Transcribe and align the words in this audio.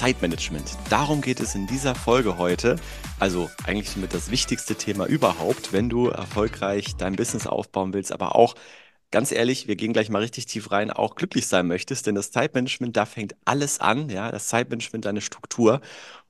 Zeitmanagement. 0.00 0.78
Darum 0.88 1.20
geht 1.20 1.40
es 1.40 1.54
in 1.54 1.66
dieser 1.66 1.94
Folge 1.94 2.38
heute. 2.38 2.76
Also 3.18 3.50
eigentlich 3.66 3.90
somit 3.90 4.14
das 4.14 4.30
wichtigste 4.30 4.74
Thema 4.74 5.04
überhaupt, 5.04 5.74
wenn 5.74 5.90
du 5.90 6.08
erfolgreich 6.08 6.96
dein 6.96 7.16
Business 7.16 7.46
aufbauen 7.46 7.92
willst, 7.92 8.10
aber 8.10 8.34
auch 8.34 8.54
ganz 9.10 9.30
ehrlich, 9.30 9.68
wir 9.68 9.76
gehen 9.76 9.92
gleich 9.92 10.08
mal 10.08 10.22
richtig 10.22 10.46
tief 10.46 10.70
rein, 10.70 10.90
auch 10.90 11.16
glücklich 11.16 11.46
sein 11.48 11.66
möchtest, 11.66 12.06
denn 12.06 12.14
das 12.14 12.30
Zeitmanagement, 12.30 12.96
da 12.96 13.04
fängt 13.04 13.36
alles 13.44 13.78
an, 13.78 14.08
ja, 14.08 14.30
das 14.30 14.48
Zeitmanagement, 14.48 15.04
deine 15.04 15.20
Struktur 15.20 15.82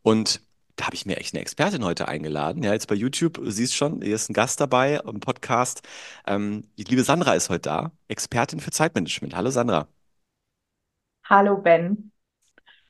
und 0.02 0.42
da 0.74 0.86
habe 0.86 0.96
ich 0.96 1.06
mir 1.06 1.18
echt 1.18 1.32
eine 1.32 1.40
Expertin 1.40 1.84
heute 1.84 2.08
eingeladen. 2.08 2.64
Ja, 2.64 2.72
jetzt 2.72 2.88
bei 2.88 2.96
YouTube, 2.96 3.34
du 3.34 3.52
siehst 3.52 3.76
schon, 3.76 4.02
hier 4.02 4.16
ist 4.16 4.30
ein 4.30 4.34
Gast 4.34 4.60
dabei 4.60 4.96
im 4.96 5.20
Podcast. 5.20 5.82
Ähm, 6.26 6.64
die 6.76 6.84
liebe 6.84 7.04
Sandra 7.04 7.34
ist 7.34 7.50
heute 7.50 7.60
da, 7.60 7.92
Expertin 8.08 8.58
für 8.58 8.72
Zeitmanagement. 8.72 9.36
Hallo 9.36 9.50
Sandra. 9.50 9.86
Hallo 11.28 11.56
Ben. 11.56 12.10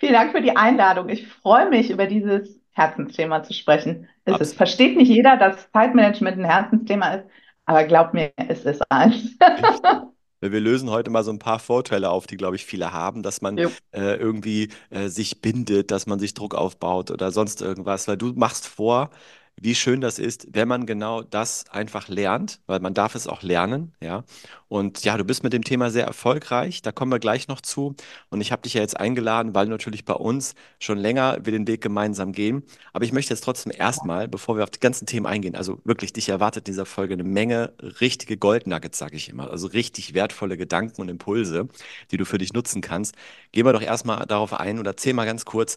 Vielen 0.00 0.14
Dank 0.14 0.32
für 0.32 0.40
die 0.40 0.56
Einladung. 0.56 1.10
Ich 1.10 1.26
freue 1.26 1.68
mich, 1.68 1.90
über 1.90 2.06
dieses 2.06 2.58
Herzensthema 2.72 3.42
zu 3.42 3.52
sprechen. 3.52 4.08
Es 4.24 4.40
ist, 4.40 4.56
versteht 4.56 4.96
nicht 4.96 5.10
jeder, 5.10 5.36
dass 5.36 5.70
Zeitmanagement 5.72 6.38
ein 6.38 6.44
Herzensthema 6.46 7.16
ist, 7.16 7.26
aber 7.66 7.84
glaub 7.84 8.14
mir, 8.14 8.32
es 8.36 8.64
ist 8.64 8.82
eins. 8.90 9.36
Wir 10.42 10.60
lösen 10.60 10.88
heute 10.88 11.10
mal 11.10 11.22
so 11.22 11.30
ein 11.30 11.38
paar 11.38 11.58
Vorteile 11.58 12.08
auf, 12.08 12.26
die, 12.26 12.38
glaube 12.38 12.56
ich, 12.56 12.64
viele 12.64 12.94
haben, 12.94 13.22
dass 13.22 13.42
man 13.42 13.58
äh, 13.58 13.68
irgendwie 13.92 14.70
äh, 14.88 15.08
sich 15.08 15.42
bindet, 15.42 15.90
dass 15.90 16.06
man 16.06 16.18
sich 16.18 16.32
Druck 16.32 16.54
aufbaut 16.54 17.10
oder 17.10 17.30
sonst 17.30 17.60
irgendwas, 17.60 18.08
weil 18.08 18.16
du 18.16 18.32
machst 18.32 18.66
vor, 18.66 19.10
wie 19.56 19.74
schön 19.74 20.00
das 20.00 20.18
ist, 20.18 20.48
wenn 20.52 20.68
man 20.68 20.86
genau 20.86 21.22
das 21.22 21.64
einfach 21.70 22.08
lernt, 22.08 22.60
weil 22.66 22.80
man 22.80 22.94
darf 22.94 23.14
es 23.14 23.26
auch 23.26 23.42
lernen, 23.42 23.92
ja. 24.00 24.24
Und 24.68 25.04
ja, 25.04 25.16
du 25.16 25.24
bist 25.24 25.42
mit 25.42 25.52
dem 25.52 25.64
Thema 25.64 25.90
sehr 25.90 26.06
erfolgreich, 26.06 26.80
da 26.80 26.92
kommen 26.92 27.10
wir 27.10 27.18
gleich 27.18 27.48
noch 27.48 27.60
zu. 27.60 27.96
Und 28.30 28.40
ich 28.40 28.52
habe 28.52 28.62
dich 28.62 28.74
ja 28.74 28.80
jetzt 28.80 28.98
eingeladen, 28.98 29.54
weil 29.54 29.66
natürlich 29.66 30.04
bei 30.04 30.14
uns 30.14 30.54
schon 30.78 30.96
länger 30.96 31.38
wir 31.42 31.52
den 31.52 31.66
Weg 31.66 31.80
gemeinsam 31.82 32.32
gehen. 32.32 32.62
Aber 32.92 33.04
ich 33.04 33.12
möchte 33.12 33.34
jetzt 33.34 33.42
trotzdem 33.42 33.72
erstmal, 33.76 34.28
bevor 34.28 34.56
wir 34.56 34.62
auf 34.62 34.70
die 34.70 34.80
ganzen 34.80 35.06
Themen 35.06 35.26
eingehen, 35.26 35.56
also 35.56 35.80
wirklich, 35.84 36.12
dich 36.12 36.28
erwartet 36.28 36.68
in 36.68 36.72
dieser 36.72 36.86
Folge 36.86 37.14
eine 37.14 37.24
Menge 37.24 37.74
richtige 38.00 38.36
Goldnuggets, 38.36 38.98
sage 38.98 39.16
ich 39.16 39.28
immer, 39.28 39.50
also 39.50 39.66
richtig 39.66 40.14
wertvolle 40.14 40.56
Gedanken 40.56 41.00
und 41.00 41.08
Impulse, 41.08 41.68
die 42.10 42.16
du 42.16 42.24
für 42.24 42.38
dich 42.38 42.52
nutzen 42.52 42.80
kannst. 42.80 43.14
Gehen 43.52 43.66
wir 43.66 43.72
doch 43.72 43.82
erstmal 43.82 44.24
darauf 44.26 44.54
ein 44.54 44.78
oder 44.78 44.92
erzähl 44.92 45.14
mal 45.14 45.26
ganz 45.26 45.44
kurz, 45.44 45.76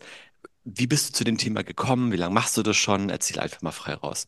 wie 0.65 0.87
bist 0.87 1.09
du 1.09 1.13
zu 1.13 1.23
dem 1.23 1.37
Thema 1.37 1.63
gekommen? 1.63 2.11
Wie 2.11 2.17
lange 2.17 2.33
machst 2.33 2.57
du 2.57 2.63
das 2.63 2.77
schon? 2.77 3.09
Erzähl 3.09 3.39
einfach 3.39 3.61
mal 3.61 3.71
frei 3.71 3.93
raus. 3.95 4.27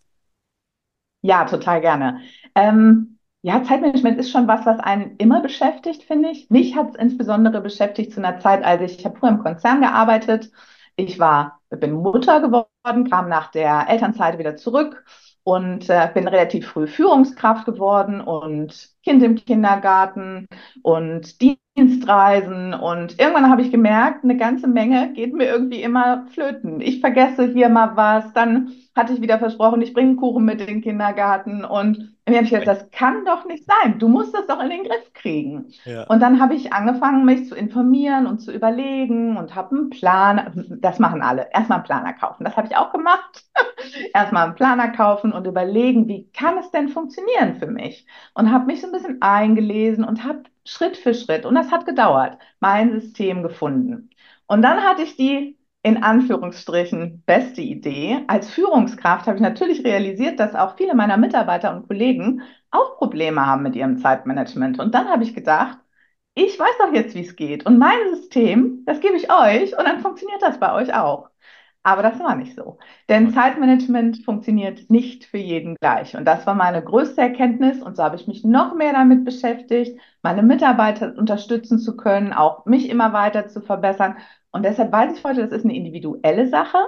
Ja, 1.22 1.46
total 1.46 1.82
gerne. 1.82 2.22
Ähm, 2.54 3.20
ja, 3.42 3.64
Zeitmanagement 3.64 4.20
ist 4.20 4.32
schon 4.32 4.48
was, 4.48 4.66
was 4.66 4.80
einen 4.80 5.18
immer 5.18 5.42
beschäftigt, 5.42 6.04
finde 6.04 6.30
ich. 6.30 6.50
Mich 6.50 6.76
hat 6.76 6.90
es 6.90 6.96
insbesondere 6.96 7.62
beschäftigt 7.62 8.12
zu 8.14 8.20
einer 8.20 8.40
Zeit, 8.40 8.64
als 8.64 8.82
ich, 8.82 9.00
ich 9.00 9.06
habe 9.06 9.18
früher 9.18 9.30
im 9.30 9.40
Konzern 9.40 9.82
gearbeitet. 9.82 10.52
Ich 10.96 11.20
war, 11.20 11.62
bin 11.70 11.94
Mutter 11.94 12.42
geworden, 12.42 13.10
kam 13.10 13.30
nach 13.30 13.52
der 13.52 13.90
Elternzeit 13.90 14.38
wieder 14.40 14.56
zurück 14.56 15.06
und 15.44 15.90
äh, 15.90 16.10
bin 16.14 16.28
relativ 16.28 16.68
früh 16.68 16.88
Führungskraft 16.88 17.66
geworden 17.66 18.22
und 18.22 18.95
Kind 19.06 19.24
im 19.24 19.36
Kindergarten 19.36 20.48
und 20.82 21.40
Dienstreisen. 21.76 22.74
Und 22.74 23.20
irgendwann 23.20 23.50
habe 23.50 23.62
ich 23.62 23.72
gemerkt, 23.72 24.24
eine 24.24 24.38
ganze 24.38 24.68
Menge 24.68 25.14
geht 25.14 25.34
mir 25.34 25.46
irgendwie 25.46 25.82
immer 25.82 26.26
flöten. 26.32 26.82
Ich 26.82 27.02
vergesse 27.02 27.48
hier 27.54 27.70
mal 27.70 27.96
was, 27.96 28.34
dann 28.34 28.72
hatte 28.96 29.14
ich 29.14 29.22
wieder 29.22 29.40
versprochen, 29.40 29.82
ich 29.82 29.94
bringe 29.94 30.16
Kuchen 30.16 30.46
mit 30.46 30.62
in 30.62 30.68
den 30.68 30.82
Kindergarten. 30.82 31.66
Und 31.66 32.16
mir 32.28 32.38
habe 32.38 32.46
ich 32.46 32.52
gedacht, 32.52 32.68
das 32.68 32.90
kann 32.92 33.26
doch 33.26 33.46
nicht 33.46 33.66
sein. 33.66 34.00
Du 34.00 34.08
musst 34.08 34.34
das 34.34 34.48
doch 34.48 34.62
in 34.64 34.70
den 34.70 34.84
Griff 34.84 35.14
kriegen. 35.14 35.66
Ja. 35.84 36.04
Und 36.06 36.22
dann 36.22 36.40
habe 36.40 36.56
ich 36.56 36.72
angefangen, 36.72 37.26
mich 37.26 37.48
zu 37.48 37.56
informieren 37.56 38.26
und 38.26 38.40
zu 38.40 38.54
überlegen 38.54 39.36
und 39.36 39.54
habe 39.54 39.76
einen 39.76 39.90
Plan. 39.90 40.78
Das 40.82 40.98
machen 40.98 41.22
alle. 41.22 41.50
Erstmal 41.54 41.80
einen 41.80 41.86
Planer 41.86 42.14
kaufen. 42.14 42.46
Das 42.46 42.56
habe 42.56 42.68
ich 42.68 42.78
auch 42.78 42.94
gemacht. 42.94 43.44
Erstmal 44.14 44.46
einen 44.46 44.56
Planer 44.56 44.88
kaufen 44.90 45.34
und 45.34 45.46
überlegen, 45.46 46.08
wie 46.08 46.30
kann 46.32 46.58
es 46.58 46.72
denn 46.72 46.88
funktionieren 46.88 47.56
für 47.60 47.68
mich? 47.68 48.08
Und 48.34 48.52
habe 48.52 48.66
mich 48.66 48.82
so 48.82 48.88
bisschen 48.96 49.22
eingelesen 49.22 50.04
und 50.04 50.24
habe 50.24 50.44
Schritt 50.66 50.98
für 50.98 51.14
Schritt, 51.14 51.46
und 51.46 51.56
das 51.56 51.72
hat 51.72 51.86
gedauert, 51.86 52.38
mein 52.60 53.00
System 53.00 53.44
gefunden. 53.44 54.10
Und 54.48 54.62
dann 54.62 54.82
hatte 54.84 55.04
ich 55.04 55.16
die 55.16 55.58
in 55.84 56.02
Anführungsstrichen 56.04 57.24
beste 57.28 57.62
Idee. 57.62 58.24
Als 58.28 58.50
Führungskraft 58.50 59.28
habe 59.28 59.38
ich 59.38 59.42
natürlich 59.44 59.84
realisiert, 59.86 60.40
dass 60.40 60.56
auch 60.56 60.78
viele 60.78 60.96
meiner 60.96 61.18
Mitarbeiter 61.18 61.76
und 61.76 61.88
Kollegen 61.88 62.42
auch 62.72 62.98
Probleme 62.98 63.46
haben 63.46 63.62
mit 63.64 63.76
ihrem 63.76 64.00
Zeitmanagement. 64.00 64.80
Und 64.80 64.96
dann 64.96 65.08
habe 65.10 65.24
ich 65.24 65.36
gedacht, 65.36 65.78
ich 66.34 66.60
weiß 66.60 66.78
doch 66.80 66.94
jetzt, 66.94 67.16
wie 67.16 67.22
es 67.22 67.36
geht. 67.36 67.66
Und 67.66 67.78
mein 67.78 67.98
System, 68.16 68.84
das 68.86 69.00
gebe 69.00 69.16
ich 69.16 69.32
euch 69.32 69.78
und 69.78 69.86
dann 69.86 70.02
funktioniert 70.02 70.42
das 70.42 70.60
bei 70.60 70.74
euch 70.74 70.94
auch. 70.94 71.30
Aber 71.86 72.02
das 72.02 72.20
war 72.20 72.36
nicht 72.36 72.56
so. 72.56 72.80
Denn 73.10 73.32
Zeitmanagement 73.32 74.26
funktioniert 74.26 74.90
nicht 74.90 75.24
für 75.26 75.38
jeden 75.38 75.76
gleich. 75.76 76.18
Und 76.18 76.26
das 76.26 76.48
war 76.48 76.56
meine 76.56 76.84
größte 76.84 77.22
Erkenntnis. 77.22 77.80
Und 77.80 77.96
so 77.96 78.04
habe 78.04 78.16
ich 78.16 78.26
mich 78.28 78.44
noch 78.44 78.74
mehr 78.74 78.92
damit 78.94 79.24
beschäftigt, 79.24 80.00
meine 80.24 80.42
Mitarbeiter 80.42 81.14
unterstützen 81.16 81.78
zu 81.78 81.96
können, 81.96 82.34
auch 82.34 82.66
mich 82.66 82.90
immer 82.90 83.14
weiter 83.14 83.48
zu 83.50 83.62
verbessern. 83.62 84.18
Und 84.52 84.64
deshalb 84.66 84.92
weiß 84.92 85.16
ich 85.16 85.24
heute, 85.24 85.42
das 85.48 85.52
ist 85.52 85.64
eine 85.64 85.76
individuelle 85.76 86.48
Sache. 86.48 86.80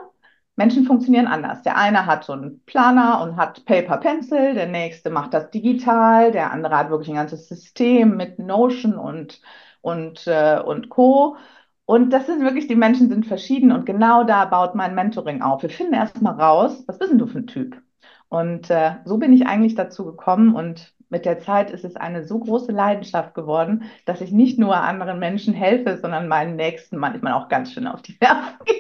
Menschen 0.56 0.86
funktionieren 0.86 1.28
anders. 1.28 1.62
Der 1.62 1.78
eine 1.78 2.08
hat 2.08 2.24
so 2.24 2.34
einen 2.34 2.64
Planer 2.66 3.22
und 3.22 3.38
hat 3.38 3.66
Paper 3.66 3.98
Pencil, 3.98 4.56
der 4.56 4.66
nächste 4.66 5.12
macht 5.12 5.32
das 5.36 5.52
digital, 5.52 6.32
der 6.32 6.52
andere 6.52 6.76
hat 6.76 6.90
wirklich 6.90 7.10
ein 7.10 7.16
ganzes 7.18 7.48
System 7.48 8.18
mit 8.18 8.40
Notion 8.40 8.96
und, 8.98 9.42
und, 9.82 10.26
äh, 10.26 10.60
und 10.60 10.90
Co. 10.90 11.38
Und 11.88 12.12
das 12.12 12.26
sind 12.26 12.42
wirklich, 12.42 12.68
die 12.68 12.76
Menschen 12.76 13.08
sind 13.08 13.26
verschieden 13.26 13.72
und 13.72 13.86
genau 13.86 14.26
da 14.26 14.44
baut 14.44 14.76
mein 14.76 14.94
Mentoring 14.94 15.42
auf. 15.42 15.62
Wir 15.62 15.70
finden 15.70 15.94
erstmal 15.94 16.34
raus, 16.34 16.84
was 16.86 17.00
bist 17.00 17.12
denn 17.12 17.18
du 17.18 17.28
für 17.28 17.38
ein 17.38 17.48
Typ? 17.48 17.82
Und 18.28 18.70
äh, 18.70 18.96
so 19.06 19.18
bin 19.18 19.32
ich 19.32 19.48
eigentlich 19.48 19.76
dazu 19.76 20.04
gekommen 20.04 20.54
und 20.54 20.94
mit 21.08 21.24
der 21.24 21.40
Zeit 21.40 21.72
ist 21.72 21.86
es 21.86 21.96
eine 21.96 22.26
so 22.26 22.40
große 22.40 22.74
Leidenschaft 22.74 23.34
geworden, 23.36 23.86
dass 24.04 24.20
ich 24.20 24.34
nicht 24.34 24.60
nur 24.60 24.76
anderen 24.76 25.18
Menschen 25.20 25.54
helfe, 25.54 25.98
sondern 25.98 26.28
meinen 26.28 26.58
Nächsten 26.58 26.98
manchmal 26.98 27.32
auch 27.32 27.48
ganz 27.48 27.72
schön 27.72 27.88
auf 27.88 28.02
die 28.02 28.18
Nerven 28.20 28.58
gehe. 28.66 28.76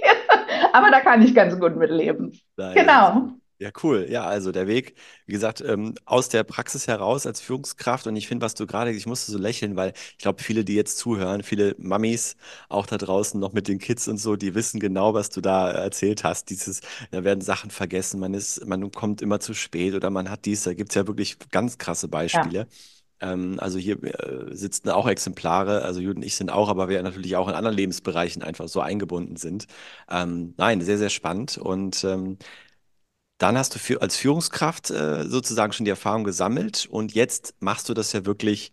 Aber 0.73 0.91
da 0.91 0.99
kann 0.99 1.21
ich 1.21 1.33
ganz 1.33 1.57
gut 1.57 1.77
mitleben. 1.77 2.37
Nein, 2.57 2.75
genau. 2.75 3.29
Ja, 3.59 3.71
cool. 3.81 4.05
Ja, 4.07 4.23
also 4.23 4.51
der 4.51 4.67
Weg, 4.67 4.93
wie 5.25 5.31
gesagt, 5.31 5.61
ähm, 5.61 5.95
aus 6.05 6.29
der 6.29 6.43
Praxis 6.43 6.85
heraus 6.87 7.25
als 7.25 7.41
Führungskraft. 7.41 8.05
Und 8.05 8.15
ich 8.15 8.27
finde, 8.27 8.45
was 8.45 8.53
du 8.53 8.67
gerade, 8.67 8.91
ich 8.91 9.07
musste 9.07 9.31
so 9.31 9.39
lächeln, 9.39 9.75
weil 9.75 9.93
ich 10.11 10.19
glaube, 10.19 10.43
viele, 10.43 10.63
die 10.63 10.75
jetzt 10.75 10.99
zuhören, 10.99 11.41
viele 11.41 11.73
Mamis 11.79 12.35
auch 12.69 12.85
da 12.85 12.99
draußen 12.99 13.39
noch 13.39 13.53
mit 13.53 13.67
den 13.67 13.79
Kids 13.79 14.07
und 14.07 14.19
so, 14.19 14.35
die 14.35 14.53
wissen 14.53 14.79
genau, 14.79 15.15
was 15.15 15.31
du 15.31 15.41
da 15.41 15.71
erzählt 15.71 16.23
hast. 16.23 16.51
Dieses, 16.51 16.81
da 17.09 17.23
werden 17.23 17.41
Sachen 17.41 17.71
vergessen, 17.71 18.19
man 18.19 18.35
ist, 18.35 18.63
man 18.67 18.91
kommt 18.91 19.23
immer 19.23 19.39
zu 19.39 19.55
spät 19.55 19.95
oder 19.95 20.11
man 20.11 20.29
hat 20.29 20.45
dies, 20.45 20.61
da 20.63 20.75
gibt 20.75 20.91
es 20.91 20.95
ja 20.95 21.07
wirklich 21.07 21.37
ganz 21.49 21.79
krasse 21.79 22.07
Beispiele. 22.07 22.59
Ja. 22.59 22.67
Ähm, 23.19 23.59
also 23.59 23.79
hier 23.79 24.01
äh, 24.03 24.55
sitzen 24.55 24.89
auch 24.89 25.07
Exemplare, 25.07 25.81
also 25.81 25.99
Jude 25.99 26.17
und 26.17 26.23
ich 26.23 26.35
sind 26.35 26.51
auch, 26.51 26.69
aber 26.69 26.89
wir 26.89 27.01
natürlich 27.01 27.35
auch 27.35 27.47
in 27.47 27.55
anderen 27.55 27.75
Lebensbereichen 27.75 28.43
einfach 28.43 28.67
so 28.67 28.81
eingebunden 28.81 29.37
sind. 29.37 29.65
Ähm, 30.09 30.53
nein, 30.57 30.81
sehr, 30.81 30.99
sehr 30.99 31.09
spannend. 31.09 31.57
Und 31.57 32.03
ähm, 32.03 32.37
dann 33.37 33.57
hast 33.57 33.75
du 33.75 33.79
für, 33.79 34.01
als 34.01 34.17
Führungskraft 34.17 34.89
äh, 34.91 35.25
sozusagen 35.27 35.73
schon 35.73 35.85
die 35.85 35.91
Erfahrung 35.91 36.23
gesammelt 36.23 36.87
und 36.89 37.13
jetzt 37.13 37.55
machst 37.59 37.87
du 37.89 37.93
das 37.93 38.13
ja 38.13 38.25
wirklich, 38.25 38.71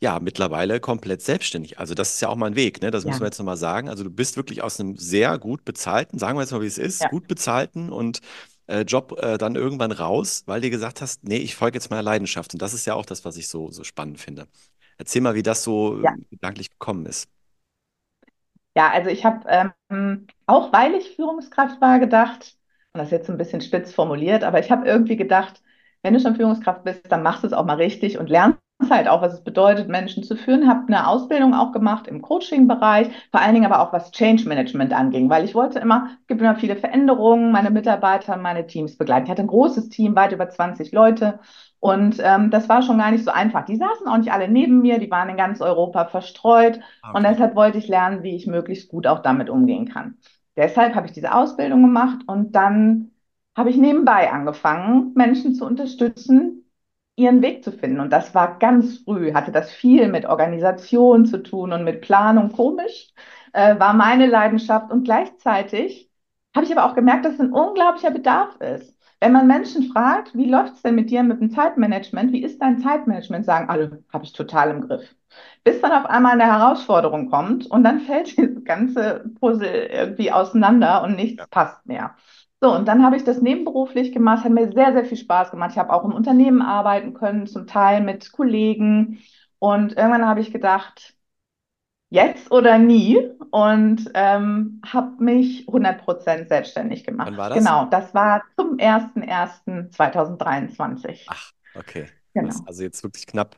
ja, 0.00 0.18
mittlerweile 0.20 0.80
komplett 0.80 1.22
selbstständig. 1.22 1.78
Also 1.78 1.94
das 1.94 2.14
ist 2.14 2.20
ja 2.20 2.28
auch 2.28 2.36
mal 2.36 2.46
ein 2.46 2.56
Weg, 2.56 2.82
ne? 2.82 2.90
Das 2.90 3.04
ja. 3.04 3.10
muss 3.10 3.20
man 3.20 3.26
jetzt 3.26 3.38
nochmal 3.38 3.56
sagen. 3.56 3.88
Also 3.88 4.02
du 4.04 4.10
bist 4.10 4.36
wirklich 4.36 4.62
aus 4.62 4.80
einem 4.80 4.96
sehr 4.96 5.38
gut 5.38 5.64
bezahlten, 5.64 6.18
sagen 6.18 6.38
wir 6.38 6.42
jetzt 6.42 6.52
mal, 6.52 6.62
wie 6.62 6.66
es 6.66 6.78
ist, 6.78 7.02
ja. 7.02 7.08
gut 7.08 7.28
bezahlten 7.28 7.90
und 7.92 8.20
äh, 8.66 8.82
Job 8.82 9.18
äh, 9.20 9.36
dann 9.36 9.56
irgendwann 9.56 9.92
raus, 9.92 10.44
weil 10.46 10.60
du 10.60 10.70
gesagt 10.70 11.00
hast, 11.02 11.24
nee, 11.24 11.36
ich 11.36 11.54
folge 11.54 11.76
jetzt 11.76 11.90
meiner 11.90 12.02
Leidenschaft. 12.02 12.54
Und 12.54 12.62
das 12.62 12.72
ist 12.74 12.86
ja 12.86 12.94
auch 12.94 13.06
das, 13.06 13.24
was 13.24 13.36
ich 13.36 13.48
so, 13.48 13.70
so 13.70 13.84
spannend 13.84 14.20
finde. 14.20 14.46
Erzähl 14.96 15.22
mal, 15.22 15.34
wie 15.34 15.42
das 15.42 15.62
so 15.62 16.00
ja. 16.02 16.14
gedanklich 16.30 16.70
gekommen 16.70 17.06
ist. 17.06 17.28
Ja, 18.76 18.90
also 18.90 19.10
ich 19.10 19.24
habe 19.24 19.74
ähm, 19.90 20.26
auch, 20.46 20.72
weil 20.72 20.94
ich 20.94 21.16
Führungskraft 21.16 21.80
war, 21.80 21.98
gedacht, 21.98 22.56
das 22.92 23.06
ist 23.08 23.12
jetzt 23.12 23.30
ein 23.30 23.38
bisschen 23.38 23.60
spitz 23.60 23.92
formuliert, 23.94 24.44
aber 24.44 24.58
ich 24.60 24.70
habe 24.70 24.86
irgendwie 24.86 25.16
gedacht, 25.16 25.62
wenn 26.02 26.14
du 26.14 26.20
schon 26.20 26.34
Führungskraft 26.36 26.84
bist, 26.84 27.02
dann 27.10 27.22
machst 27.22 27.42
du 27.42 27.46
es 27.46 27.52
auch 27.52 27.64
mal 27.64 27.74
richtig 27.76 28.18
und 28.18 28.28
lernst 28.28 28.58
halt 28.90 29.08
auch, 29.08 29.20
was 29.20 29.34
es 29.34 29.44
bedeutet, 29.44 29.88
Menschen 29.88 30.22
zu 30.24 30.36
führen, 30.36 30.66
habe 30.66 30.86
eine 30.88 31.06
Ausbildung 31.06 31.52
auch 31.54 31.70
gemacht 31.72 32.06
im 32.08 32.22
Coaching-Bereich, 32.22 33.08
vor 33.30 33.40
allen 33.40 33.52
Dingen 33.54 33.66
aber 33.70 33.80
auch 33.80 33.92
was 33.92 34.10
Change 34.10 34.48
Management 34.48 34.92
anging, 34.94 35.28
weil 35.28 35.44
ich 35.44 35.54
wollte 35.54 35.78
immer, 35.78 36.08
es 36.22 36.26
gibt 36.28 36.40
immer 36.40 36.56
viele 36.56 36.76
Veränderungen, 36.76 37.52
meine 37.52 37.70
Mitarbeiter, 37.70 38.36
meine 38.38 38.66
Teams 38.66 38.96
begleiten. 38.96 39.26
Ich 39.26 39.30
hatte 39.30 39.42
ein 39.42 39.48
großes 39.48 39.90
Team, 39.90 40.16
weit 40.16 40.32
über 40.32 40.48
20 40.48 40.92
Leute 40.92 41.40
und 41.78 42.16
ähm, 42.22 42.50
das 42.50 42.68
war 42.70 42.82
schon 42.82 42.98
gar 42.98 43.10
nicht 43.10 43.24
so 43.24 43.30
einfach. 43.30 43.66
Die 43.66 43.76
saßen 43.76 44.08
auch 44.08 44.16
nicht 44.16 44.32
alle 44.32 44.48
neben 44.48 44.80
mir, 44.80 44.98
die 44.98 45.10
waren 45.10 45.28
in 45.28 45.36
ganz 45.36 45.60
Europa 45.60 46.06
verstreut 46.06 46.80
Ah, 47.02 47.12
und 47.12 47.22
okay. 47.22 47.24
deshalb 47.24 47.54
wollte 47.56 47.76
ich 47.78 47.88
lernen, 47.88 48.22
wie 48.22 48.34
ich 48.36 48.46
möglichst 48.46 48.88
gut 48.90 49.06
auch 49.06 49.20
damit 49.20 49.50
umgehen 49.50 49.86
kann. 49.88 50.16
Deshalb 50.56 50.94
habe 50.94 51.06
ich 51.06 51.12
diese 51.12 51.34
Ausbildung 51.34 51.82
gemacht 51.82 52.20
und 52.26 52.52
dann 52.54 53.12
habe 53.56 53.70
ich 53.70 53.76
nebenbei 53.76 54.30
angefangen, 54.30 55.12
Menschen 55.14 55.54
zu 55.54 55.64
unterstützen, 55.66 56.70
ihren 57.16 57.42
Weg 57.42 57.64
zu 57.64 57.72
finden. 57.72 58.00
Und 58.00 58.10
das 58.12 58.34
war 58.34 58.58
ganz 58.58 58.98
früh, 58.98 59.32
hatte 59.34 59.52
das 59.52 59.70
viel 59.70 60.08
mit 60.08 60.26
Organisation 60.26 61.26
zu 61.26 61.42
tun 61.42 61.72
und 61.72 61.84
mit 61.84 62.00
Planung. 62.02 62.52
Komisch, 62.52 63.12
äh, 63.52 63.78
war 63.78 63.94
meine 63.94 64.26
Leidenschaft. 64.26 64.90
Und 64.90 65.04
gleichzeitig 65.04 66.10
habe 66.54 66.66
ich 66.66 66.72
aber 66.76 66.90
auch 66.90 66.94
gemerkt, 66.94 67.24
dass 67.24 67.34
es 67.34 67.40
ein 67.40 67.52
unglaublicher 67.52 68.10
Bedarf 68.10 68.56
ist. 68.60 68.96
Wenn 69.20 69.32
man 69.32 69.46
Menschen 69.46 69.92
fragt, 69.92 70.34
wie 70.34 70.48
läuft 70.48 70.74
es 70.76 70.82
denn 70.82 70.94
mit 70.94 71.10
dir 71.10 71.22
mit 71.22 71.40
dem 71.40 71.50
Zeitmanagement? 71.50 72.32
Wie 72.32 72.42
ist 72.42 72.58
dein 72.60 72.78
Zeitmanagement? 72.80 73.44
Sagen 73.44 73.68
alle, 73.68 74.02
habe 74.12 74.24
ich 74.24 74.32
total 74.32 74.70
im 74.70 74.80
Griff. 74.82 75.14
Bis 75.62 75.80
dann 75.80 75.92
auf 75.92 76.06
einmal 76.06 76.32
eine 76.32 76.46
Herausforderung 76.46 77.30
kommt 77.30 77.66
und 77.66 77.84
dann 77.84 78.00
fällt 78.06 78.36
dieses 78.36 78.64
ganze 78.64 79.24
Puzzle 79.38 79.88
irgendwie 79.92 80.32
auseinander 80.32 81.02
und 81.02 81.16
nichts 81.16 81.38
Ja. 81.38 81.46
passt 81.50 81.86
mehr. 81.86 82.16
So, 82.62 82.74
und 82.74 82.86
dann 82.88 83.02
habe 83.02 83.16
ich 83.16 83.24
das 83.24 83.40
nebenberuflich 83.40 84.12
gemacht, 84.12 84.44
hat 84.44 84.52
mir 84.52 84.72
sehr, 84.72 84.92
sehr 84.92 85.04
viel 85.04 85.16
Spaß 85.16 85.50
gemacht. 85.50 85.70
Ich 85.72 85.78
habe 85.78 85.92
auch 85.92 86.04
im 86.04 86.12
Unternehmen 86.12 86.60
arbeiten 86.62 87.14
können, 87.14 87.46
zum 87.46 87.66
Teil 87.66 88.02
mit 88.02 88.32
Kollegen. 88.32 89.18
Und 89.58 89.96
irgendwann 89.96 90.26
habe 90.26 90.40
ich 90.40 90.52
gedacht, 90.52 91.14
jetzt 92.10 92.50
oder 92.50 92.78
nie 92.78 93.18
und 93.50 94.10
ähm, 94.14 94.80
habe 94.86 95.22
mich 95.22 95.66
100% 95.68 96.48
selbstständig 96.48 97.00
Wann 97.06 97.06
gemacht. 97.06 97.36
war 97.36 97.50
das? 97.50 97.58
Genau, 97.58 97.84
das 97.86 98.14
war 98.14 98.42
zum 98.56 98.78
01.01.2023. 98.78 101.24
Ach, 101.26 101.50
okay. 101.74 102.06
Genau. 102.34 102.54
Also 102.66 102.82
jetzt 102.82 103.02
wirklich 103.02 103.26
knapp, 103.26 103.56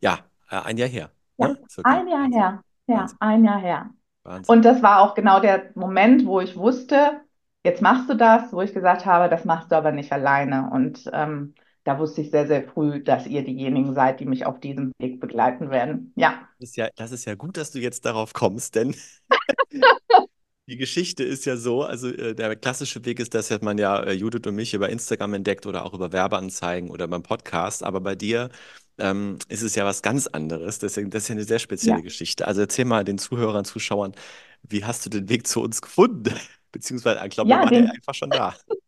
ja, 0.00 0.18
äh, 0.50 0.56
ein 0.56 0.78
Jahr 0.78 0.88
her. 0.88 1.10
Ja, 1.38 1.48
Ne? 1.48 1.58
Ein 1.82 2.08
Jahr 2.08 2.20
Wahnsinn. 2.22 2.32
her. 2.32 2.62
Ja, 2.86 2.96
Wahnsinn. 2.96 3.16
ein 3.20 3.44
Jahr 3.44 3.60
her. 3.60 3.90
Wahnsinn. 4.24 4.54
Und 4.56 4.64
das 4.64 4.82
war 4.82 5.00
auch 5.00 5.14
genau 5.14 5.40
der 5.40 5.70
Moment, 5.74 6.26
wo 6.26 6.40
ich 6.40 6.56
wusste, 6.56 7.20
jetzt 7.64 7.82
machst 7.82 8.08
du 8.10 8.14
das, 8.14 8.52
wo 8.52 8.62
ich 8.62 8.72
gesagt 8.74 9.06
habe, 9.06 9.28
das 9.28 9.44
machst 9.44 9.70
du 9.72 9.76
aber 9.76 9.92
nicht 9.92 10.12
alleine. 10.12 10.70
Und 10.70 11.08
ähm, 11.12 11.54
da 11.84 11.98
wusste 11.98 12.20
ich 12.20 12.30
sehr, 12.30 12.46
sehr 12.46 12.62
früh, 12.62 13.02
dass 13.02 13.26
ihr 13.26 13.44
diejenigen 13.44 13.94
seid, 13.94 14.20
die 14.20 14.26
mich 14.26 14.46
auf 14.46 14.60
diesem 14.60 14.92
Weg 14.98 15.20
begleiten 15.20 15.70
werden. 15.70 16.12
Ja, 16.16 16.48
Das 16.58 16.70
ist 16.70 16.76
ja, 16.76 16.88
das 16.96 17.12
ist 17.12 17.24
ja 17.24 17.34
gut, 17.34 17.56
dass 17.56 17.70
du 17.72 17.78
jetzt 17.80 18.04
darauf 18.04 18.32
kommst, 18.32 18.74
denn 18.74 18.94
die 20.68 20.76
Geschichte 20.76 21.24
ist 21.24 21.44
ja 21.44 21.56
so, 21.56 21.82
also 21.82 22.08
äh, 22.08 22.34
der 22.34 22.54
klassische 22.56 23.04
Weg 23.04 23.20
ist, 23.20 23.34
dass 23.34 23.48
ja 23.48 23.58
man 23.60 23.78
ja 23.78 24.00
äh, 24.02 24.12
Judith 24.12 24.46
und 24.46 24.54
mich 24.54 24.74
über 24.74 24.88
Instagram 24.88 25.34
entdeckt 25.34 25.66
oder 25.66 25.84
auch 25.84 25.92
über 25.94 26.12
Werbeanzeigen 26.12 26.90
oder 26.90 27.08
beim 27.08 27.22
Podcast, 27.22 27.82
aber 27.82 28.00
bei 28.00 28.14
dir 28.14 28.50
ähm, 28.98 29.38
ist 29.48 29.62
es 29.62 29.74
ja 29.74 29.84
was 29.84 30.02
ganz 30.02 30.26
anderes. 30.28 30.78
Deswegen, 30.78 31.10
das 31.10 31.24
ist 31.24 31.28
ja 31.28 31.34
eine 31.34 31.44
sehr 31.44 31.58
spezielle 31.58 31.98
ja. 31.98 32.02
Geschichte. 32.02 32.46
Also 32.46 32.60
erzähl 32.60 32.84
mal 32.84 33.04
den 33.04 33.18
Zuhörern, 33.18 33.64
Zuschauern, 33.64 34.14
wie 34.62 34.84
hast 34.84 35.04
du 35.06 35.10
den 35.10 35.28
Weg 35.28 35.46
zu 35.46 35.60
uns 35.62 35.82
gefunden? 35.82 36.34
Beziehungsweise, 36.72 37.20
ich 37.26 37.30
glaube, 37.30 37.50
Ja, 37.50 37.58
war 37.60 37.66
der 37.68 37.82
den, 37.82 37.90
einfach 37.90 38.14
schon 38.14 38.30
da. 38.30 38.54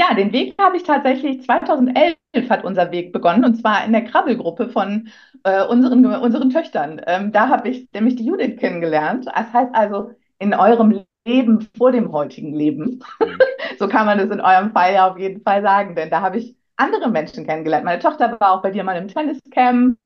ja, 0.00 0.14
den 0.14 0.32
Weg 0.32 0.54
habe 0.58 0.78
ich 0.78 0.82
tatsächlich 0.84 1.42
2011 1.42 2.16
hat 2.48 2.64
unser 2.64 2.90
Weg 2.90 3.12
begonnen 3.12 3.44
und 3.44 3.56
zwar 3.56 3.84
in 3.84 3.92
der 3.92 4.04
Krabbelgruppe 4.04 4.70
von 4.70 5.08
äh, 5.44 5.62
unseren, 5.66 6.06
unseren 6.06 6.48
Töchtern. 6.48 7.02
Ähm, 7.06 7.32
da 7.32 7.48
habe 7.50 7.68
ich 7.68 7.86
nämlich 7.92 8.16
die 8.16 8.24
Judith 8.24 8.58
kennengelernt. 8.58 9.26
Das 9.26 9.52
heißt 9.52 9.74
also 9.74 10.12
in 10.38 10.54
eurem 10.54 11.04
Leben 11.26 11.68
vor 11.76 11.92
dem 11.92 12.12
heutigen 12.12 12.54
Leben. 12.54 13.02
Mhm. 13.20 13.38
So 13.78 13.88
kann 13.88 14.04
man 14.04 14.18
es 14.18 14.30
in 14.30 14.40
eurem 14.40 14.72
Fall 14.72 14.92
ja 14.92 15.10
auf 15.10 15.18
jeden 15.18 15.42
Fall 15.42 15.62
sagen, 15.62 15.94
denn 15.94 16.10
da 16.10 16.20
habe 16.20 16.38
ich 16.38 16.54
andere 16.76 17.08
Menschen 17.08 17.46
kennengelernt. 17.46 17.84
Meine 17.84 18.00
Tochter 18.02 18.36
war 18.38 18.52
auch 18.52 18.62
bei 18.62 18.70
dir 18.70 18.84
mal 18.84 18.96
im 18.96 19.08
Tenniscamp 19.08 19.96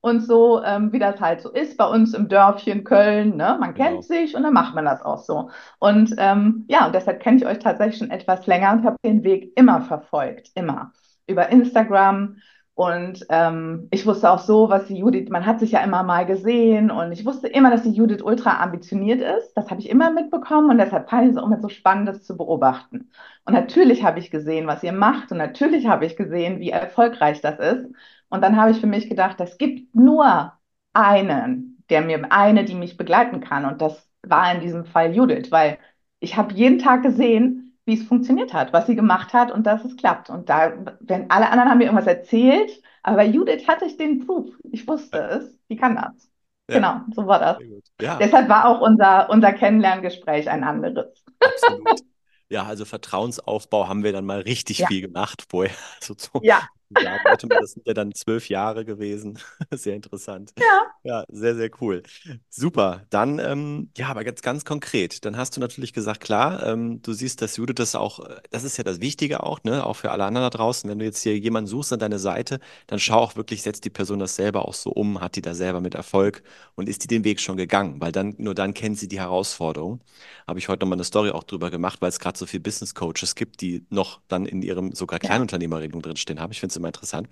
und 0.00 0.20
so, 0.20 0.62
ähm, 0.62 0.92
wie 0.92 0.98
das 1.00 1.20
halt 1.20 1.40
so 1.40 1.50
ist 1.50 1.76
bei 1.76 1.86
uns 1.86 2.14
im 2.14 2.28
Dörfchen 2.28 2.84
Köln. 2.84 3.36
Ne? 3.36 3.56
Man 3.60 3.74
Genau. 3.74 3.90
kennt 3.90 4.04
sich 4.04 4.34
und 4.36 4.42
dann 4.44 4.52
macht 4.54 4.74
man 4.74 4.84
das 4.84 5.02
auch 5.02 5.18
so. 5.18 5.50
Und 5.78 6.14
ähm, 6.18 6.64
ja, 6.68 6.86
und 6.86 6.94
deshalb 6.94 7.20
kenne 7.20 7.38
ich 7.38 7.46
euch 7.46 7.58
tatsächlich 7.58 7.98
schon 7.98 8.10
etwas 8.10 8.46
länger 8.46 8.72
und 8.72 8.84
habe 8.84 8.96
den 9.04 9.24
Weg 9.24 9.52
immer 9.56 9.80
verfolgt, 9.82 10.50
immer 10.54 10.92
über 11.26 11.48
Instagram. 11.50 12.36
Und 12.74 13.26
ähm, 13.28 13.88
ich 13.90 14.06
wusste 14.06 14.30
auch 14.30 14.38
so, 14.38 14.68
was 14.70 14.86
die 14.86 14.98
Judith, 14.98 15.30
man 15.30 15.44
hat 15.46 15.58
sich 15.58 15.72
ja 15.72 15.80
immer 15.82 16.04
mal 16.04 16.24
gesehen 16.26 16.92
und 16.92 17.10
ich 17.10 17.26
wusste 17.26 17.48
immer, 17.48 17.70
dass 17.72 17.82
die 17.82 17.90
Judith 17.90 18.22
ultra 18.22 18.62
ambitioniert 18.62 19.20
ist. 19.20 19.52
Das 19.54 19.68
habe 19.70 19.80
ich 19.80 19.88
immer 19.90 20.12
mitbekommen 20.12 20.70
und 20.70 20.78
deshalb 20.78 21.10
fand 21.10 21.24
ich 21.24 21.30
es 21.32 21.36
auch 21.38 21.46
immer 21.46 21.60
so 21.60 21.68
spannend, 21.68 22.08
das 22.08 22.22
zu 22.22 22.36
beobachten. 22.36 23.10
Und 23.44 23.54
natürlich 23.54 24.04
habe 24.04 24.20
ich 24.20 24.30
gesehen, 24.30 24.68
was 24.68 24.84
ihr 24.84 24.92
macht 24.92 25.32
und 25.32 25.38
natürlich 25.38 25.88
habe 25.88 26.06
ich 26.06 26.16
gesehen, 26.16 26.60
wie 26.60 26.70
erfolgreich 26.70 27.40
das 27.40 27.58
ist. 27.58 27.86
Und 28.28 28.42
dann 28.42 28.56
habe 28.56 28.70
ich 28.72 28.80
für 28.80 28.86
mich 28.86 29.08
gedacht, 29.08 29.40
es 29.40 29.58
gibt 29.58 29.94
nur 29.94 30.52
einen, 30.92 31.82
der 31.90 32.02
mir, 32.02 32.30
eine, 32.32 32.64
die 32.64 32.74
mich 32.74 32.96
begleiten 32.96 33.40
kann. 33.40 33.64
Und 33.64 33.80
das 33.80 34.08
war 34.22 34.52
in 34.54 34.60
diesem 34.60 34.84
Fall 34.84 35.14
Judith, 35.14 35.50
weil 35.50 35.78
ich 36.20 36.36
habe 36.36 36.52
jeden 36.54 36.78
Tag 36.78 37.02
gesehen, 37.02 37.78
wie 37.84 37.94
es 37.94 38.02
funktioniert 38.06 38.52
hat, 38.52 38.72
was 38.72 38.86
sie 38.86 38.96
gemacht 38.96 39.32
hat 39.32 39.50
und 39.50 39.66
dass 39.66 39.84
es 39.84 39.96
klappt. 39.96 40.28
Und 40.30 40.48
da, 40.50 40.72
wenn 41.00 41.30
alle 41.30 41.48
anderen 41.50 41.70
haben 41.70 41.78
mir 41.78 41.84
irgendwas 41.84 42.06
erzählt, 42.06 42.70
aber 43.02 43.16
bei 43.16 43.26
Judith 43.26 43.66
hatte 43.66 43.86
ich 43.86 43.96
den 43.96 44.26
Proof. 44.26 44.50
Ich 44.70 44.86
wusste 44.86 45.18
es, 45.20 45.58
die 45.70 45.76
kann 45.76 45.96
das. 45.96 46.30
Ja, 46.68 46.80
Genau, 46.80 47.00
so 47.14 47.26
war 47.26 47.38
das. 47.40 47.62
Ja, 48.00 48.20
Deshalb 48.20 48.48
war 48.48 48.66
auch 48.68 48.80
unser, 48.82 49.30
unser 49.30 49.52
Kennenlerngespräch 49.52 50.50
ein 50.50 50.64
anderes. 50.64 51.24
absolut. 51.40 52.02
Ja, 52.50 52.64
also 52.64 52.84
Vertrauensaufbau 52.84 53.88
haben 53.88 54.02
wir 54.04 54.12
dann 54.12 54.24
mal 54.26 54.40
richtig 54.40 54.84
Ja, 54.84 54.86
viel 54.86 55.02
gemacht 55.02 55.44
vorher. 55.50 55.76
Also 56.00 56.14
so 56.18 56.42
ja, 56.42 56.68
warte 56.90 57.46
mal, 57.46 57.60
das 57.60 57.72
sind 57.72 57.86
ja 57.86 57.94
dann 57.94 58.12
zwölf 58.14 58.48
Jahre 58.48 58.84
gewesen. 58.84 59.38
Sehr 59.72 59.94
interessant. 59.94 60.52
ja, 60.58 60.82
Ja, 61.02 61.24
sehr, 61.28 61.54
sehr 61.54 61.70
cool. 61.80 62.02
Super. 62.50 63.02
Dann, 63.10 63.38
ähm, 63.38 63.90
ja, 63.96 64.08
aber 64.08 64.24
jetzt 64.24 64.42
ganz 64.42 64.64
konkret. 64.64 65.24
Dann 65.24 65.36
hast 65.36 65.56
du 65.56 65.60
natürlich 65.60 65.92
gesagt, 65.92 66.20
klar, 66.20 66.66
ähm, 66.66 67.00
du 67.02 67.12
siehst, 67.12 67.42
dass 67.42 67.56
Judith 67.56 67.76
das 67.76 67.94
auch, 67.94 68.20
äh, 68.20 68.40
das 68.50 68.64
ist 68.64 68.76
ja 68.76 68.84
das 68.84 69.00
Wichtige 69.00 69.42
auch, 69.42 69.62
ne, 69.64 69.84
auch 69.84 69.94
für 69.94 70.10
alle 70.10 70.24
anderen 70.24 70.46
da 70.46 70.50
draußen. 70.50 70.88
Wenn 70.88 70.98
du 70.98 71.04
jetzt 71.04 71.22
hier 71.22 71.38
jemanden 71.38 71.68
suchst 71.68 71.92
an 71.92 71.98
deine 71.98 72.18
Seite, 72.18 72.58
dann 72.86 72.98
schau 72.98 73.18
auch 73.18 73.36
wirklich, 73.36 73.62
setzt 73.62 73.84
die 73.84 73.90
Person 73.90 74.18
das 74.18 74.36
selber 74.36 74.66
auch 74.66 74.74
so 74.74 74.90
um, 74.90 75.20
hat 75.20 75.36
die 75.36 75.42
da 75.42 75.54
selber 75.54 75.80
mit 75.80 75.94
Erfolg 75.94 76.42
und 76.74 76.88
ist 76.88 77.04
die 77.04 77.08
den 77.08 77.24
Weg 77.24 77.40
schon 77.40 77.56
gegangen, 77.56 78.00
weil 78.00 78.12
dann, 78.12 78.34
nur 78.38 78.54
dann 78.54 78.74
kennt 78.74 78.98
sie 78.98 79.08
die 79.08 79.20
Herausforderung. 79.20 80.00
Habe 80.46 80.58
ich 80.58 80.68
heute 80.68 80.84
nochmal 80.84 80.96
eine 80.96 81.04
Story 81.04 81.30
auch 81.30 81.44
drüber 81.44 81.70
gemacht, 81.70 82.00
weil 82.00 82.08
es 82.08 82.18
gerade 82.18 82.38
so 82.38 82.46
viele 82.46 82.62
Business 82.62 82.94
Coaches 82.94 83.34
gibt, 83.34 83.60
die 83.60 83.84
noch 83.90 84.20
dann 84.28 84.46
in 84.46 84.62
ihrem 84.62 84.94
sogar. 84.94 85.18
Kleinunternehmerregelung 85.18 86.02
drinstehen 86.02 86.40
haben. 86.40 86.52
Ich 86.52 86.60
finde 86.60 86.72
es 86.72 86.76
immer 86.78 86.88
interessant. 86.88 87.28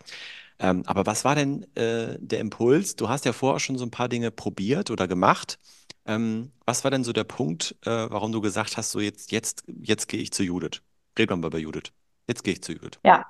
Ähm, 0.59 0.83
aber 0.87 1.07
was 1.07 1.25
war 1.25 1.35
denn 1.35 1.67
äh, 1.75 2.17
der 2.19 2.41
Impuls? 2.41 2.97
Du 2.97 3.09
hast 3.09 3.25
ja 3.25 3.33
vorher 3.33 3.61
schon 3.61 3.79
so 3.79 3.85
ein 3.85 3.91
paar 3.91 4.09
Dinge 4.09 4.31
probiert 4.31 4.91
oder 4.91 5.07
gemacht. 5.09 5.59
Ähm, 6.07 6.53
was 6.65 6.85
war 6.85 6.91
denn 6.91 7.05
so 7.05 7.12
der 7.12 7.25
Punkt, 7.25 7.76
äh, 7.85 7.91
warum 7.91 8.33
du 8.33 8.41
gesagt 8.41 8.76
hast, 8.76 8.91
so 8.91 9.00
jetzt, 9.00 9.33
jetzt, 9.33 9.65
jetzt 9.67 10.09
gehe 10.09 10.21
ich 10.21 10.33
zu 10.33 10.43
Judith? 10.45 10.83
Reden 11.19 11.31
wir 11.33 11.37
mal 11.37 11.50
bei 11.50 11.59
Judith. 11.59 11.93
Jetzt 12.26 12.45
gehe 12.45 12.55
ich 12.55 12.62
zu 12.62 12.73
Judith. 12.73 12.99
Ja. 13.05 13.26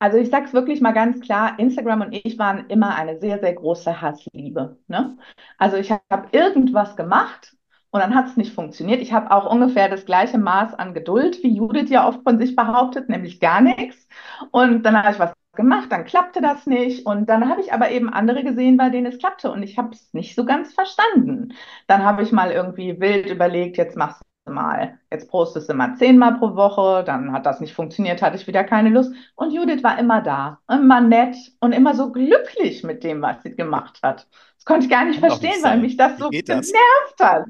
Also 0.00 0.16
ich 0.16 0.30
sage 0.30 0.46
es 0.46 0.52
wirklich 0.52 0.80
mal 0.80 0.92
ganz 0.92 1.20
klar, 1.20 1.58
Instagram 1.58 2.02
und 2.02 2.12
ich 2.12 2.38
waren 2.38 2.68
immer 2.68 2.94
eine 2.94 3.18
sehr, 3.18 3.40
sehr 3.40 3.52
große 3.54 4.00
Hassliebe. 4.00 4.78
Ne? 4.86 5.18
Also 5.56 5.76
ich 5.76 5.90
habe 5.90 6.28
irgendwas 6.30 6.94
gemacht 6.94 7.56
und 7.90 8.00
dann 8.00 8.14
hat 8.14 8.26
es 8.26 8.36
nicht 8.36 8.52
funktioniert. 8.54 9.00
Ich 9.00 9.12
habe 9.12 9.30
auch 9.30 9.50
ungefähr 9.50 9.88
das 9.88 10.04
gleiche 10.04 10.38
Maß 10.38 10.74
an 10.74 10.94
Geduld, 10.94 11.42
wie 11.42 11.54
Judith 11.56 11.88
ja 11.90 12.06
oft 12.06 12.22
von 12.22 12.38
sich 12.38 12.54
behauptet, 12.54 13.08
nämlich 13.08 13.40
gar 13.40 13.60
nichts. 13.60 14.08
Und 14.50 14.82
dann 14.82 14.96
habe 14.96 15.12
ich 15.12 15.18
was 15.18 15.32
gemacht, 15.54 15.90
dann 15.90 16.04
klappte 16.04 16.40
das 16.40 16.66
nicht. 16.66 17.06
Und 17.06 17.28
dann 17.28 17.48
habe 17.48 17.60
ich 17.60 17.72
aber 17.72 17.90
eben 17.90 18.08
andere 18.10 18.44
gesehen, 18.44 18.76
bei 18.76 18.90
denen 18.90 19.06
es 19.06 19.18
klappte. 19.18 19.50
Und 19.50 19.62
ich 19.62 19.78
habe 19.78 19.90
es 19.92 20.12
nicht 20.12 20.34
so 20.34 20.44
ganz 20.44 20.74
verstanden. 20.74 21.54
Dann 21.86 22.04
habe 22.04 22.22
ich 22.22 22.32
mal 22.32 22.50
irgendwie 22.50 23.00
wild 23.00 23.26
überlegt, 23.26 23.76
jetzt 23.78 23.96
machst 23.96 24.22
du 24.46 24.52
mal, 24.52 24.98
jetzt 25.10 25.30
postest 25.30 25.68
du 25.68 25.74
mal 25.74 25.96
zehnmal 25.96 26.38
pro 26.38 26.54
Woche. 26.56 27.04
Dann 27.04 27.32
hat 27.32 27.46
das 27.46 27.60
nicht 27.60 27.74
funktioniert, 27.74 28.22
hatte 28.22 28.36
ich 28.36 28.46
wieder 28.46 28.64
keine 28.64 28.90
Lust. 28.90 29.12
Und 29.34 29.50
Judith 29.52 29.82
war 29.82 29.98
immer 29.98 30.20
da, 30.22 30.60
immer 30.70 31.00
nett 31.00 31.36
und 31.60 31.72
immer 31.72 31.94
so 31.94 32.12
glücklich 32.12 32.84
mit 32.84 33.02
dem, 33.02 33.22
was 33.22 33.42
sie 33.42 33.54
gemacht 33.56 33.98
hat. 34.02 34.28
Das 34.56 34.64
konnte 34.66 34.84
ich 34.84 34.90
gar 34.90 35.04
nicht 35.04 35.20
verstehen, 35.20 35.62
weil 35.62 35.78
mich 35.78 35.96
das 35.96 36.18
so 36.18 36.30
genervt 36.30 37.20
hat. 37.20 37.46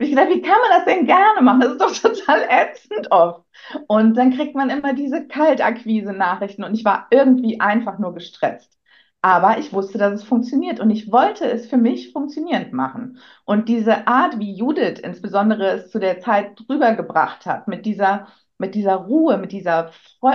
Ich 0.00 0.10
gedacht, 0.10 0.28
wie 0.30 0.42
kann 0.42 0.58
man 0.60 0.70
das 0.70 0.84
denn 0.84 1.06
gerne 1.06 1.42
machen? 1.42 1.60
Das 1.60 1.72
ist 1.72 1.80
doch 1.80 2.10
total 2.12 2.46
ätzend 2.48 3.10
oft. 3.10 3.44
Und 3.88 4.16
dann 4.16 4.32
kriegt 4.34 4.54
man 4.54 4.70
immer 4.70 4.92
diese 4.94 5.26
Kaltakquise-Nachrichten 5.26 6.62
und 6.64 6.74
ich 6.74 6.84
war 6.84 7.08
irgendwie 7.10 7.60
einfach 7.60 7.98
nur 7.98 8.14
gestresst. 8.14 8.78
Aber 9.22 9.58
ich 9.58 9.72
wusste, 9.72 9.98
dass 9.98 10.14
es 10.14 10.22
funktioniert 10.22 10.78
und 10.78 10.90
ich 10.90 11.10
wollte 11.10 11.44
es 11.50 11.66
für 11.68 11.76
mich 11.76 12.12
funktionierend 12.12 12.72
machen. 12.72 13.18
Und 13.44 13.68
diese 13.68 14.06
Art, 14.06 14.38
wie 14.38 14.54
Judith 14.54 15.00
insbesondere 15.00 15.70
es 15.72 15.90
zu 15.90 15.98
der 15.98 16.20
Zeit 16.20 16.56
rübergebracht 16.68 17.44
hat, 17.46 17.66
mit 17.68 17.84
dieser 17.84 18.28
mit 18.60 18.74
dieser 18.74 18.96
Ruhe, 18.96 19.38
mit 19.38 19.52
dieser 19.52 19.92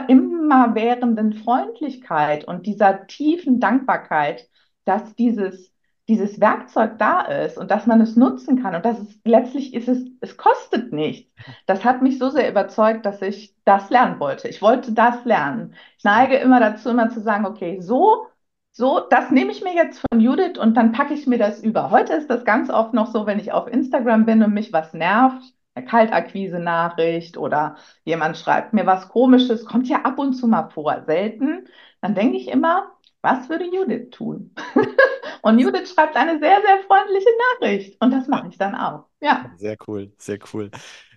immerwährenden 0.08 1.34
Freundlichkeit 1.34 2.46
und 2.46 2.66
dieser 2.66 3.06
tiefen 3.08 3.60
Dankbarkeit, 3.60 4.50
dass 4.86 5.16
dieses 5.16 5.73
dieses 6.14 6.40
Werkzeug 6.40 7.00
da 7.00 7.22
ist 7.22 7.58
und 7.58 7.72
dass 7.72 7.88
man 7.88 8.00
es 8.00 8.16
nutzen 8.16 8.62
kann 8.62 8.76
und 8.76 8.86
dass 8.86 9.00
es 9.00 9.20
letztlich 9.26 9.74
ist 9.74 9.88
es, 9.88 10.06
es 10.22 10.38
kostet 10.38 10.94
nichts. 10.94 11.32
Das 11.66 11.84
hat 11.84 12.04
mich 12.04 12.20
so 12.20 12.30
sehr 12.30 12.50
überzeugt, 12.50 13.06
dass 13.06 13.22
ich 13.24 13.56
das 13.66 13.90
lernen 13.90 14.20
wollte. 14.20 14.48
Ich 14.48 14.62
wollte 14.62 14.94
das 14.94 15.26
lernen. 15.26 15.74
Ich 15.98 16.04
neige 16.04 16.36
immer 16.38 16.60
dazu, 16.60 16.90
immer 16.90 17.10
zu 17.10 17.20
sagen, 17.20 17.48
okay, 17.48 17.80
so, 17.82 18.28
so, 18.72 19.00
das 19.10 19.32
nehme 19.32 19.52
ich 19.52 19.64
mir 19.64 19.74
jetzt 19.74 20.04
von 20.12 20.20
Judith 20.20 20.60
und 20.60 20.78
dann 20.78 20.92
packe 20.92 21.16
ich 21.16 21.26
mir 21.26 21.40
das 21.40 21.64
über. 21.64 21.90
Heute 21.90 22.14
ist 22.14 22.30
das 22.30 22.46
ganz 22.46 22.70
oft 22.70 22.94
noch 22.94 23.08
so, 23.08 23.26
wenn 23.26 23.40
ich 23.40 23.52
auf 23.52 23.68
Instagram 23.68 24.26
bin 24.26 24.44
und 24.44 24.54
mich 24.54 24.72
was 24.72 24.94
nervt, 24.94 25.42
eine 25.76 25.86
Kaltakquise-Nachricht 25.86 27.38
oder 27.38 27.78
jemand 28.04 28.38
schreibt 28.38 28.74
mir 28.74 28.86
was 28.86 29.10
Komisches, 29.10 29.66
kommt 29.66 29.88
ja 29.88 30.02
ab 30.04 30.20
und 30.20 30.34
zu 30.34 30.48
mal 30.48 30.70
vor, 30.70 31.04
selten, 31.06 31.68
dann 32.02 32.14
denke 32.14 32.38
ich 32.38 32.50
immer, 32.50 32.92
was 33.24 33.50
würde 33.50 33.66
Judith 33.66 34.12
tun? 34.12 34.54
und 35.42 35.58
Judith 35.58 35.92
schreibt 35.92 36.16
eine 36.16 36.40
sehr, 36.40 36.62
sehr 36.62 36.84
freundliche 36.86 37.30
Nachricht. 37.62 37.98
Und 38.02 38.12
das 38.12 38.28
mache 38.28 38.50
ich 38.50 38.58
dann 38.58 38.76
auch. 38.76 39.06
Ja. 39.22 39.52
Sehr 39.58 39.78
cool, 39.88 40.12
sehr 40.18 40.38
cool. 40.54 40.70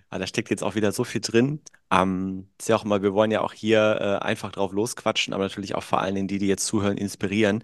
Ah, 0.09 0.17
da 0.17 0.25
steckt 0.25 0.49
jetzt 0.49 0.63
auch 0.63 0.75
wieder 0.75 0.93
so 0.93 1.03
viel 1.03 1.19
drin. 1.19 1.61
Ähm, 1.91 2.49
ist 2.57 2.69
ja 2.69 2.77
auch 2.77 2.85
immer, 2.85 3.01
wir 3.01 3.13
wollen 3.13 3.29
ja 3.29 3.41
auch 3.41 3.51
hier 3.51 3.97
äh, 3.99 4.25
einfach 4.25 4.53
drauf 4.53 4.71
losquatschen, 4.71 5.33
aber 5.33 5.43
natürlich 5.43 5.75
auch 5.75 5.83
vor 5.83 5.99
allen 5.99 6.15
Dingen 6.15 6.29
die, 6.29 6.37
die 6.37 6.47
jetzt 6.47 6.65
zuhören, 6.65 6.97
inspirieren. 6.97 7.61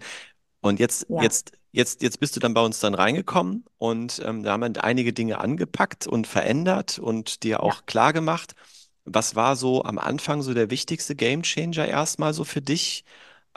Und 0.60 0.78
jetzt, 0.78 1.06
ja. 1.08 1.22
jetzt, 1.22 1.52
jetzt, 1.72 2.02
jetzt 2.02 2.20
bist 2.20 2.36
du 2.36 2.40
dann 2.40 2.52
bei 2.52 2.60
uns 2.60 2.80
dann 2.80 2.94
reingekommen 2.94 3.64
und 3.78 4.20
ähm, 4.24 4.42
da 4.42 4.52
haben 4.52 4.74
wir 4.74 4.84
einige 4.84 5.14
Dinge 5.14 5.38
angepackt 5.38 6.06
und 6.06 6.26
verändert 6.26 6.98
und 6.98 7.44
dir 7.44 7.62
auch 7.62 7.76
ja. 7.76 7.82
klar 7.86 8.12
gemacht. 8.12 8.54
Was 9.06 9.36
war 9.36 9.56
so 9.56 9.84
am 9.84 9.98
Anfang 9.98 10.42
so 10.42 10.52
der 10.52 10.70
wichtigste 10.70 11.14
Gamechanger 11.14 11.88
erstmal 11.88 12.34
so 12.34 12.44
für 12.44 12.60
dich? 12.60 13.04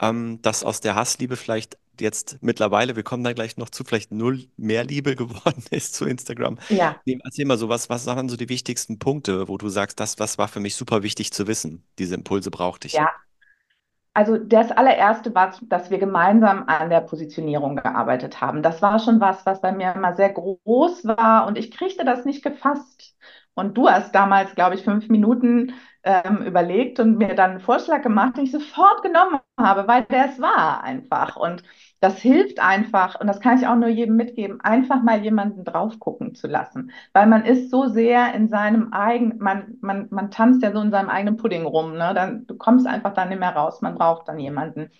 Ähm, 0.00 0.40
dass 0.42 0.64
aus 0.64 0.80
der 0.80 0.94
Hassliebe 0.94 1.36
vielleicht 1.36 1.78
jetzt 2.00 2.38
mittlerweile, 2.40 2.96
wir 2.96 3.02
kommen 3.02 3.24
da 3.24 3.32
gleich 3.32 3.56
noch 3.56 3.70
zu, 3.70 3.84
vielleicht 3.84 4.12
null 4.12 4.46
mehr 4.56 4.84
Liebe 4.84 5.16
geworden 5.16 5.64
ist 5.70 5.94
zu 5.94 6.04
Instagram. 6.06 6.58
Ja. 6.68 6.96
Erzähl 7.24 7.44
mal 7.44 7.58
so, 7.58 7.68
was, 7.68 7.88
was 7.88 8.06
waren 8.06 8.28
so 8.28 8.36
die 8.36 8.48
wichtigsten 8.48 8.98
Punkte, 8.98 9.48
wo 9.48 9.58
du 9.58 9.68
sagst, 9.68 10.00
das, 10.00 10.18
was 10.18 10.38
war 10.38 10.48
für 10.48 10.60
mich 10.60 10.76
super 10.76 11.02
wichtig 11.02 11.32
zu 11.32 11.46
wissen? 11.46 11.84
Diese 11.98 12.14
Impulse 12.14 12.50
brauchte 12.50 12.86
ich. 12.86 12.94
Ja. 12.94 13.10
Also 14.14 14.36
das 14.36 14.72
allererste 14.72 15.32
war, 15.32 15.54
dass 15.62 15.90
wir 15.90 15.98
gemeinsam 15.98 16.64
an 16.66 16.90
der 16.90 17.02
Positionierung 17.02 17.76
gearbeitet 17.76 18.40
haben. 18.40 18.64
Das 18.64 18.82
war 18.82 18.98
schon 18.98 19.20
was, 19.20 19.46
was 19.46 19.60
bei 19.60 19.70
mir 19.70 19.94
immer 19.94 20.16
sehr 20.16 20.30
groß 20.30 21.04
war 21.04 21.46
und 21.46 21.56
ich 21.56 21.70
kriegte 21.70 22.04
das 22.04 22.24
nicht 22.24 22.42
gefasst. 22.42 23.14
Und 23.58 23.76
du 23.76 23.88
hast 23.88 24.14
damals, 24.14 24.54
glaube 24.54 24.76
ich, 24.76 24.84
fünf 24.84 25.08
Minuten 25.08 25.74
ähm, 26.04 26.42
überlegt 26.46 27.00
und 27.00 27.18
mir 27.18 27.34
dann 27.34 27.50
einen 27.50 27.60
Vorschlag 27.60 28.02
gemacht, 28.02 28.36
den 28.36 28.44
ich 28.44 28.52
sofort 28.52 29.02
genommen 29.02 29.40
habe, 29.58 29.88
weil 29.88 30.04
der 30.04 30.26
es 30.30 30.40
war 30.40 30.84
einfach. 30.84 31.36
Und 31.36 31.64
das 32.00 32.18
hilft 32.18 32.60
einfach, 32.60 33.20
und 33.20 33.26
das 33.26 33.40
kann 33.40 33.58
ich 33.58 33.66
auch 33.66 33.74
nur 33.74 33.88
jedem 33.88 34.14
mitgeben, 34.16 34.60
einfach 34.60 35.02
mal 35.02 35.22
jemanden 35.22 35.64
drauf 35.64 35.98
gucken 35.98 36.34
zu 36.36 36.46
lassen. 36.46 36.92
Weil 37.12 37.26
man 37.26 37.44
ist 37.44 37.70
so 37.70 37.88
sehr 37.88 38.32
in 38.34 38.48
seinem 38.48 38.92
eigenen, 38.92 39.38
man, 39.38 39.76
man, 39.80 40.06
man 40.10 40.30
tanzt 40.30 40.62
ja 40.62 40.72
so 40.72 40.80
in 40.80 40.92
seinem 40.92 41.08
eigenen 41.10 41.36
Pudding 41.36 41.66
rum, 41.66 41.94
ne? 41.94 42.12
Dann, 42.14 42.46
du 42.46 42.56
kommst 42.56 42.86
einfach 42.86 43.12
dann 43.14 43.28
nicht 43.30 43.40
mehr 43.40 43.56
raus, 43.56 43.82
man 43.82 43.96
braucht 43.96 44.28
dann 44.28 44.38
jemanden. 44.38 44.90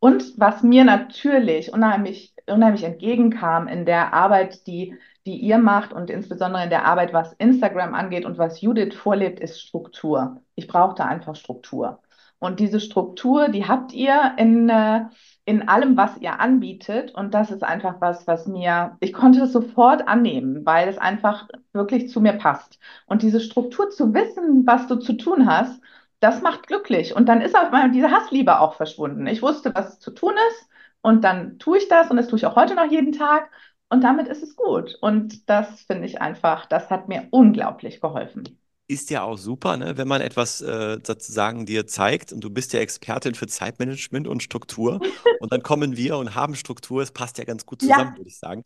Und 0.00 0.38
was 0.38 0.62
mir 0.62 0.84
natürlich 0.84 1.72
unheimlich, 1.72 2.34
unheimlich 2.46 2.84
entgegenkam 2.84 3.68
in 3.68 3.86
der 3.86 4.12
Arbeit, 4.12 4.66
die 4.66 4.96
die 5.26 5.36
ihr 5.36 5.58
macht 5.58 5.92
und 5.92 6.10
insbesondere 6.10 6.64
in 6.64 6.70
der 6.70 6.84
Arbeit, 6.84 7.12
was 7.12 7.32
Instagram 7.34 7.94
angeht 7.94 8.24
und 8.24 8.38
was 8.38 8.60
Judith 8.60 8.94
vorlebt, 8.94 9.40
ist 9.40 9.60
Struktur. 9.60 10.42
Ich 10.54 10.66
brauchte 10.66 11.04
einfach 11.04 11.36
Struktur. 11.36 12.00
Und 12.42 12.58
diese 12.58 12.80
Struktur, 12.80 13.48
die 13.48 13.68
habt 13.68 13.92
ihr 13.92 14.34
in, 14.36 14.68
äh, 14.68 15.02
in 15.44 15.68
allem, 15.68 15.96
was 15.96 16.18
ihr 16.18 16.40
anbietet. 16.40 17.14
Und 17.14 17.34
das 17.34 17.52
ist 17.52 17.62
einfach 17.62 18.00
was, 18.00 18.26
was 18.26 18.48
mir, 18.48 18.96
ich 18.98 19.12
konnte 19.12 19.42
es 19.42 19.52
sofort 19.52 20.08
annehmen, 20.08 20.66
weil 20.66 20.88
es 20.88 20.98
einfach 20.98 21.46
wirklich 21.72 22.08
zu 22.10 22.20
mir 22.20 22.32
passt. 22.32 22.80
Und 23.06 23.22
diese 23.22 23.38
Struktur 23.38 23.90
zu 23.90 24.12
wissen, 24.12 24.66
was 24.66 24.88
du 24.88 24.96
zu 24.96 25.12
tun 25.12 25.46
hast, 25.48 25.80
das 26.18 26.42
macht 26.42 26.66
glücklich. 26.66 27.14
Und 27.14 27.28
dann 27.28 27.40
ist 27.40 27.54
auf 27.54 27.66
einmal 27.72 27.92
diese 27.92 28.10
Hassliebe 28.10 28.58
auch 28.58 28.74
verschwunden. 28.74 29.28
Ich 29.28 29.40
wusste, 29.40 29.72
was 29.74 30.00
zu 30.00 30.10
tun 30.10 30.34
ist. 30.50 30.68
Und 31.00 31.22
dann 31.22 31.58
tue 31.60 31.78
ich 31.78 31.88
das 31.88 32.10
und 32.10 32.16
das 32.16 32.28
tue 32.28 32.38
ich 32.38 32.46
auch 32.46 32.56
heute 32.56 32.74
noch 32.74 32.90
jeden 32.90 33.12
Tag. 33.12 33.50
Und 33.92 34.02
damit 34.02 34.26
ist 34.26 34.42
es 34.42 34.56
gut. 34.56 34.96
Und 35.02 35.50
das 35.50 35.82
finde 35.82 36.06
ich 36.06 36.18
einfach, 36.22 36.64
das 36.64 36.88
hat 36.88 37.08
mir 37.08 37.28
unglaublich 37.30 38.00
geholfen. 38.00 38.58
Ist 38.88 39.10
ja 39.10 39.22
auch 39.22 39.36
super, 39.36 39.76
ne? 39.76 39.98
wenn 39.98 40.08
man 40.08 40.22
etwas 40.22 40.62
äh, 40.62 40.98
sozusagen 41.04 41.66
dir 41.66 41.86
zeigt 41.86 42.32
und 42.32 42.42
du 42.42 42.48
bist 42.48 42.72
ja 42.72 42.80
Expertin 42.80 43.34
für 43.34 43.46
Zeitmanagement 43.46 44.26
und 44.26 44.42
Struktur 44.42 44.98
und 45.40 45.52
dann 45.52 45.62
kommen 45.62 45.94
wir 45.98 46.16
und 46.16 46.34
haben 46.34 46.54
Struktur, 46.54 47.02
es 47.02 47.12
passt 47.12 47.36
ja 47.36 47.44
ganz 47.44 47.66
gut 47.66 47.82
zusammen, 47.82 48.12
ja. 48.12 48.16
würde 48.16 48.28
ich 48.28 48.38
sagen. 48.38 48.64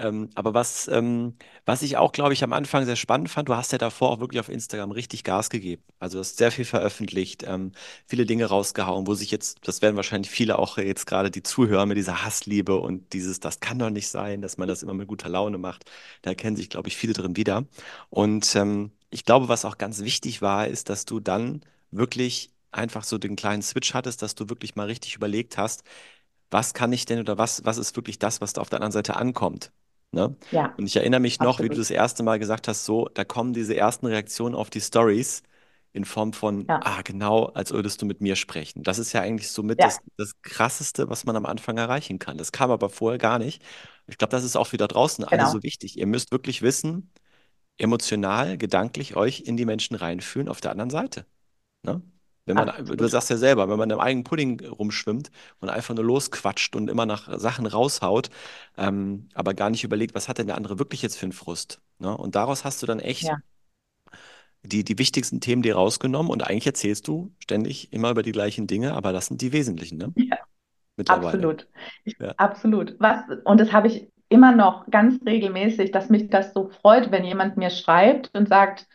Ähm, 0.00 0.30
aber 0.34 0.54
was, 0.54 0.88
ähm, 0.88 1.34
was 1.66 1.82
ich 1.82 1.98
auch, 1.98 2.12
glaube 2.12 2.32
ich, 2.32 2.42
am 2.42 2.54
Anfang 2.54 2.86
sehr 2.86 2.96
spannend 2.96 3.28
fand, 3.28 3.48
du 3.50 3.54
hast 3.54 3.70
ja 3.72 3.76
davor 3.78 4.10
auch 4.10 4.20
wirklich 4.20 4.40
auf 4.40 4.48
Instagram 4.48 4.92
richtig 4.92 5.24
Gas 5.24 5.50
gegeben. 5.50 5.82
Also 5.98 6.16
du 6.16 6.20
hast 6.20 6.38
sehr 6.38 6.50
viel 6.50 6.64
veröffentlicht, 6.64 7.42
ähm, 7.46 7.72
viele 8.06 8.24
Dinge 8.24 8.46
rausgehauen, 8.46 9.06
wo 9.06 9.14
sich 9.14 9.30
jetzt, 9.30 9.58
das 9.68 9.82
werden 9.82 9.96
wahrscheinlich 9.96 10.30
viele 10.30 10.58
auch 10.58 10.78
jetzt 10.78 11.06
gerade, 11.06 11.30
die 11.30 11.42
zuhören 11.42 11.88
mit 11.88 11.98
dieser 11.98 12.24
Hassliebe 12.24 12.76
und 12.80 13.12
dieses, 13.12 13.40
das 13.40 13.60
kann 13.60 13.78
doch 13.78 13.90
nicht 13.90 14.08
sein, 14.08 14.40
dass 14.40 14.56
man 14.56 14.68
das 14.68 14.82
immer 14.82 14.94
mit 14.94 15.06
guter 15.06 15.28
Laune 15.28 15.58
macht. 15.58 15.84
Da 16.22 16.30
erkennen 16.30 16.56
sich, 16.56 16.70
glaube 16.70 16.88
ich, 16.88 16.96
viele 16.96 17.12
drin 17.12 17.36
wieder. 17.36 17.66
Und 18.08 18.56
ähm, 18.56 18.92
ich 19.10 19.24
glaube, 19.26 19.48
was 19.48 19.64
auch 19.66 19.76
ganz 19.76 20.00
wichtig 20.00 20.40
war, 20.40 20.66
ist, 20.66 20.88
dass 20.88 21.04
du 21.04 21.20
dann 21.20 21.60
wirklich 21.90 22.50
einfach 22.72 23.04
so 23.04 23.18
den 23.18 23.36
kleinen 23.36 23.62
Switch 23.62 23.92
hattest, 23.94 24.22
dass 24.22 24.34
du 24.34 24.48
wirklich 24.48 24.76
mal 24.76 24.86
richtig 24.86 25.16
überlegt 25.16 25.58
hast, 25.58 25.84
was 26.50 26.74
kann 26.74 26.92
ich 26.92 27.04
denn 27.06 27.20
oder 27.20 27.38
was, 27.38 27.64
was 27.64 27.78
ist 27.78 27.96
wirklich 27.96 28.18
das, 28.18 28.40
was 28.40 28.52
da 28.54 28.60
auf 28.62 28.70
der 28.70 28.78
anderen 28.78 28.92
Seite 28.92 29.16
ankommt? 29.16 29.72
Ne? 30.12 30.36
Ja, 30.50 30.74
Und 30.76 30.86
ich 30.86 30.96
erinnere 30.96 31.20
mich 31.20 31.38
noch, 31.38 31.60
wie 31.60 31.68
du 31.68 31.76
das 31.76 31.90
erste 31.90 32.22
Mal 32.22 32.38
gesagt 32.38 32.66
hast, 32.68 32.84
so, 32.84 33.08
da 33.14 33.24
kommen 33.24 33.52
diese 33.52 33.76
ersten 33.76 34.06
Reaktionen 34.06 34.54
auf 34.56 34.68
die 34.68 34.80
Stories 34.80 35.42
in 35.92 36.04
Form 36.04 36.32
von, 36.32 36.66
Ja, 36.68 36.80
ah, 36.84 37.02
genau, 37.02 37.46
als 37.46 37.72
würdest 37.72 38.02
du 38.02 38.06
mit 38.06 38.20
mir 38.20 38.36
sprechen. 38.36 38.82
Das 38.82 38.98
ist 38.98 39.12
ja 39.12 39.20
eigentlich 39.20 39.50
somit 39.50 39.80
ja, 39.80 39.86
das, 39.86 39.98
das 40.16 40.32
Krasseste, 40.42 41.08
was 41.08 41.24
man 41.24 41.36
am 41.36 41.46
Anfang 41.46 41.78
erreichen 41.78 42.18
kann. 42.18 42.38
Das 42.38 42.52
kam 42.52 42.70
aber 42.70 42.90
vorher 42.90 43.18
gar 43.18 43.38
nicht. 43.38 43.62
Ich 44.06 44.18
glaube, 44.18 44.30
das 44.32 44.44
ist 44.44 44.56
auch 44.56 44.72
wieder 44.72 44.88
draußen 44.88 45.24
alle 45.24 45.38
genau. 45.38 45.50
so 45.52 45.62
wichtig. 45.62 45.96
Ihr 45.98 46.06
müsst 46.06 46.32
wirklich 46.32 46.62
wissen, 46.62 47.12
emotional, 47.78 48.58
gedanklich 48.58 49.16
euch 49.16 49.40
in 49.42 49.56
die 49.56 49.66
Menschen 49.66 49.96
reinfühlen 49.96 50.48
auf 50.48 50.60
der 50.60 50.72
anderen 50.72 50.90
Seite. 50.90 51.26
Ne? 51.82 52.02
Wenn 52.46 52.56
man, 52.56 52.70
du 52.84 53.06
sagst 53.08 53.30
ja 53.30 53.36
selber, 53.36 53.68
wenn 53.68 53.78
man 53.78 53.90
im 53.90 54.00
eigenen 54.00 54.24
Pudding 54.24 54.64
rumschwimmt 54.66 55.30
und 55.60 55.68
einfach 55.68 55.94
nur 55.94 56.04
losquatscht 56.04 56.74
und 56.74 56.88
immer 56.88 57.06
nach 57.06 57.38
Sachen 57.38 57.66
raushaut, 57.66 58.30
ähm, 58.76 59.28
aber 59.34 59.54
gar 59.54 59.70
nicht 59.70 59.84
überlegt, 59.84 60.14
was 60.14 60.28
hat 60.28 60.38
denn 60.38 60.46
der 60.46 60.56
andere 60.56 60.78
wirklich 60.78 61.02
jetzt 61.02 61.16
für 61.18 61.26
einen 61.26 61.32
Frust. 61.32 61.80
Ne? 61.98 62.16
Und 62.16 62.34
daraus 62.34 62.64
hast 62.64 62.82
du 62.82 62.86
dann 62.86 62.98
echt 62.98 63.24
Ja, 63.24 63.38
die, 64.62 64.84
die 64.84 64.98
wichtigsten 64.98 65.40
Themen 65.40 65.62
dir 65.62 65.74
rausgenommen 65.76 66.30
und 66.30 66.46
eigentlich 66.46 66.66
erzählst 66.66 67.08
du 67.08 67.32
ständig 67.38 67.92
immer 67.92 68.10
über 68.10 68.22
die 68.22 68.32
gleichen 68.32 68.66
Dinge, 68.66 68.94
aber 68.94 69.12
das 69.12 69.26
sind 69.26 69.40
die 69.40 69.52
wesentlichen, 69.52 69.98
ne? 69.98 70.12
ja, 70.16 70.36
absolut. 71.08 71.66
Ja. 72.18 72.34
absolut. 72.36 72.96
Was, 72.98 73.24
und 73.44 73.58
das 73.58 73.72
habe 73.72 73.88
ich 73.88 74.10
immer 74.28 74.54
noch 74.54 74.88
ganz 74.90 75.20
regelmäßig, 75.24 75.90
dass 75.92 76.10
mich 76.10 76.28
das 76.28 76.52
so 76.52 76.68
freut, 76.68 77.10
wenn 77.10 77.24
jemand 77.24 77.56
mir 77.56 77.70
schreibt 77.70 78.30
und 78.34 78.48
sagt, 78.48 78.86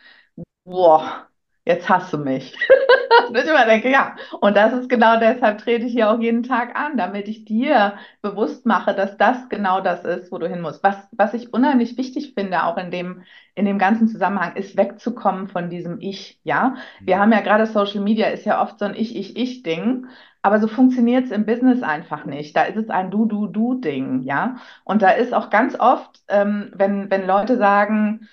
boah, 0.63 1.27
jetzt 1.65 1.89
hast 1.89 2.13
du 2.13 2.17
mich. 2.17 2.57
Und 3.29 3.37
ich 3.37 3.45
immer 3.45 3.65
denke, 3.65 3.89
ja, 3.91 4.15
und 4.41 4.55
das 4.55 4.73
ist 4.73 4.89
genau 4.89 5.19
deshalb 5.19 5.57
trete 5.59 5.85
ich 5.85 5.93
hier 5.93 6.09
auch 6.11 6.19
jeden 6.19 6.43
Tag 6.43 6.75
an, 6.75 6.97
damit 6.97 7.27
ich 7.27 7.45
dir 7.45 7.97
bewusst 8.21 8.65
mache, 8.65 8.93
dass 8.93 9.17
das 9.17 9.49
genau 9.49 9.81
das 9.81 10.03
ist, 10.05 10.31
wo 10.31 10.37
du 10.37 10.47
hin 10.47 10.61
musst. 10.61 10.83
Was, 10.83 10.97
was 11.11 11.33
ich 11.33 11.53
unheimlich 11.53 11.97
wichtig 11.97 12.33
finde, 12.35 12.63
auch 12.65 12.77
in 12.77 12.91
dem, 12.91 13.23
in 13.55 13.65
dem 13.65 13.79
ganzen 13.79 14.07
Zusammenhang, 14.07 14.55
ist 14.55 14.77
wegzukommen 14.77 15.47
von 15.47 15.69
diesem 15.69 15.99
Ich, 16.01 16.39
ja. 16.43 16.75
Wir 17.05 17.15
Mhm. 17.17 17.19
haben 17.21 17.31
ja 17.31 17.41
gerade 17.41 17.65
Social 17.67 18.01
Media 18.01 18.27
ist 18.27 18.45
ja 18.45 18.61
oft 18.61 18.79
so 18.79 18.85
ein 18.85 18.95
Ich, 18.95 19.15
Ich, 19.15 19.35
Ich-Ding, 19.37 20.07
aber 20.41 20.59
so 20.59 20.67
funktioniert 20.67 21.25
es 21.25 21.31
im 21.31 21.45
Business 21.45 21.81
einfach 21.83 22.25
nicht. 22.25 22.55
Da 22.55 22.63
ist 22.63 22.77
es 22.77 22.89
ein 22.89 23.09
Du, 23.11 23.25
Du, 23.25 23.47
Du-Ding, 23.47 24.21
ja. 24.23 24.57
Und 24.83 25.01
da 25.01 25.09
ist 25.11 25.33
auch 25.33 25.49
ganz 25.49 25.79
oft, 25.79 26.21
ähm, 26.27 26.71
wenn, 26.75 27.09
wenn 27.09 27.25
Leute 27.25 27.57
sagen, 27.57 28.27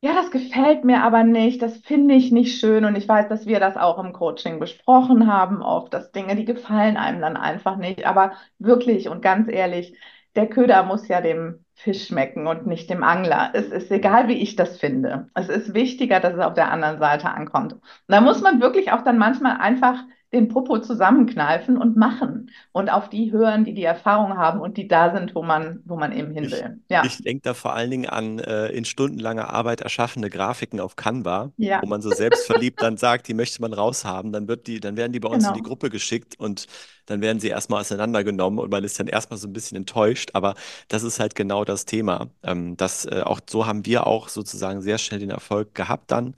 ja, 0.00 0.14
das 0.14 0.30
gefällt 0.30 0.84
mir 0.84 1.02
aber 1.02 1.24
nicht, 1.24 1.62
das 1.62 1.78
finde 1.78 2.14
ich 2.14 2.30
nicht 2.30 2.58
schön 2.60 2.84
und 2.84 2.96
ich 2.96 3.08
weiß, 3.08 3.28
dass 3.28 3.46
wir 3.46 3.58
das 3.60 3.76
auch 3.76 3.98
im 3.98 4.12
Coaching 4.12 4.60
besprochen 4.60 5.26
haben, 5.26 5.62
oft, 5.62 5.92
dass 5.94 6.12
Dinge, 6.12 6.36
die 6.36 6.44
gefallen 6.44 6.96
einem 6.96 7.20
dann 7.20 7.36
einfach 7.36 7.76
nicht. 7.76 8.06
Aber 8.06 8.32
wirklich 8.58 9.08
und 9.08 9.22
ganz 9.22 9.48
ehrlich, 9.48 9.98
der 10.36 10.48
Köder 10.48 10.82
muss 10.84 11.08
ja 11.08 11.20
dem 11.20 11.64
Fisch 11.74 12.06
schmecken 12.06 12.46
und 12.46 12.66
nicht 12.66 12.88
dem 12.90 13.02
Angler. 13.02 13.50
Es 13.54 13.68
ist 13.68 13.90
egal, 13.90 14.28
wie 14.28 14.34
ich 14.42 14.54
das 14.54 14.78
finde. 14.78 15.28
Es 15.34 15.48
ist 15.48 15.74
wichtiger, 15.74 16.20
dass 16.20 16.34
es 16.34 16.40
auf 16.40 16.54
der 16.54 16.70
anderen 16.70 16.98
Seite 16.98 17.30
ankommt. 17.30 17.72
Und 17.74 17.82
da 18.08 18.20
muss 18.20 18.42
man 18.42 18.60
wirklich 18.60 18.92
auch 18.92 19.02
dann 19.02 19.18
manchmal 19.18 19.56
einfach 19.58 20.02
den 20.36 20.48
Popo 20.48 20.78
zusammenkneifen 20.78 21.76
und 21.76 21.96
machen 21.96 22.50
und 22.72 22.90
auf 22.90 23.08
die 23.08 23.32
hören, 23.32 23.64
die 23.64 23.74
die 23.74 23.82
Erfahrung 23.82 24.36
haben 24.36 24.60
und 24.60 24.76
die 24.76 24.86
da 24.86 25.14
sind, 25.14 25.34
wo 25.34 25.42
man, 25.42 25.80
wo 25.84 25.96
man 25.96 26.12
eben 26.12 26.32
hin 26.32 26.50
will. 26.50 26.78
Ja. 26.88 27.04
Ich 27.04 27.22
denke 27.22 27.42
da 27.42 27.54
vor 27.54 27.74
allen 27.74 27.90
Dingen 27.90 28.06
an 28.06 28.38
äh, 28.38 28.68
in 28.68 28.84
stundenlanger 28.84 29.50
Arbeit 29.50 29.80
erschaffene 29.80 30.30
Grafiken 30.30 30.78
auf 30.78 30.94
Canva, 30.96 31.50
ja. 31.56 31.80
wo 31.82 31.86
man 31.86 32.02
so 32.02 32.10
selbstverliebt 32.10 32.82
dann 32.82 32.96
sagt, 32.96 33.28
die 33.28 33.34
möchte 33.34 33.60
man 33.62 33.72
raushaben, 33.72 34.32
dann 34.32 34.46
wird 34.46 34.66
die, 34.66 34.78
dann 34.78 34.96
werden 34.96 35.12
die 35.12 35.20
bei 35.20 35.28
uns 35.28 35.44
genau. 35.44 35.56
in 35.56 35.62
die 35.62 35.68
Gruppe 35.68 35.90
geschickt 35.90 36.38
und 36.38 36.66
dann 37.06 37.20
werden 37.20 37.40
sie 37.40 37.48
erstmal 37.48 37.80
auseinandergenommen 37.80 38.58
und 38.58 38.70
man 38.70 38.84
ist 38.84 39.00
dann 39.00 39.06
erstmal 39.06 39.38
so 39.38 39.48
ein 39.48 39.52
bisschen 39.52 39.76
enttäuscht, 39.76 40.30
aber 40.34 40.54
das 40.88 41.02
ist 41.02 41.18
halt 41.18 41.34
genau 41.34 41.64
das 41.64 41.86
Thema. 41.86 42.28
Ähm, 42.42 42.76
das, 42.76 43.06
äh, 43.06 43.22
auch 43.24 43.40
so 43.48 43.66
haben 43.66 43.86
wir 43.86 44.06
auch 44.06 44.28
sozusagen 44.28 44.82
sehr 44.82 44.98
schnell 44.98 45.20
den 45.20 45.30
Erfolg 45.30 45.74
gehabt 45.74 46.10
dann, 46.10 46.34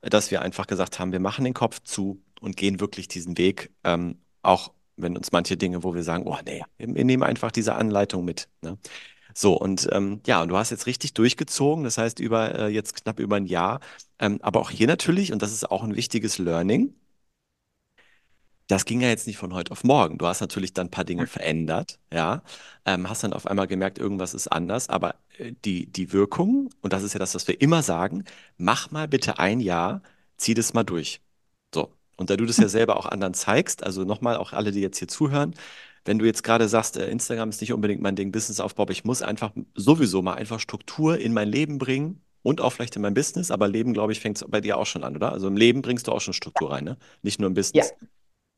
dass 0.00 0.30
wir 0.30 0.42
einfach 0.42 0.66
gesagt 0.66 0.98
haben, 0.98 1.12
wir 1.12 1.20
machen 1.20 1.44
den 1.44 1.54
Kopf 1.54 1.80
zu 1.80 2.20
und 2.42 2.56
gehen 2.56 2.80
wirklich 2.80 3.08
diesen 3.08 3.38
Weg, 3.38 3.70
ähm, 3.84 4.18
auch 4.42 4.72
wenn 4.96 5.16
uns 5.16 5.32
manche 5.32 5.56
Dinge, 5.56 5.82
wo 5.84 5.94
wir 5.94 6.02
sagen, 6.04 6.24
oh 6.26 6.38
nee, 6.46 6.62
wir 6.78 7.04
nehmen 7.04 7.22
einfach 7.22 7.50
diese 7.52 7.74
Anleitung 7.74 8.24
mit. 8.24 8.48
Ne? 8.62 8.78
So, 9.34 9.54
und 9.58 9.88
ähm, 9.92 10.20
ja, 10.26 10.42
und 10.42 10.48
du 10.48 10.56
hast 10.56 10.70
jetzt 10.70 10.86
richtig 10.86 11.14
durchgezogen, 11.14 11.84
das 11.84 11.98
heißt 11.98 12.20
über 12.20 12.54
äh, 12.58 12.68
jetzt 12.68 12.96
knapp 12.96 13.20
über 13.20 13.36
ein 13.36 13.46
Jahr. 13.46 13.80
Ähm, 14.18 14.38
aber 14.42 14.60
auch 14.60 14.70
hier 14.70 14.86
natürlich, 14.86 15.32
und 15.32 15.42
das 15.42 15.52
ist 15.52 15.70
auch 15.70 15.82
ein 15.84 15.96
wichtiges 15.96 16.38
Learning, 16.38 16.94
das 18.68 18.84
ging 18.84 19.00
ja 19.00 19.08
jetzt 19.08 19.26
nicht 19.26 19.36
von 19.36 19.52
heute 19.54 19.70
auf 19.72 19.84
morgen. 19.84 20.18
Du 20.18 20.26
hast 20.26 20.40
natürlich 20.40 20.72
dann 20.72 20.86
ein 20.86 20.90
paar 20.90 21.04
Dinge 21.04 21.26
verändert, 21.26 21.98
ja, 22.12 22.42
ähm, 22.86 23.08
hast 23.08 23.22
dann 23.24 23.32
auf 23.32 23.46
einmal 23.46 23.66
gemerkt, 23.66 23.98
irgendwas 23.98 24.34
ist 24.34 24.48
anders, 24.48 24.88
aber 24.88 25.16
äh, 25.38 25.52
die, 25.64 25.86
die 25.86 26.12
Wirkung, 26.12 26.70
und 26.80 26.92
das 26.92 27.02
ist 27.02 27.12
ja 27.12 27.18
das, 27.18 27.34
was 27.34 27.46
wir 27.48 27.60
immer 27.60 27.82
sagen, 27.82 28.24
mach 28.58 28.90
mal 28.90 29.08
bitte 29.08 29.38
ein 29.38 29.60
Jahr, 29.60 30.02
zieh 30.36 30.54
das 30.54 30.74
mal 30.74 30.84
durch. 30.84 31.20
Und 32.16 32.30
da 32.30 32.36
du 32.36 32.44
das 32.44 32.58
ja 32.58 32.68
selber 32.68 32.96
auch 32.96 33.06
anderen 33.06 33.34
zeigst, 33.34 33.82
also 33.84 34.04
nochmal 34.04 34.36
auch 34.36 34.52
alle, 34.52 34.70
die 34.72 34.80
jetzt 34.80 34.98
hier 34.98 35.08
zuhören, 35.08 35.54
wenn 36.04 36.18
du 36.18 36.24
jetzt 36.24 36.42
gerade 36.42 36.68
sagst, 36.68 36.96
äh, 36.96 37.08
Instagram 37.08 37.50
ist 37.50 37.60
nicht 37.60 37.72
unbedingt 37.72 38.02
mein 38.02 38.16
Ding, 38.16 38.32
Businessaufbau, 38.32 38.82
aber 38.82 38.92
ich 38.92 39.04
muss 39.04 39.22
einfach 39.22 39.52
sowieso 39.74 40.22
mal 40.22 40.34
einfach 40.34 40.60
Struktur 40.60 41.18
in 41.18 41.32
mein 41.32 41.48
Leben 41.48 41.78
bringen 41.78 42.20
und 42.42 42.60
auch 42.60 42.70
vielleicht 42.70 42.96
in 42.96 43.02
mein 43.02 43.14
Business, 43.14 43.50
aber 43.50 43.68
Leben, 43.68 43.92
glaube 43.92 44.12
ich, 44.12 44.20
fängt 44.20 44.36
es 44.36 44.44
bei 44.48 44.60
dir 44.60 44.78
auch 44.78 44.86
schon 44.86 45.04
an, 45.04 45.16
oder? 45.16 45.32
Also 45.32 45.46
im 45.46 45.56
Leben 45.56 45.82
bringst 45.82 46.08
du 46.08 46.12
auch 46.12 46.20
schon 46.20 46.34
Struktur 46.34 46.72
rein, 46.72 46.84
ne? 46.84 46.96
Nicht 47.22 47.40
nur 47.40 47.48
im 47.48 47.54
Business. 47.54 47.90
Ja. 48.00 48.08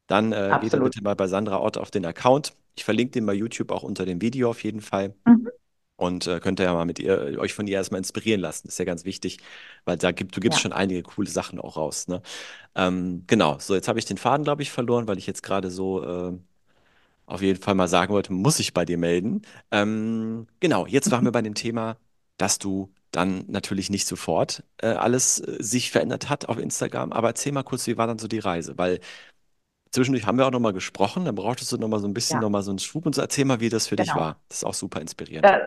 Dann 0.06 0.32
äh, 0.32 0.58
geht 0.61 0.73
bitte 0.73 1.02
mal 1.02 1.16
bei 1.16 1.26
Sandra 1.26 1.61
Ott 1.61 1.78
auf 1.78 1.90
den 1.90 2.04
Account. 2.04 2.54
Ich 2.76 2.84
verlinke 2.84 3.12
den 3.12 3.26
bei 3.26 3.34
YouTube 3.34 3.70
auch 3.70 3.82
unter 3.82 4.04
dem 4.04 4.20
Video 4.20 4.50
auf 4.50 4.62
jeden 4.62 4.80
Fall. 4.80 5.14
Mhm. 5.26 5.49
Und 5.96 6.26
äh, 6.26 6.40
könnt 6.40 6.60
ihr 6.60 6.64
ja 6.64 6.74
mal 6.74 6.84
mit 6.84 6.98
ihr, 6.98 7.38
euch 7.38 7.54
von 7.54 7.66
ihr 7.68 7.76
erstmal 7.76 7.98
inspirieren 7.98 8.40
lassen. 8.40 8.66
Das 8.66 8.74
ist 8.74 8.78
ja 8.78 8.84
ganz 8.84 9.04
wichtig, 9.04 9.38
weil 9.84 9.96
da 9.96 10.10
gibt, 10.10 10.36
du 10.36 10.40
gibst 10.40 10.58
ja. 10.58 10.62
schon 10.62 10.72
einige 10.72 11.02
coole 11.02 11.30
Sachen 11.30 11.60
auch 11.60 11.76
raus. 11.76 12.08
Ne? 12.08 12.20
Ähm, 12.74 13.24
genau, 13.28 13.58
so 13.60 13.74
jetzt 13.74 13.86
habe 13.86 13.98
ich 13.98 14.04
den 14.04 14.18
Faden, 14.18 14.44
glaube 14.44 14.62
ich, 14.62 14.72
verloren, 14.72 15.06
weil 15.06 15.18
ich 15.18 15.26
jetzt 15.26 15.42
gerade 15.44 15.70
so 15.70 16.02
äh, 16.04 16.32
auf 17.26 17.42
jeden 17.42 17.60
Fall 17.60 17.74
mal 17.74 17.88
sagen 17.88 18.12
wollte, 18.12 18.32
muss 18.32 18.58
ich 18.58 18.74
bei 18.74 18.84
dir 18.84 18.98
melden. 18.98 19.42
Ähm, 19.70 20.46
genau, 20.60 20.86
jetzt 20.86 21.10
waren 21.10 21.24
wir 21.24 21.32
bei 21.32 21.42
dem 21.42 21.54
Thema, 21.54 21.96
dass 22.38 22.58
du 22.58 22.92
dann 23.12 23.44
natürlich 23.46 23.90
nicht 23.90 24.06
sofort 24.06 24.64
äh, 24.78 24.88
alles 24.88 25.38
äh, 25.38 25.62
sich 25.62 25.90
verändert 25.92 26.28
hat 26.28 26.48
auf 26.48 26.58
Instagram. 26.58 27.12
Aber 27.12 27.28
erzähl 27.28 27.52
mal 27.52 27.62
kurz, 27.62 27.86
wie 27.86 27.96
war 27.96 28.08
dann 28.08 28.18
so 28.18 28.26
die 28.28 28.40
Reise? 28.40 28.76
Weil 28.76 28.98
zwischendurch 29.92 30.26
haben 30.26 30.38
wir 30.38 30.46
auch 30.46 30.50
nochmal 30.50 30.72
gesprochen, 30.72 31.24
dann 31.24 31.36
brauchtest 31.36 31.70
du 31.70 31.76
nochmal 31.78 32.00
so 32.00 32.08
ein 32.08 32.14
bisschen 32.14 32.38
ja. 32.38 32.40
nochmal 32.40 32.62
so 32.62 32.72
einen 32.72 32.80
Schwub 32.80 33.06
und 33.06 33.14
so 33.14 33.22
erzähl 33.22 33.44
mal, 33.44 33.60
wie 33.60 33.68
das 33.68 33.86
für 33.86 33.96
genau. 33.96 34.12
dich 34.12 34.20
war. 34.20 34.40
Das 34.48 34.58
ist 34.58 34.64
auch 34.64 34.74
super 34.74 35.00
inspirierend. 35.00 35.46
Äh, 35.46 35.66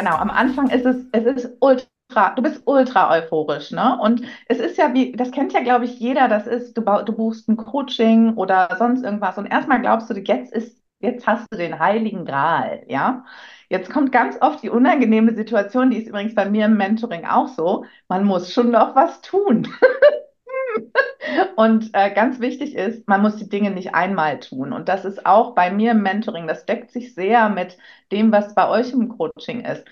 Genau, 0.00 0.16
am 0.16 0.30
Anfang 0.30 0.70
ist 0.70 0.86
es, 0.86 0.96
es 1.12 1.24
ist 1.26 1.56
ultra, 1.60 2.30
du 2.34 2.42
bist 2.42 2.62
ultra 2.66 3.10
euphorisch, 3.12 3.70
ne? 3.70 3.98
Und 4.00 4.22
es 4.46 4.58
ist 4.58 4.78
ja 4.78 4.94
wie, 4.94 5.12
das 5.12 5.30
kennt 5.30 5.52
ja, 5.52 5.60
glaube 5.60 5.84
ich, 5.84 5.98
jeder, 6.00 6.26
das 6.28 6.46
ist, 6.46 6.74
du, 6.78 6.82
du 6.82 7.12
buchst 7.12 7.48
ein 7.48 7.56
Coaching 7.56 8.34
oder 8.36 8.74
sonst 8.78 9.02
irgendwas 9.02 9.36
und 9.36 9.46
erstmal 9.46 9.80
glaubst 9.80 10.08
du, 10.08 10.14
jetzt 10.14 10.52
ist, 10.52 10.82
jetzt 11.00 11.26
hast 11.26 11.52
du 11.52 11.58
den 11.58 11.78
heiligen 11.78 12.24
Gral, 12.24 12.84
ja? 12.88 13.24
Jetzt 13.68 13.90
kommt 13.92 14.10
ganz 14.10 14.38
oft 14.40 14.62
die 14.62 14.70
unangenehme 14.70 15.34
Situation, 15.34 15.90
die 15.90 15.98
ist 15.98 16.08
übrigens 16.08 16.34
bei 16.34 16.48
mir 16.48 16.64
im 16.66 16.76
Mentoring 16.78 17.26
auch 17.26 17.48
so, 17.48 17.84
man 18.08 18.24
muss 18.24 18.52
schon 18.52 18.70
noch 18.70 18.94
was 18.96 19.20
tun. 19.20 19.68
Und 21.56 21.90
äh, 21.92 22.12
ganz 22.12 22.40
wichtig 22.40 22.74
ist, 22.74 23.06
man 23.08 23.22
muss 23.22 23.36
die 23.36 23.48
Dinge 23.48 23.70
nicht 23.70 23.94
einmal 23.94 24.40
tun. 24.40 24.72
Und 24.72 24.88
das 24.88 25.04
ist 25.04 25.26
auch 25.26 25.54
bei 25.54 25.70
mir 25.70 25.92
im 25.92 26.02
Mentoring, 26.02 26.46
das 26.46 26.66
deckt 26.66 26.90
sich 26.90 27.14
sehr 27.14 27.48
mit 27.48 27.76
dem, 28.12 28.32
was 28.32 28.54
bei 28.54 28.68
euch 28.68 28.92
im 28.92 29.08
Coaching 29.08 29.64
ist. 29.64 29.84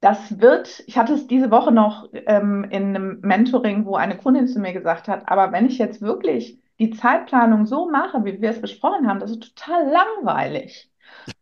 Das 0.00 0.40
wird, 0.40 0.82
ich 0.86 0.96
hatte 0.96 1.12
es 1.14 1.26
diese 1.26 1.50
Woche 1.50 1.72
noch 1.72 2.08
ähm, 2.12 2.64
in 2.70 2.96
einem 2.96 3.20
Mentoring, 3.20 3.84
wo 3.84 3.96
eine 3.96 4.16
Kundin 4.16 4.48
zu 4.48 4.58
mir 4.58 4.72
gesagt 4.72 5.08
hat, 5.08 5.28
aber 5.28 5.52
wenn 5.52 5.66
ich 5.66 5.78
jetzt 5.78 6.00
wirklich 6.00 6.58
die 6.78 6.90
Zeitplanung 6.90 7.66
so 7.66 7.90
mache, 7.90 8.24
wie 8.24 8.40
wir 8.40 8.50
es 8.50 8.60
besprochen 8.62 9.06
haben, 9.06 9.20
das 9.20 9.30
ist 9.30 9.54
total 9.54 9.90
langweilig. 9.90 10.90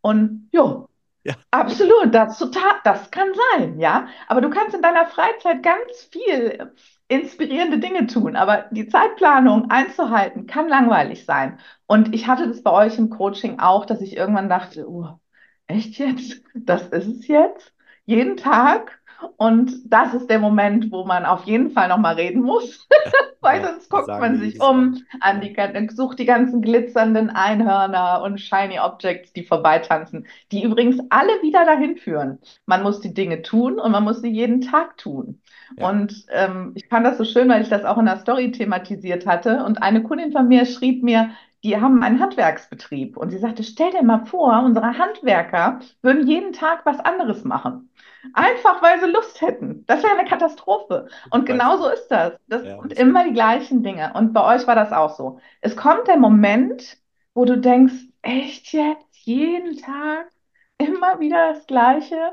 Und 0.01 0.49
jo, 0.53 0.89
ja. 1.23 1.35
absolut, 1.53 2.13
das, 2.13 2.39
total, 2.39 2.75
das 2.83 3.11
kann 3.13 3.29
sein, 3.53 3.79
ja. 3.79 4.09
Aber 4.27 4.41
du 4.41 4.51
kannst 4.51 4.75
in 4.75 4.83
deiner 4.83 5.07
Freizeit 5.07 5.63
ganz 5.63 6.09
viel 6.11 6.73
inspirierende 7.09 7.79
Dinge 7.79 8.07
tun, 8.07 8.37
aber 8.37 8.67
die 8.71 8.89
Zeitplanung 8.89 9.71
einzuhalten 9.71 10.47
kann 10.47 10.69
langweilig 10.69 11.25
sein. 11.25 11.59
Und 11.87 12.15
ich 12.15 12.27
hatte 12.27 12.47
das 12.49 12.63
bei 12.63 12.71
euch 12.71 12.99
im 12.99 13.11
Coaching 13.11 13.59
auch, 13.59 13.87
dass 13.87 14.03
ich 14.03 14.17
irgendwann 14.17 14.49
dachte, 14.51 14.89
oh, 14.89 15.19
echt 15.67 15.99
jetzt? 15.99 16.43
Das 16.55 16.89
ist 16.89 17.07
es 17.07 17.27
jetzt? 17.27 17.75
Jeden 18.05 18.37
Tag? 18.37 19.01
Und 19.37 19.73
das 19.87 20.15
ist 20.15 20.29
der 20.29 20.39
Moment, 20.39 20.93
wo 20.93 21.05
man 21.05 21.25
auf 21.25 21.45
jeden 21.45 21.71
Fall 21.71 21.89
nochmal 21.89 22.15
reden 22.15 22.43
muss, 22.43 22.87
weil 23.41 23.65
sonst 23.65 23.78
guckt 24.09 24.21
man 24.21 24.39
sich 24.39 24.61
um, 24.61 25.03
an 25.21 25.41
die, 25.41 25.55
sucht 25.91 26.19
die 26.19 26.25
ganzen 26.25 26.63
glitzernden 26.63 27.31
Einhörner 27.31 28.23
und 28.23 28.41
Shiny 28.41 28.79
Objects, 28.81 29.33
die 29.33 29.45
vorbeitanzen, 29.45 30.27
die 30.51 30.63
übrigens 30.63 30.99
alle 31.11 31.33
wieder 31.43 31.65
dahin 31.65 31.97
führen. 31.97 32.39
Man 32.67 32.83
muss 32.83 33.01
die 33.01 33.15
Dinge 33.15 33.43
tun 33.43 33.79
und 33.79 33.93
man 33.93 34.05
muss 34.05 34.21
sie 34.21 34.31
jeden 34.31 34.61
Tag 34.61 34.97
tun. 34.97 35.41
Ja. 35.77 35.91
Und 35.91 36.25
ähm, 36.31 36.73
ich 36.75 36.87
fand 36.89 37.07
das 37.07 37.19
so 37.19 37.25
schön, 37.25 37.49
weil 37.49 37.63
ich 37.63 37.69
das 37.69 37.85
auch 37.85 37.99
in 37.99 38.07
der 38.07 38.19
Story 38.19 38.51
thematisiert 38.53 39.27
hatte. 39.27 39.65
Und 39.65 39.83
eine 39.83 40.03
Kundin 40.03 40.33
von 40.33 40.49
mir 40.49 40.65
schrieb 40.65 41.03
mir, 41.03 41.31
die 41.65 41.81
haben 41.81 42.03
einen 42.03 42.21
Handwerksbetrieb. 42.21 43.17
Und 43.17 43.31
sie 43.31 43.39
sagte, 43.39 43.63
stell 43.63 43.91
dir 43.91 44.03
mal 44.03 44.27
vor, 44.27 44.63
unsere 44.65 44.97
Handwerker 44.99 45.81
würden 46.03 46.27
jeden 46.27 46.53
Tag 46.53 46.87
was 46.87 47.01
anderes 47.01 47.45
machen. 47.45 47.91
Einfach 48.33 48.83
weil 48.83 49.01
sie 49.01 49.11
Lust 49.11 49.41
hätten. 49.41 49.85
Das 49.87 50.03
wäre 50.03 50.17
eine 50.17 50.29
Katastrophe. 50.29 51.09
Und 51.31 51.47
genau 51.47 51.77
so 51.79 51.89
ist 51.89 52.09
das. 52.09 52.35
Das 52.47 52.65
ja, 52.65 52.81
sind 52.81 52.93
immer 52.95 53.25
die 53.25 53.33
gleichen 53.33 53.83
Dinge. 53.83 54.13
Und 54.15 54.33
bei 54.33 54.57
euch 54.57 54.67
war 54.67 54.75
das 54.75 54.93
auch 54.93 55.17
so. 55.17 55.41
Es 55.61 55.77
kommt 55.77 56.09
der 56.09 56.19
Moment, 56.19 56.99
wo 57.35 57.45
du 57.45 57.59
denkst, 57.59 57.95
echt 58.23 58.73
jetzt, 58.73 59.17
jeden 59.25 59.77
Tag, 59.79 60.31
immer 60.79 61.21
wieder 61.21 61.53
das 61.53 61.67
Gleiche. 61.67 62.33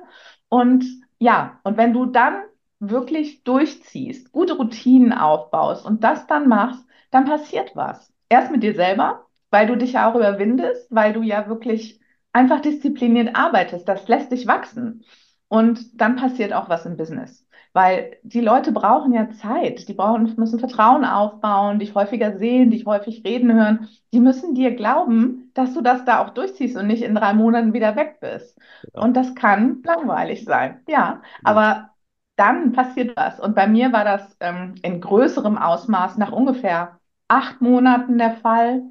Und 0.49 0.85
ja, 1.19 1.59
und 1.63 1.77
wenn 1.77 1.93
du 1.93 2.05
dann 2.05 2.43
wirklich 2.79 3.43
durchziehst, 3.43 4.31
gute 4.31 4.57
Routinen 4.57 5.13
aufbaust 5.13 5.85
und 5.85 6.03
das 6.03 6.27
dann 6.27 6.47
machst, 6.47 6.85
dann 7.11 7.25
passiert 7.25 7.75
was. 7.75 8.14
Erst 8.29 8.51
mit 8.51 8.63
dir 8.63 8.75
selber, 8.75 9.25
weil 9.49 9.67
du 9.67 9.75
dich 9.75 9.93
ja 9.93 10.09
auch 10.09 10.15
überwindest, 10.15 10.87
weil 10.89 11.13
du 11.13 11.21
ja 11.21 11.47
wirklich 11.47 11.99
einfach 12.33 12.59
diszipliniert 12.61 13.35
arbeitest. 13.35 13.87
Das 13.87 14.07
lässt 14.07 14.31
dich 14.31 14.47
wachsen. 14.47 15.03
Und 15.47 16.01
dann 16.01 16.15
passiert 16.15 16.53
auch 16.53 16.69
was 16.69 16.85
im 16.85 16.97
Business. 16.97 17.45
Weil 17.71 18.17
die 18.23 18.41
Leute 18.41 18.71
brauchen 18.71 19.13
ja 19.13 19.29
Zeit. 19.31 19.87
Die 19.87 19.93
brauchen, 19.93 20.33
müssen 20.37 20.59
Vertrauen 20.59 21.05
aufbauen, 21.05 21.79
dich 21.79 21.93
häufiger 21.93 22.37
sehen, 22.37 22.71
dich 22.71 22.85
häufig 22.85 23.23
reden 23.25 23.53
hören. 23.53 23.89
Die 24.13 24.19
müssen 24.19 24.55
dir 24.55 24.75
glauben, 24.75 25.51
dass 25.53 25.73
du 25.73 25.81
das 25.81 26.05
da 26.05 26.23
auch 26.23 26.29
durchziehst 26.31 26.77
und 26.77 26.87
nicht 26.87 27.03
in 27.03 27.15
drei 27.15 27.33
Monaten 27.33 27.73
wieder 27.73 27.95
weg 27.95 28.19
bist. 28.21 28.57
Ja. 28.93 29.01
Und 29.01 29.15
das 29.15 29.35
kann 29.35 29.81
langweilig 29.83 30.45
sein. 30.45 30.81
Ja, 30.87 31.21
aber 31.43 31.89
dann 32.37 32.71
passiert 32.73 33.15
was. 33.15 33.39
Und 33.39 33.55
bei 33.55 33.67
mir 33.67 33.93
war 33.93 34.03
das 34.03 34.35
ähm, 34.39 34.75
in 34.81 35.01
größerem 35.01 35.57
Ausmaß 35.57 36.17
nach 36.17 36.31
ungefähr 36.31 36.99
acht 37.27 37.61
Monaten 37.61 38.17
der 38.17 38.37
Fall. 38.37 38.83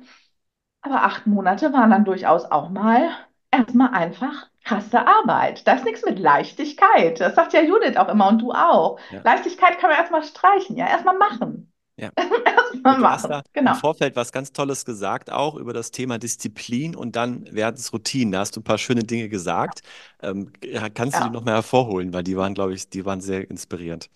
Aber 0.83 1.05
acht 1.05 1.27
Monate 1.27 1.73
waren 1.73 1.90
dann 1.90 2.05
durchaus 2.05 2.44
auch 2.47 2.70
mal 2.70 3.11
erstmal 3.51 3.90
einfach 3.94 4.49
krasse 4.64 5.07
Arbeit. 5.07 5.66
Da 5.66 5.75
ist 5.75 5.85
nichts 5.85 6.05
mit 6.05 6.18
Leichtigkeit. 6.18 7.20
Das 7.20 7.35
sagt 7.35 7.53
ja 7.55 7.62
Judith 7.62 7.97
auch 7.97 8.09
immer 8.09 8.29
und 8.29 8.40
du 8.42 8.53
auch. 8.53 8.99
Ja. 9.11 9.25
Leichtigkeit 9.25 9.79
kann 9.79 9.90
man 9.90 9.99
erstmal 9.99 10.23
streichen, 10.25 10.77
ja, 10.77 10.88
erstmal 10.88 11.18
machen. 11.18 11.73
Ja. 11.97 12.11
Erstmal 12.47 12.99
du 12.99 13.09
hast 13.09 13.29
machen. 13.29 13.31
da 13.31 13.42
im 13.64 13.75
Genau. 13.75 13.75
Vorfeld 13.75 14.16
was 14.16 14.33
ganz 14.33 14.53
Tolles 14.53 14.85
gesagt, 14.85 15.31
auch 15.33 15.57
über 15.57 15.73
das 15.73 15.90
Thema 15.92 16.18
Disziplin 16.18 16.97
und 16.97 17.16
dann 17.16 17.53
werden 17.55 17.77
es 17.77 17.92
Routinen. 17.92 18.33
Da 18.33 18.40
hast 18.40 18.57
du 18.57 18.61
ein 18.61 18.64
paar 18.64 18.79
schöne 18.79 19.05
Dinge 19.05 19.29
gesagt. 19.29 19.83
Ähm, 20.23 20.53
kannst 20.94 21.20
du 21.20 21.25
die 21.25 21.31
Ja. 21.31 21.31
noch 21.31 21.44
mal 21.44 21.55
hervorholen, 21.55 22.12
weil 22.12 22.25
die 22.25 22.37
waren, 22.37 22.55
glaube 22.55 22.75
ich, 22.75 22.88
die 22.90 23.05
waren 23.05 23.20
sehr 23.20 23.51
inspirierend. 23.51 24.09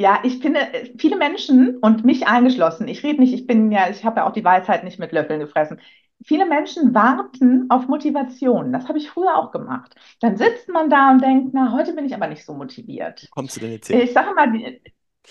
Ja, 0.00 0.20
ich 0.22 0.38
finde, 0.38 0.60
äh, 0.60 0.90
viele 0.96 1.16
Menschen 1.18 1.76
und 1.76 2.06
mich 2.06 2.26
eingeschlossen, 2.26 2.88
ich 2.88 3.02
rede 3.02 3.20
nicht, 3.20 3.34
ich 3.34 3.46
bin 3.46 3.70
ja, 3.70 3.90
ich 3.90 4.02
habe 4.02 4.20
ja 4.20 4.26
auch 4.26 4.32
die 4.32 4.44
Weisheit 4.44 4.82
nicht 4.82 4.98
mit 4.98 5.12
Löffeln 5.12 5.40
gefressen. 5.40 5.78
Viele 6.24 6.46
Menschen 6.46 6.94
warten 6.94 7.66
auf 7.68 7.86
Motivation. 7.86 8.72
Das 8.72 8.88
habe 8.88 8.96
ich 8.96 9.10
früher 9.10 9.36
auch 9.36 9.52
gemacht. 9.52 9.94
Dann 10.20 10.38
sitzt 10.38 10.70
man 10.70 10.88
da 10.88 11.10
und 11.10 11.22
denkt, 11.22 11.50
na, 11.52 11.72
heute 11.72 11.92
bin 11.92 12.06
ich 12.06 12.14
aber 12.14 12.28
nicht 12.28 12.46
so 12.46 12.54
motiviert. 12.54 13.28
kommst 13.30 13.56
du 13.56 13.60
denn 13.60 13.72
jetzt 13.72 13.90
her? 13.90 14.02
Ich 14.02 14.12
sage 14.12 14.34
mal, 14.34 14.50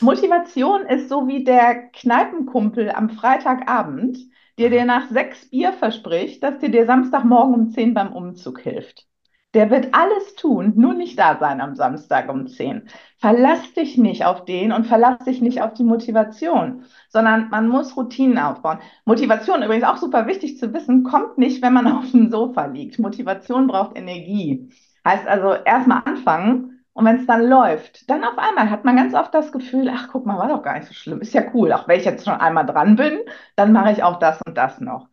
Motivation 0.01 0.85
ist 0.85 1.09
so 1.09 1.27
wie 1.27 1.43
der 1.43 1.89
Kneipenkumpel 1.91 2.91
am 2.91 3.09
Freitagabend, 3.09 4.19
der 4.59 4.69
dir 4.69 4.85
nach 4.85 5.09
sechs 5.09 5.49
Bier 5.49 5.73
verspricht, 5.73 6.43
dass 6.43 6.59
dir 6.59 6.69
der 6.69 6.85
Samstagmorgen 6.85 7.55
um 7.55 7.69
zehn 7.71 7.95
beim 7.95 8.13
Umzug 8.13 8.59
hilft. 8.59 9.07
Der 9.55 9.71
wird 9.71 9.95
alles 9.95 10.35
tun, 10.35 10.73
nur 10.75 10.93
nicht 10.93 11.17
da 11.17 11.37
sein 11.39 11.59
am 11.59 11.75
Samstag 11.75 12.29
um 12.29 12.47
zehn. 12.47 12.87
Verlass 13.17 13.73
dich 13.73 13.97
nicht 13.97 14.23
auf 14.25 14.45
den 14.45 14.71
und 14.71 14.85
verlass 14.85 15.19
dich 15.25 15.41
nicht 15.41 15.61
auf 15.63 15.73
die 15.73 15.83
Motivation, 15.83 16.85
sondern 17.09 17.49
man 17.49 17.67
muss 17.67 17.97
Routinen 17.97 18.37
aufbauen. 18.37 18.79
Motivation 19.05 19.63
übrigens 19.63 19.85
auch 19.85 19.97
super 19.97 20.27
wichtig 20.27 20.59
zu 20.59 20.71
wissen, 20.73 21.03
kommt 21.03 21.39
nicht, 21.39 21.63
wenn 21.63 21.73
man 21.73 21.87
auf 21.91 22.11
dem 22.11 22.29
Sofa 22.29 22.65
liegt. 22.67 22.99
Motivation 22.99 23.65
braucht 23.67 23.97
Energie. 23.97 24.69
Heißt 25.03 25.27
also 25.27 25.53
erstmal 25.53 26.03
anfangen 26.05 26.83
und 26.93 27.05
wenn 27.05 27.15
es 27.17 27.25
dann 27.25 27.41
läuft, 27.47 28.07
dann 28.09 28.23
auf 28.23 28.37
einmal 28.37 28.69
hat 28.69 28.85
man 28.85 28.97
ganz 28.97 29.15
oft 29.15 29.33
das 29.33 29.51
Gefühl, 29.51 29.89
ach 29.91 30.09
guck 30.11 30.25
mal, 30.27 30.37
war 30.37 30.49
doch 30.49 30.61
gar 30.61 30.75
nicht 30.77 30.87
so 30.87 30.93
schlimm, 30.93 31.21
ist 31.21 31.33
ja 31.33 31.43
cool. 31.53 31.73
Auch 31.73 31.87
wenn 31.87 31.99
ich 31.99 32.05
jetzt 32.05 32.25
schon 32.25 32.33
einmal 32.35 32.65
dran 32.67 32.95
bin, 32.95 33.19
dann 33.55 33.71
mache 33.73 33.91
ich 33.93 34.03
auch 34.03 34.19
das 34.19 34.39
und 34.45 34.57
das 34.57 34.79
noch. 34.79 35.07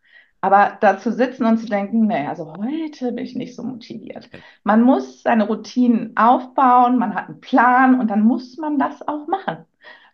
Aber 0.46 0.78
da 0.80 0.98
zu 0.98 1.12
sitzen 1.12 1.44
und 1.44 1.58
zu 1.58 1.66
denken, 1.66 2.06
nee, 2.06 2.26
also 2.26 2.54
heute 2.56 3.12
bin 3.12 3.24
ich 3.24 3.34
nicht 3.34 3.56
so 3.56 3.64
motiviert. 3.64 4.30
Man 4.62 4.82
muss 4.82 5.22
seine 5.22 5.46
Routinen 5.48 6.16
aufbauen, 6.16 6.98
man 6.98 7.14
hat 7.14 7.28
einen 7.28 7.40
Plan 7.40 7.98
und 8.00 8.08
dann 8.08 8.22
muss 8.22 8.56
man 8.56 8.78
das 8.78 9.06
auch 9.08 9.26
machen. 9.26 9.64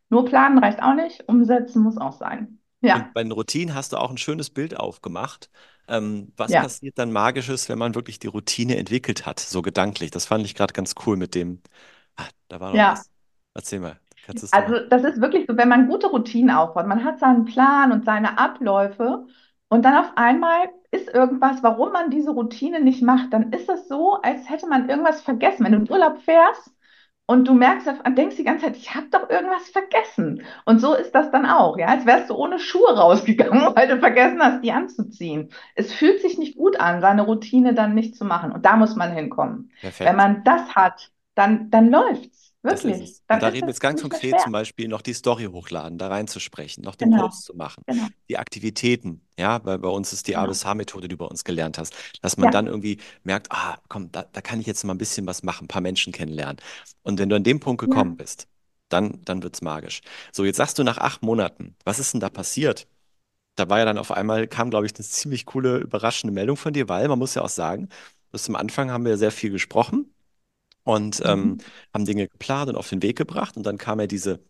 Nur 0.08 0.24
planen 0.24 0.58
reicht 0.58 0.82
auch 0.82 0.94
nicht, 0.94 1.28
umsetzen 1.28 1.82
muss 1.82 1.98
auch 1.98 2.12
sein. 2.12 2.58
Ja, 2.80 2.96
Und 2.96 3.12
bei 3.12 3.22
den 3.22 3.32
Routinen 3.32 3.74
hast 3.74 3.92
du 3.92 3.98
auch 3.98 4.10
ein 4.10 4.18
schönes 4.18 4.50
Bild 4.50 4.76
aufgemacht. 4.78 5.50
Ähm, 5.88 6.32
was 6.36 6.50
ja, 6.52 6.62
passiert 6.62 6.98
dann 6.98 7.12
Magisches, 7.12 7.68
wenn 7.68 7.78
man 7.78 7.94
wirklich 7.94 8.18
die 8.18 8.28
Routine 8.28 8.76
entwickelt 8.76 9.26
hat, 9.26 9.40
so 9.40 9.60
gedanklich? 9.62 10.10
Das 10.10 10.26
fand 10.26 10.44
ich 10.46 10.54
gerade 10.54 10.72
ganz 10.72 10.94
cool 11.06 11.16
mit 11.16 11.34
dem. 11.34 11.60
Ah, 12.16 12.28
da 12.48 12.60
war 12.60 12.72
noch 12.72 12.78
ja. 12.78 12.92
was. 12.92 13.10
Erzähl 13.54 13.80
mal, 13.80 14.00
Also 14.50 14.86
das 14.88 15.04
ist 15.04 15.20
wirklich 15.20 15.46
so, 15.48 15.56
wenn 15.56 15.68
man 15.68 15.88
gute 15.88 16.06
Routinen 16.08 16.54
aufbaut, 16.54 16.86
man 16.86 17.04
hat 17.04 17.18
seinen 17.18 17.44
Plan 17.44 17.92
und 17.92 18.04
seine 18.04 18.38
Abläufe 18.38 19.26
und 19.72 19.86
dann 19.86 19.96
auf 19.96 20.12
einmal 20.16 20.68
ist 20.90 21.08
irgendwas, 21.08 21.62
warum 21.62 21.92
man 21.92 22.10
diese 22.10 22.32
Routine 22.32 22.78
nicht 22.82 23.02
macht, 23.02 23.32
dann 23.32 23.54
ist 23.54 23.70
es 23.70 23.88
so, 23.88 24.20
als 24.20 24.50
hätte 24.50 24.66
man 24.66 24.90
irgendwas 24.90 25.22
vergessen. 25.22 25.64
Wenn 25.64 25.72
du 25.72 25.78
in 25.78 25.90
Urlaub 25.90 26.18
fährst 26.20 26.70
und 27.24 27.48
du 27.48 27.54
merkst, 27.54 27.88
denkst 28.14 28.36
die 28.36 28.44
ganze 28.44 28.66
Zeit, 28.66 28.76
ich 28.76 28.94
habe 28.94 29.06
doch 29.10 29.30
irgendwas 29.30 29.70
vergessen. 29.70 30.42
Und 30.66 30.80
so 30.80 30.92
ist 30.92 31.12
das 31.12 31.30
dann 31.30 31.46
auch, 31.46 31.78
ja, 31.78 31.86
als 31.86 32.04
wärst 32.04 32.28
du 32.28 32.34
ohne 32.34 32.58
Schuhe 32.58 32.94
rausgegangen, 32.94 33.62
weil 33.74 33.88
du 33.88 33.98
vergessen 33.98 34.42
hast, 34.42 34.62
die 34.62 34.72
anzuziehen. 34.72 35.48
Es 35.74 35.90
fühlt 35.90 36.20
sich 36.20 36.36
nicht 36.36 36.58
gut 36.58 36.78
an, 36.78 37.00
seine 37.00 37.22
Routine 37.22 37.72
dann 37.72 37.94
nicht 37.94 38.14
zu 38.14 38.26
machen. 38.26 38.52
Und 38.52 38.66
da 38.66 38.76
muss 38.76 38.94
man 38.94 39.12
hinkommen. 39.14 39.72
Wenn 39.80 39.90
Perfekt. 39.90 40.16
man 40.18 40.44
das 40.44 40.76
hat, 40.76 41.10
dann, 41.34 41.70
dann 41.70 41.88
läuft's. 41.90 42.51
Wirklich. 42.62 43.00
es. 43.00 43.22
Und 43.30 43.42
da 43.42 43.48
reden 43.48 43.66
wir 43.66 43.72
es 43.72 43.80
jetzt 43.80 43.80
ganz 43.80 44.00
konkret 44.02 44.38
schwer. 44.38 44.40
zum 44.40 44.52
Beispiel 44.52 44.88
noch 44.88 45.02
die 45.02 45.14
Story 45.14 45.44
hochladen, 45.46 45.98
da 45.98 46.08
reinzusprechen, 46.08 46.84
noch 46.84 46.94
den 46.96 47.10
Genau, 47.10 47.10
Post 47.10 47.44
zu 47.44 47.54
machen, 47.56 47.84
genau, 47.86 48.08
die 48.28 48.38
Aktivitäten, 48.38 49.26
ja, 49.38 49.64
weil 49.64 49.78
bei 49.78 49.88
uns 49.88 50.12
ist 50.12 50.28
die 50.28 50.36
genau. 50.36 50.36
ABSH-Methode, 50.36 51.08
die 51.08 51.08
du 51.08 51.16
bei 51.16 51.24
uns 51.26 51.44
gelernt 51.44 51.78
hast, 51.78 51.94
dass 52.20 52.36
man 52.36 52.50
Ja, 52.50 52.52
dann 52.52 52.66
irgendwie 52.66 52.98
merkt, 53.24 53.50
ah, 53.50 53.78
komm, 53.88 54.12
da, 54.12 54.24
da 54.32 54.40
kann 54.42 54.60
ich 54.60 54.66
jetzt 54.66 54.84
mal 54.84 54.94
ein 54.94 54.98
bisschen 54.98 55.26
was 55.26 55.42
machen, 55.42 55.64
ein 55.64 55.68
paar 55.68 55.82
Menschen 55.82 56.12
kennenlernen. 56.12 56.58
Und 57.02 57.18
wenn 57.18 57.28
du 57.28 57.36
an 57.36 57.44
dem 57.44 57.58
Punkt 57.60 57.80
ja. 57.84 57.92
gekommen 57.92 58.16
bist, 58.16 58.46
dann, 58.88 59.22
dann 59.24 59.42
wird's 59.42 59.62
magisch. 59.62 60.00
So, 60.32 60.44
jetzt 60.44 60.56
sagst 60.58 60.78
du 60.78 60.84
nach 60.84 60.98
acht 60.98 61.22
Monaten, 61.22 61.74
was 61.84 61.98
ist 61.98 62.12
denn 62.12 62.20
da 62.20 62.28
passiert? 62.28 62.86
Da 63.56 63.68
war 63.68 63.78
ja 63.78 63.84
dann 63.84 63.98
auf 63.98 64.10
einmal, 64.12 64.48
kam, 64.48 64.70
glaube 64.70 64.86
ich, 64.86 64.94
eine 64.96 65.04
ziemlich 65.04 65.46
coole, 65.46 65.78
überraschende 65.78 66.32
Meldung 66.32 66.56
von 66.56 66.72
dir, 66.72 66.88
weil 66.88 67.06
man 67.08 67.18
muss 67.18 67.34
ja 67.34 67.42
auch 67.42 67.48
sagen, 67.50 67.88
bis 68.30 68.44
zum 68.44 68.56
Anfang 68.56 68.90
haben 68.90 69.04
wir 69.04 69.12
ja 69.12 69.16
sehr 69.18 69.30
viel 69.32 69.50
gesprochen 69.50 70.14
und 70.84 71.22
ähm, 71.24 71.56
Mhm. 71.56 71.62
haben 71.94 72.04
Dinge 72.04 72.28
geplant 72.28 72.70
und 72.70 72.76
auf 72.76 72.88
den 72.88 73.02
Weg 73.02 73.16
gebracht. 73.18 73.56
Und 73.56 73.64
dann 73.64 73.78
kam 73.78 74.00
ja 74.00 74.06
diese, 74.06 74.40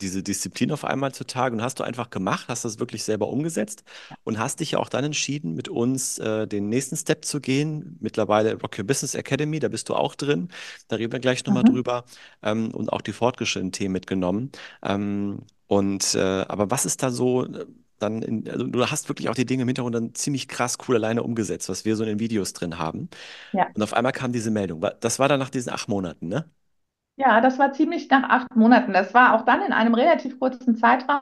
diese 0.00 0.22
Disziplin 0.22 0.72
auf 0.72 0.84
einmal 0.84 1.12
zutage 1.12 1.54
und 1.54 1.62
hast 1.62 1.78
du 1.78 1.84
einfach 1.84 2.08
gemacht, 2.10 2.46
hast 2.48 2.64
das 2.64 2.78
wirklich 2.78 3.04
selber 3.04 3.28
umgesetzt 3.28 3.84
und 4.24 4.38
hast 4.38 4.60
dich 4.60 4.72
ja 4.72 4.78
auch 4.78 4.88
dann 4.88 5.04
entschieden, 5.04 5.54
mit 5.54 5.68
uns 5.68 6.18
äh, 6.18 6.46
den 6.48 6.70
nächsten 6.70 6.96
Step 6.96 7.24
zu 7.26 7.40
gehen. 7.40 7.98
Mittlerweile 8.00 8.54
Rock 8.60 8.78
Your 8.78 8.84
Business 8.86 9.14
Academy, 9.14 9.58
da 9.58 9.68
bist 9.68 9.90
du 9.90 9.94
auch 9.94 10.14
drin. 10.14 10.48
Da 10.88 10.96
reden 10.96 11.12
wir 11.12 11.20
gleich 11.20 11.44
nochmal 11.44 11.64
Mhm. 11.64 11.64
drüber 11.64 12.04
ähm, 12.42 12.72
und 12.74 12.90
auch 12.92 13.02
die 13.02 13.12
fortgeschrittenen 13.12 13.72
Themen 13.72 13.92
mitgenommen. 13.92 14.52
Ähm, 14.82 15.42
und 15.66 16.14
äh, 16.14 16.20
aber 16.48 16.70
was 16.70 16.86
ist 16.86 17.02
da 17.02 17.10
so? 17.10 17.46
Dann 18.02 18.22
in, 18.22 18.48
also 18.48 18.66
du 18.66 18.86
hast 18.86 19.08
wirklich 19.08 19.28
auch 19.28 19.34
die 19.34 19.46
Dinge 19.46 19.62
im 19.62 19.68
Hintergrund 19.68 19.94
dann 19.94 20.14
ziemlich 20.14 20.48
krass 20.48 20.78
cool 20.88 20.96
alleine 20.96 21.22
umgesetzt, 21.22 21.68
was 21.68 21.84
wir 21.84 21.96
so 21.96 22.02
in 22.02 22.08
den 22.08 22.20
Videos 22.20 22.52
drin 22.52 22.78
haben. 22.78 23.08
Ja. 23.52 23.68
Und 23.74 23.82
auf 23.82 23.94
einmal 23.94 24.12
kam 24.12 24.32
diese 24.32 24.50
Meldung. 24.50 24.84
Das 25.00 25.18
war 25.18 25.28
dann 25.28 25.38
nach 25.40 25.50
diesen 25.50 25.72
acht 25.72 25.88
Monaten, 25.88 26.28
ne? 26.28 26.50
Ja, 27.16 27.40
das 27.40 27.58
war 27.58 27.72
ziemlich 27.72 28.08
nach 28.08 28.28
acht 28.30 28.56
Monaten. 28.56 28.92
Das 28.92 29.12
war 29.12 29.34
auch 29.34 29.44
dann 29.44 29.62
in 29.62 29.72
einem 29.72 29.94
relativ 29.94 30.40
kurzen 30.40 30.74
Zeitraum, 30.76 31.20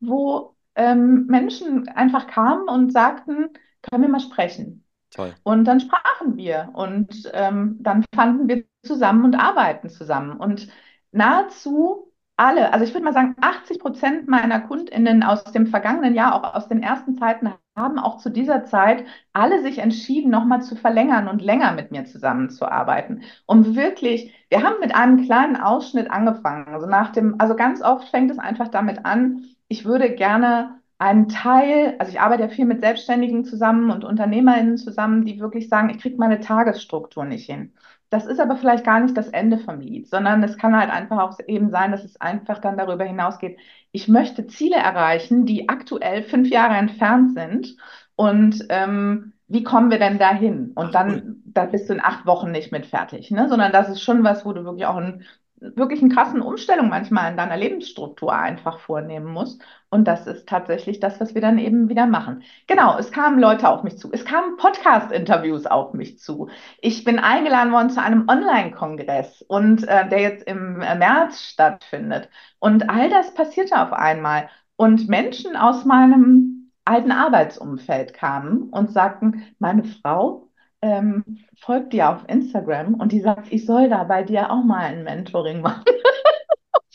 wo 0.00 0.56
ähm, 0.74 1.26
Menschen 1.26 1.88
einfach 1.88 2.26
kamen 2.26 2.68
und 2.68 2.92
sagten, 2.92 3.50
können 3.82 4.02
wir 4.02 4.08
mal 4.08 4.20
sprechen? 4.20 4.84
Toll. 5.10 5.34
Und 5.42 5.64
dann 5.64 5.80
sprachen 5.80 6.36
wir 6.36 6.70
und 6.74 7.30
ähm, 7.32 7.76
dann 7.80 8.04
fanden 8.14 8.48
wir 8.48 8.64
zusammen 8.82 9.24
und 9.24 9.34
arbeiten 9.34 9.88
zusammen. 9.90 10.38
Und 10.38 10.68
nahezu 11.12 12.07
alle, 12.38 12.72
also 12.72 12.84
ich 12.84 12.94
würde 12.94 13.04
mal 13.04 13.12
sagen, 13.12 13.34
80 13.40 13.80
Prozent 13.80 14.28
meiner 14.28 14.60
KundInnen 14.60 15.22
aus 15.24 15.44
dem 15.44 15.66
vergangenen 15.66 16.14
Jahr, 16.14 16.34
auch 16.34 16.54
aus 16.54 16.68
den 16.68 16.82
ersten 16.82 17.18
Zeiten, 17.18 17.52
haben 17.76 17.98
auch 17.98 18.18
zu 18.18 18.30
dieser 18.30 18.64
Zeit 18.64 19.04
alle 19.32 19.62
sich 19.62 19.78
entschieden, 19.78 20.30
nochmal 20.30 20.62
zu 20.62 20.76
verlängern 20.76 21.28
und 21.28 21.42
länger 21.42 21.72
mit 21.72 21.90
mir 21.90 22.04
zusammenzuarbeiten. 22.04 23.22
Um 23.46 23.74
wirklich, 23.76 24.32
wir 24.50 24.62
haben 24.62 24.80
mit 24.80 24.94
einem 24.94 25.24
kleinen 25.24 25.56
Ausschnitt 25.56 26.10
angefangen. 26.10 26.68
Also 26.68 26.86
nach 26.86 27.12
dem, 27.12 27.36
also 27.40 27.56
ganz 27.56 27.82
oft 27.82 28.08
fängt 28.08 28.30
es 28.30 28.38
einfach 28.38 28.68
damit 28.68 29.04
an, 29.04 29.44
ich 29.68 29.84
würde 29.84 30.14
gerne 30.14 30.80
einen 30.98 31.28
Teil, 31.28 31.96
also 31.98 32.10
ich 32.12 32.20
arbeite 32.20 32.42
ja 32.44 32.48
viel 32.48 32.64
mit 32.66 32.80
Selbstständigen 32.80 33.44
zusammen 33.44 33.90
und 33.90 34.04
UnternehmerInnen 34.04 34.78
zusammen, 34.78 35.24
die 35.24 35.40
wirklich 35.40 35.68
sagen, 35.68 35.90
ich 35.90 35.98
kriege 36.00 36.16
meine 36.18 36.40
Tagesstruktur 36.40 37.24
nicht 37.24 37.46
hin. 37.46 37.72
Das 38.10 38.24
ist 38.26 38.40
aber 38.40 38.56
vielleicht 38.56 38.84
gar 38.84 39.00
nicht 39.00 39.16
das 39.16 39.28
Ende 39.28 39.58
vom 39.58 39.80
Lied, 39.80 40.08
sondern 40.08 40.42
es 40.42 40.56
kann 40.56 40.74
halt 40.76 40.90
einfach 40.90 41.18
auch 41.18 41.38
eben 41.46 41.70
sein, 41.70 41.92
dass 41.92 42.04
es 42.04 42.18
einfach 42.20 42.58
dann 42.58 42.78
darüber 42.78 43.04
hinausgeht. 43.04 43.58
Ich 43.92 44.08
möchte 44.08 44.46
Ziele 44.46 44.76
erreichen, 44.76 45.44
die 45.44 45.68
aktuell 45.68 46.22
fünf 46.22 46.48
Jahre 46.48 46.74
entfernt 46.76 47.34
sind. 47.34 47.76
Und 48.16 48.64
ähm, 48.70 49.34
wie 49.46 49.62
kommen 49.62 49.90
wir 49.90 49.98
denn 49.98 50.18
dahin? 50.18 50.72
Und 50.74 50.94
Ach, 50.94 51.06
cool. 51.06 51.22
dann, 51.22 51.42
da 51.44 51.66
bist 51.66 51.88
du 51.88 51.94
in 51.94 52.00
acht 52.02 52.24
Wochen 52.26 52.50
nicht 52.50 52.72
mit 52.72 52.86
fertig, 52.86 53.30
ne? 53.30 53.48
Sondern 53.48 53.72
das 53.72 53.88
ist 53.90 54.02
schon 54.02 54.24
was, 54.24 54.44
wo 54.46 54.52
du 54.52 54.64
wirklich 54.64 54.86
auch 54.86 54.96
einen, 54.96 55.24
wirklich 55.60 56.00
einen 56.00 56.12
krassen 56.12 56.40
Umstellung 56.40 56.88
manchmal 56.88 57.30
in 57.30 57.36
deiner 57.36 57.56
Lebensstruktur 57.56 58.32
einfach 58.34 58.78
vornehmen 58.80 59.26
musst. 59.26 59.62
Und 59.90 60.06
das 60.06 60.26
ist 60.26 60.48
tatsächlich 60.48 61.00
das, 61.00 61.20
was 61.20 61.34
wir 61.34 61.40
dann 61.40 61.58
eben 61.58 61.88
wieder 61.88 62.06
machen. 62.06 62.42
Genau, 62.66 62.98
es 62.98 63.10
kamen 63.10 63.40
Leute 63.40 63.68
auf 63.68 63.82
mich 63.82 63.98
zu. 63.98 64.10
Es 64.12 64.24
kamen 64.24 64.56
Podcast-Interviews 64.56 65.66
auf 65.66 65.94
mich 65.94 66.18
zu. 66.18 66.48
Ich 66.80 67.04
bin 67.04 67.18
eingeladen 67.18 67.72
worden 67.72 67.90
zu 67.90 68.02
einem 68.02 68.28
Online-Kongress 68.28 69.42
und 69.42 69.86
äh, 69.88 70.08
der 70.08 70.20
jetzt 70.20 70.46
im 70.46 70.78
März 70.78 71.40
stattfindet. 71.40 72.28
Und 72.58 72.90
all 72.90 73.08
das 73.10 73.34
passierte 73.34 73.80
auf 73.80 73.92
einmal. 73.92 74.48
Und 74.76 75.08
Menschen 75.08 75.56
aus 75.56 75.84
meinem 75.84 76.70
alten 76.84 77.12
Arbeitsumfeld 77.12 78.14
kamen 78.14 78.70
und 78.70 78.90
sagten, 78.92 79.44
meine 79.58 79.84
Frau 79.84 80.47
ähm, 80.82 81.24
folgt 81.60 81.92
dir 81.92 82.10
auf 82.10 82.24
Instagram 82.28 82.94
und 82.94 83.12
die 83.12 83.20
sagt, 83.20 83.52
ich 83.52 83.66
soll 83.66 83.88
da 83.88 84.04
bei 84.04 84.22
dir 84.22 84.50
auch 84.50 84.64
mal 84.64 84.84
ein 84.86 85.04
Mentoring 85.04 85.60
machen. 85.60 85.84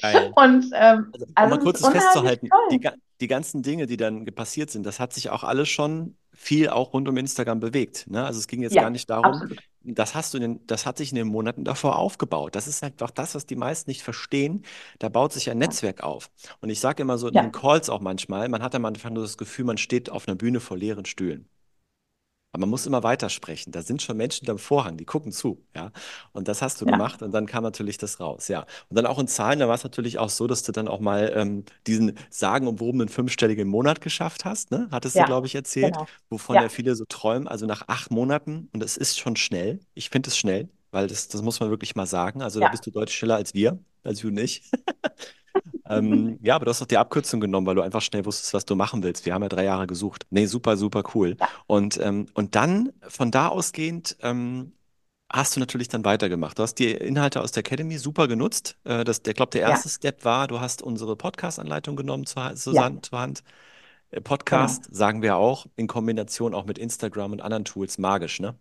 Geil. 0.02 0.34
Und 0.36 0.66
ähm, 0.74 1.14
Also, 1.14 1.26
um 1.40 1.50
also 1.50 1.50
mal 1.50 1.60
kurz 1.60 1.86
festzuhalten, 1.88 2.56
die, 2.70 2.82
die 3.22 3.28
ganzen 3.28 3.62
Dinge, 3.64 3.86
die 3.86 3.98
dann 3.98 4.26
passiert 4.26 4.70
sind, 4.72 4.86
das 4.86 5.00
hat 5.00 5.14
sich 5.14 5.30
auch 5.30 5.44
alles 5.44 5.70
schon 5.70 6.18
viel 6.34 6.70
auch 6.70 6.94
rund 6.94 7.08
um 7.08 7.18
Instagram 7.18 7.60
bewegt. 7.60 8.10
Ne? 8.10 8.26
Also 8.26 8.40
es 8.40 8.48
ging 8.48 8.62
jetzt 8.62 8.78
gar 8.80 8.90
Ja, 8.90 8.90
nicht 8.90 9.10
darum, 9.10 9.44
absolut. 9.44 9.60
das 9.84 10.16
hast 10.16 10.34
du 10.34 10.40
den, 10.40 10.66
das 10.68 10.86
hat 10.86 10.98
sich 10.98 11.12
in 11.12 11.16
den 11.16 11.28
Monaten 11.28 11.64
davor 11.64 11.98
aufgebaut. 11.98 12.56
Das 12.56 12.68
ist 12.68 12.82
halt 12.82 12.94
einfach 12.94 13.12
das, 13.12 13.36
was 13.36 13.46
die 13.46 13.56
meisten 13.56 13.90
nicht 13.90 14.02
verstehen. 14.04 14.66
Da 15.00 15.10
baut 15.10 15.32
sich 15.34 15.50
ein 15.52 15.58
Netzwerk 15.60 16.04
auf. 16.04 16.32
Und 16.60 16.70
ich 16.70 16.80
sage 16.80 17.04
immer 17.04 17.18
so 17.18 17.28
in 17.28 17.34
ja, 17.34 17.42
den 17.42 17.52
Calls 17.52 17.90
auch 17.90 18.02
manchmal, 18.02 18.50
man 18.50 18.64
hat 18.64 18.76
am 18.76 18.86
Anfang 18.86 19.14
nur 19.14 19.24
das 19.24 19.38
Gefühl, 19.38 19.66
man 19.66 19.78
steht 19.78 20.10
auf 20.10 20.28
einer 20.28 20.36
Bühne 20.36 20.60
vor 20.60 20.78
leeren 20.78 21.06
Stühlen. 21.06 21.48
Aber 22.54 22.62
man 22.62 22.70
muss 22.70 22.86
immer 22.86 23.04
weitersprechen. 23.04 23.72
Da 23.72 23.82
sind 23.82 24.02
schon 24.04 24.16
Menschen 24.18 24.48
am 24.50 24.60
Vorhang, 24.60 24.98
die 24.98 25.06
gucken 25.06 25.32
zu, 25.32 25.66
ja. 25.76 25.92
Und 26.34 26.48
das 26.48 26.62
hast 26.62 26.80
du 26.82 26.86
Ja, 26.86 26.88
gemacht 26.88 27.24
und 27.24 27.32
dann 27.32 27.48
kam 27.48 27.64
natürlich 27.64 27.98
das 27.98 28.20
raus, 28.20 28.48
ja. 28.48 28.62
Und 28.90 28.96
dann 28.98 29.08
auch 29.08 29.20
in 29.20 29.28
Zahlen, 29.28 29.60
da 29.60 29.68
war 29.68 29.76
es 29.76 29.84
natürlich 29.84 30.20
auch 30.20 30.30
so, 30.30 30.46
dass 30.48 30.64
du 30.64 30.72
dann 30.72 30.88
auch 30.88 31.00
mal 31.00 31.34
ähm, 31.36 31.66
diesen 31.88 32.18
sagenumwobenen 32.30 33.10
fünfstelligen 33.10 33.68
Monat 33.68 34.02
geschafft 34.02 34.46
hast, 34.46 34.72
ne? 34.72 34.88
Hattest 34.92 35.20
du, 35.20 35.24
ja, 35.24 35.26
glaube 35.26 35.48
ich, 35.48 35.56
erzählt, 35.56 35.98
genau. 35.98 36.08
wovon 36.30 36.60
ja 36.60 36.70
viele 36.70 36.96
so 36.96 37.06
träumen. 37.06 37.48
Also 37.48 37.66
nach 37.66 37.88
acht 37.88 38.12
Monaten, 38.12 38.70
und 38.74 38.82
das 38.84 38.98
ist 38.98 39.20
schon 39.20 39.36
schnell. 39.36 39.80
Ich 39.96 40.10
finde 40.12 40.30
es 40.30 40.38
schnell, 40.38 40.70
weil 40.92 41.08
das, 41.08 41.28
das 41.30 41.42
muss 41.42 41.60
man 41.60 41.70
wirklich 41.72 41.96
mal 41.96 42.06
sagen. 42.08 42.42
Also 42.44 42.60
da 42.60 42.68
bist 42.68 42.86
du 42.86 42.92
deutlich 42.92 43.18
schneller 43.18 43.36
als 43.36 43.54
wir, 43.56 43.80
als 44.04 44.20
du 44.20 44.30
nicht. 44.30 44.64
Ähm, 45.90 46.40
ja, 46.42 46.56
aber 46.56 46.66
du 46.66 46.72
hast 46.72 46.82
doch 46.82 46.88
die 46.88 46.98
Abkürzung 46.98 47.40
genommen, 47.42 47.68
weil 47.68 47.76
du 47.76 47.82
einfach 47.82 48.02
schnell 48.02 48.26
wusstest, 48.26 48.54
was 48.54 48.66
du 48.66 48.76
machen 48.76 49.04
willst. 49.04 49.26
Wir 49.26 49.34
haben 49.34 49.44
ja 49.44 49.50
drei 49.50 49.66
Jahre 49.66 49.86
gesucht. 49.88 50.26
Nee, 50.30 50.46
super, 50.46 50.78
super 50.78 51.04
cool. 51.14 51.36
Ja, 51.40 51.50
Und, 51.68 52.00
ähm, 52.00 52.28
und 52.34 52.56
dann, 52.56 52.94
von 53.08 53.32
da 53.32 53.50
ausgehend, 53.50 54.18
ähm, 54.22 54.74
hast 55.32 55.56
du 55.56 55.60
natürlich 55.60 55.90
dann 55.90 56.06
weitergemacht. 56.06 56.58
Du 56.60 56.64
hast 56.64 56.76
die 56.76 56.92
Inhalte 56.92 57.42
aus 57.42 57.52
der 57.52 57.62
Academy 57.62 57.98
super 57.98 58.28
genutzt. 58.28 58.78
Äh, 58.84 59.04
das, 59.04 59.24
der, 59.24 59.34
glaube 59.34 59.52
der 59.52 59.62
ja, 59.62 59.70
erste 59.70 59.90
Step 59.90 60.24
war, 60.24 60.48
du 60.48 60.60
hast 60.62 60.82
unsere 60.82 61.16
Podcast-Anleitung 61.16 61.96
genommen 61.96 62.26
zur, 62.26 62.56
zur, 62.56 62.74
ja, 62.74 62.84
Hand- 62.86 63.08
zur 63.08 63.20
Hand. 63.20 63.44
Äh, 64.12 64.18
genau. 64.18 64.24
Podcast, 64.24 64.96
sagen 64.96 65.22
wir 65.22 65.36
auch, 65.36 65.66
in 65.76 65.88
Kombination 65.88 66.54
auch 66.54 66.66
mit 66.66 66.78
Instagram 66.78 67.34
und 67.34 67.42
anderen 67.42 67.66
Tools, 67.66 67.98
magisch, 67.98 68.40
ne? 68.40 68.56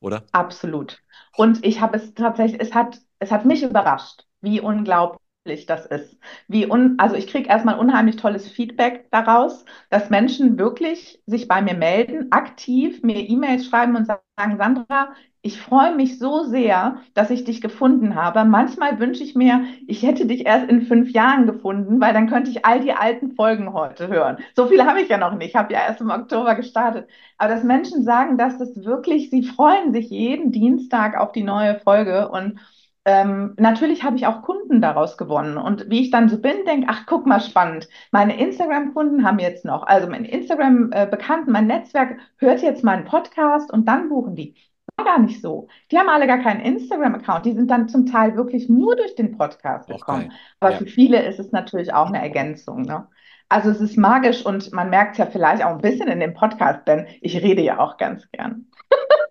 Oder? 0.00 0.24
Absolut. 0.32 1.00
Und 1.36 1.64
ich 1.64 1.80
habe 1.80 1.96
es 1.96 2.14
tatsächlich, 2.14 2.60
es 2.60 2.74
hat, 2.74 3.00
es 3.18 3.30
hat 3.30 3.44
mich 3.44 3.62
überrascht, 3.62 4.24
wie 4.40 4.60
unglaublich 4.60 5.21
das 5.44 5.86
ist. 5.86 6.16
Wie 6.46 6.70
un, 6.70 6.94
also 6.98 7.16
ich 7.16 7.26
kriege 7.26 7.48
erstmal 7.48 7.78
unheimlich 7.78 8.16
tolles 8.16 8.48
Feedback 8.48 9.06
daraus, 9.10 9.64
dass 9.90 10.08
Menschen 10.08 10.56
wirklich 10.56 11.20
sich 11.26 11.48
bei 11.48 11.60
mir 11.60 11.74
melden, 11.74 12.30
aktiv 12.30 13.02
mir 13.02 13.28
E-Mails 13.28 13.66
schreiben 13.66 13.96
und 13.96 14.06
sagen, 14.06 14.56
Sandra, 14.56 15.14
ich 15.44 15.60
freue 15.60 15.96
mich 15.96 16.20
so 16.20 16.44
sehr, 16.44 16.98
dass 17.14 17.30
ich 17.30 17.42
dich 17.42 17.60
gefunden 17.60 18.14
habe. 18.14 18.44
Manchmal 18.44 19.00
wünsche 19.00 19.24
ich 19.24 19.34
mir, 19.34 19.64
ich 19.88 20.04
hätte 20.04 20.26
dich 20.26 20.46
erst 20.46 20.70
in 20.70 20.82
fünf 20.82 21.10
Jahren 21.10 21.46
gefunden, 21.46 22.00
weil 22.00 22.12
dann 22.14 22.28
könnte 22.28 22.50
ich 22.50 22.64
all 22.64 22.78
die 22.78 22.92
alten 22.92 23.32
Folgen 23.32 23.72
heute 23.72 24.06
hören. 24.06 24.36
So 24.54 24.68
viele 24.68 24.86
habe 24.86 25.00
ich 25.00 25.08
ja 25.08 25.18
noch 25.18 25.34
nicht. 25.34 25.48
Ich 25.48 25.56
habe 25.56 25.72
ja 25.72 25.80
erst 25.80 26.00
im 26.00 26.10
Oktober 26.10 26.54
gestartet. 26.54 27.08
Aber 27.38 27.52
dass 27.52 27.64
Menschen 27.64 28.04
sagen, 28.04 28.38
dass 28.38 28.58
das 28.58 28.76
wirklich, 28.84 29.30
sie 29.30 29.42
freuen 29.42 29.92
sich 29.92 30.10
jeden 30.10 30.52
Dienstag 30.52 31.18
auf 31.18 31.32
die 31.32 31.42
neue 31.42 31.80
Folge 31.80 32.28
und 32.28 32.60
ähm, 33.04 33.54
natürlich 33.58 34.04
habe 34.04 34.16
ich 34.16 34.26
auch 34.26 34.42
Kunden 34.42 34.80
daraus 34.80 35.16
gewonnen. 35.16 35.56
Und 35.56 35.90
wie 35.90 36.02
ich 36.02 36.10
dann 36.10 36.28
so 36.28 36.40
bin, 36.40 36.64
denke, 36.66 36.86
ach, 36.88 37.04
guck 37.06 37.26
mal, 37.26 37.40
spannend. 37.40 37.88
Meine 38.12 38.38
Instagram-Kunden 38.38 39.24
haben 39.24 39.38
jetzt 39.40 39.64
noch, 39.64 39.84
also 39.86 40.08
mein 40.08 40.24
Instagram-Bekannten, 40.24 41.50
mein 41.50 41.66
Netzwerk 41.66 42.18
hört 42.38 42.62
jetzt 42.62 42.84
meinen 42.84 43.04
Podcast 43.04 43.72
und 43.72 43.86
dann 43.88 44.08
buchen 44.08 44.36
die. 44.36 44.54
War 44.96 45.04
gar 45.06 45.18
nicht 45.18 45.40
so. 45.40 45.68
Die 45.90 45.98
haben 45.98 46.08
alle 46.08 46.26
gar 46.26 46.38
keinen 46.38 46.60
Instagram-Account. 46.60 47.46
Die 47.46 47.54
sind 47.54 47.70
dann 47.70 47.88
zum 47.88 48.06
Teil 48.06 48.36
wirklich 48.36 48.68
nur 48.68 48.94
durch 48.94 49.14
den 49.16 49.36
Podcast 49.36 49.88
gekommen. 49.88 50.28
geil. 50.28 50.38
Aber 50.60 50.70
Ja. 50.72 50.78
für 50.78 50.86
viele 50.86 51.22
ist 51.24 51.40
es 51.40 51.50
natürlich 51.50 51.92
auch 51.94 52.06
eine 52.08 52.20
Ergänzung, 52.22 52.82
ne? 52.82 53.08
Also 53.48 53.68
es 53.68 53.80
ist 53.82 53.98
magisch 53.98 54.46
und 54.46 54.72
man 54.72 54.88
merkt 54.88 55.12
es 55.12 55.18
ja 55.18 55.26
vielleicht 55.26 55.62
auch 55.62 55.70
ein 55.72 55.82
bisschen 55.82 56.08
in 56.08 56.20
dem 56.20 56.32
Podcast, 56.32 56.88
denn 56.88 57.06
ich 57.20 57.36
rede 57.42 57.60
ja 57.60 57.78
auch 57.80 57.98
ganz 57.98 58.30
gern. 58.32 58.66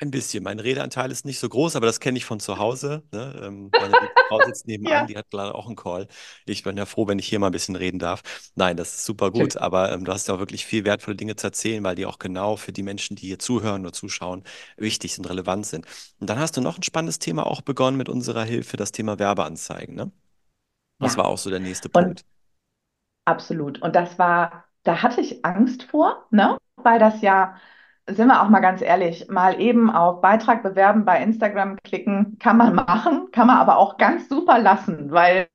Ein 0.00 0.12
bisschen. 0.12 0.44
Mein 0.44 0.60
Redeanteil 0.60 1.10
ist 1.10 1.24
nicht 1.24 1.40
so 1.40 1.48
groß, 1.48 1.74
aber 1.74 1.86
das 1.86 1.98
kenne 1.98 2.18
ich 2.18 2.24
von 2.24 2.38
zu 2.38 2.58
Hause. 2.58 3.02
Ne? 3.12 3.40
Ähm, 3.42 3.74
meine 3.78 3.96
Frau 4.28 4.40
sitzt 4.42 4.66
nebenan, 4.68 5.06
Ja, 5.06 5.08
die 5.08 5.16
hat 5.16 5.28
gerade 5.30 5.52
auch 5.56 5.66
einen 5.66 5.74
Call. 5.74 6.06
Ich 6.46 6.62
bin 6.62 6.76
ja 6.76 6.86
froh, 6.86 7.08
wenn 7.08 7.18
ich 7.18 7.26
hier 7.26 7.40
mal 7.40 7.46
ein 7.46 7.52
bisschen 7.52 7.74
reden 7.74 7.98
darf. 7.98 8.22
Nein, 8.54 8.76
das 8.76 8.94
ist 8.94 9.04
super 9.06 9.32
gut, 9.32 9.56
aber 9.56 9.90
ähm, 9.90 10.04
du 10.04 10.12
hast 10.12 10.28
ja 10.28 10.34
auch 10.34 10.38
wirklich 10.38 10.66
viel 10.66 10.84
wertvolle 10.84 11.16
Dinge 11.16 11.34
zu 11.34 11.48
erzählen, 11.48 11.82
weil 11.82 11.96
die 11.96 12.06
auch 12.06 12.20
genau 12.20 12.54
für 12.56 12.72
die 12.72 12.84
Menschen, 12.84 13.16
die 13.16 13.26
hier 13.26 13.40
zuhören 13.40 13.82
oder 13.82 13.92
zuschauen, 13.92 14.44
wichtig 14.76 15.18
und 15.18 15.24
relevant 15.28 15.66
sind. 15.66 15.84
Und 16.20 16.30
dann 16.30 16.38
hast 16.38 16.56
du 16.56 16.60
noch 16.60 16.76
ein 16.78 16.82
spannendes 16.84 17.18
Thema 17.18 17.44
auch 17.46 17.60
begonnen 17.62 17.96
mit 17.96 18.08
unserer 18.08 18.44
Hilfe, 18.44 18.76
das 18.76 18.92
Thema 18.92 19.18
Werbeanzeigen, 19.18 19.96
ne? 19.96 20.12
Das 21.00 21.16
war 21.18 21.26
Ja. 21.26 21.28
auch 21.28 21.38
so 21.38 21.50
der 21.50 21.60
nächste 21.60 21.88
Und 21.92 22.14
Punkt. 22.14 22.24
Absolut. 23.24 23.82
Und 23.82 23.94
das 23.94 24.18
war, 24.18 24.64
da 24.84 25.02
hatte 25.02 25.20
ich 25.20 25.44
Angst 25.44 25.82
vor, 25.84 26.26
ne? 26.30 26.56
Weil 26.76 26.98
das 26.98 27.20
ja, 27.22 27.56
sind 28.08 28.28
wir 28.28 28.42
auch 28.42 28.48
mal 28.48 28.60
ganz 28.60 28.82
ehrlich, 28.82 29.28
mal 29.28 29.60
eben 29.60 29.90
auf 29.90 30.20
Beitrag 30.20 30.62
bewerben 30.62 31.04
bei 31.04 31.22
Instagram 31.22 31.76
klicken, 31.84 32.38
kann 32.38 32.56
man 32.56 32.74
machen, 32.74 33.30
kann 33.32 33.46
man 33.46 33.58
aber 33.58 33.78
auch 33.78 33.96
ganz 33.98 34.28
super 34.28 34.58
lassen, 34.58 35.10
weil 35.10 35.48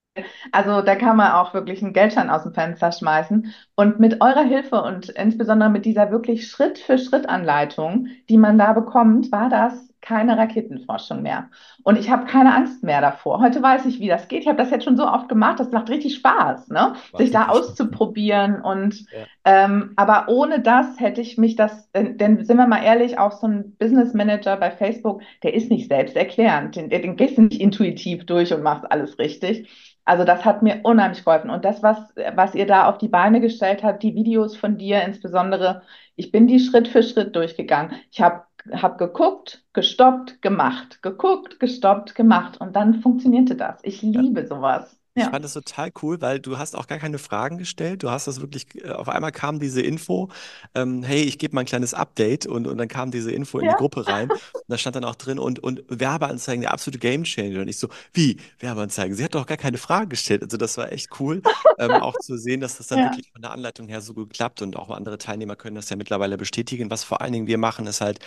also 0.51 0.81
da 0.81 0.95
kann 0.95 1.17
man 1.17 1.31
auch 1.31 1.53
wirklich 1.53 1.81
einen 1.81 1.93
Geldschein 1.93 2.29
aus 2.29 2.43
dem 2.43 2.53
Fenster 2.53 2.91
schmeißen. 2.91 3.53
Und 3.75 3.99
mit 3.99 4.21
eurer 4.21 4.43
Hilfe 4.43 4.81
und 4.83 5.09
insbesondere 5.09 5.69
mit 5.69 5.85
dieser 5.85 6.11
wirklich 6.11 6.47
Schritt-für-Schritt-Anleitung, 6.47 8.07
die 8.29 8.37
man 8.37 8.57
da 8.57 8.73
bekommt, 8.73 9.31
war 9.31 9.49
das 9.49 9.92
keine 10.03 10.37
Raketenforschung 10.37 11.21
mehr. 11.23 11.49
Und 11.83 11.97
ich 11.97 12.09
habe 12.11 12.25
keine 12.25 12.53
Angst 12.53 12.83
mehr 12.83 13.01
davor. 13.01 13.39
Heute 13.39 13.61
weiß 13.63 13.85
ich, 13.85 13.99
wie 13.99 14.07
das 14.07 14.27
geht. 14.27 14.41
Ich 14.41 14.47
habe 14.47 14.57
das 14.57 14.69
jetzt 14.69 14.83
schon 14.83 14.97
so 14.97 15.07
oft 15.07 15.29
gemacht. 15.29 15.59
Das 15.59 15.71
macht 15.71 15.89
richtig 15.89 16.15
Spaß, 16.15 16.67
ne? 16.67 16.93
Sich 17.17 17.31
da 17.31 17.47
auszuprobieren. 17.47 18.61
Und 18.61 19.05
Ja. 19.11 19.25
ähm, 19.45 19.93
aber 19.95 20.25
ohne 20.27 20.59
das 20.61 20.99
hätte 20.99 21.21
ich 21.21 21.37
mich 21.37 21.55
das, 21.55 21.89
denn, 21.93 22.17
denn 22.17 22.45
sind 22.45 22.57
wir 22.57 22.67
mal 22.67 22.83
ehrlich, 22.83 23.17
auch 23.17 23.31
so 23.31 23.47
ein 23.47 23.75
Business 23.77 24.13
Manager 24.13 24.57
bei 24.57 24.71
Facebook, 24.71 25.21
der 25.43 25.53
ist 25.53 25.71
nicht 25.71 25.87
selbsterklärend. 25.89 26.75
Den, 26.75 26.89
den 26.89 27.15
gehst 27.15 27.37
du 27.37 27.43
nicht 27.43 27.61
intuitiv 27.61 28.25
durch 28.25 28.53
und 28.53 28.61
machst 28.63 28.91
alles 28.91 29.17
richtig. 29.19 29.69
Also 30.05 30.25
das 30.25 30.43
hat 30.43 30.61
mir 30.63 30.81
unheimlich 30.83 31.23
geholfen. 31.23 31.49
Und 31.49 31.63
das, 31.65 31.81
was, 31.81 31.97
was 32.35 32.55
ihr 32.55 32.65
da 32.67 32.89
auf 32.89 32.97
die 32.97 33.07
Beine 33.07 33.39
gestellt 33.39 33.83
habt, 33.83 34.03
die 34.03 34.15
Videos 34.15 34.55
von 34.57 34.77
dir 34.77 35.01
insbesondere, 35.03 35.83
ich 36.15 36.31
bin 36.31 36.47
die 36.47 36.59
Schritt 36.59 36.87
für 36.87 37.03
Schritt 37.03 37.35
durchgegangen. 37.35 37.93
Ich 38.11 38.21
habe 38.21 38.43
hab 38.71 38.97
geguckt, 38.97 39.63
gestoppt, 39.73 40.41
gemacht, 40.41 41.01
geguckt, 41.01 41.59
gestoppt, 41.59 42.15
gemacht. 42.15 42.59
Und 42.61 42.75
dann 42.75 43.01
funktionierte 43.01 43.55
das. 43.55 43.79
Ich 43.83 44.01
Ja. 44.15 44.23
liebe 44.23 44.45
sowas. 44.47 44.97
Ich 45.15 45.27
Ja, 45.27 45.29
fand 45.29 45.45
das 45.45 45.53
total 45.53 45.91
cool, 46.01 46.21
weil 46.21 46.39
du 46.39 46.57
hast 46.57 46.75
auch 46.75 46.87
gar 46.87 46.97
keine 46.99 47.19
Fragen 47.19 47.59
gestellt. 47.59 48.03
Du 48.03 48.09
hast 48.11 48.27
das 48.27 48.41
wirklich, 48.41 48.65
äh, 48.83 48.89
auf 48.91 49.09
einmal 49.09 49.31
kam 49.31 49.59
diese 49.59 49.81
Info, 49.81 50.29
ähm, 50.75 51.03
hey, 51.03 51.21
ich 51.23 51.37
gebe 51.39 51.55
mal 51.55 51.61
ein 51.61 51.67
kleines 51.67 51.93
Update 51.93 52.47
und, 52.47 52.67
und 52.67 52.77
dann 52.79 52.87
kam 52.87 53.11
diese 53.11 53.31
Info 53.31 53.59
in 53.59 53.69
die 53.69 53.75
ja, 53.75 53.77
Gruppe 53.77 54.07
rein 54.07 54.31
und 54.33 54.63
da 54.69 54.77
stand 54.77 54.95
dann 54.95 55.05
auch 55.05 55.15
drin 55.15 55.39
und, 55.39 55.59
und 55.59 55.83
Werbeanzeigen, 55.89 56.61
der 56.61 56.73
absolute 56.73 56.99
Gamechanger. 56.99 57.61
Und 57.61 57.67
ich 57.67 57.77
so, 57.77 57.89
wie, 58.13 58.37
Werbeanzeigen? 58.59 59.15
Sie 59.15 59.23
hat 59.23 59.35
doch 59.35 59.45
gar 59.45 59.57
keine 59.57 59.77
Fragen 59.77 60.09
gestellt. 60.09 60.43
Also 60.43 60.57
das 60.57 60.77
war 60.77 60.91
echt 60.91 61.19
cool, 61.19 61.43
ähm, 61.77 61.99
auch 61.99 62.17
zu 62.17 62.37
sehen, 62.37 62.61
dass 62.61 62.77
das 62.77 62.87
dann 62.87 63.03
ja, 63.03 63.03
wirklich 63.03 63.31
von 63.31 63.41
der 63.43 63.51
Anleitung 63.51 63.87
her 63.89 64.01
so 64.01 64.13
gut 64.15 64.33
klappt 64.33 64.61
und 64.63 64.75
auch 64.77 64.89
andere 64.89 65.19
Teilnehmer 65.19 65.55
können 65.55 65.75
das 65.75 65.89
ja 65.91 65.95
mittlerweile 65.97 66.37
bestätigen. 66.37 66.89
Was 66.91 67.03
vor 67.03 67.21
allen 67.21 67.33
Dingen 67.33 67.47
wir 67.47 67.59
machen, 67.59 67.87
ist 67.87 68.01
halt, 68.01 68.19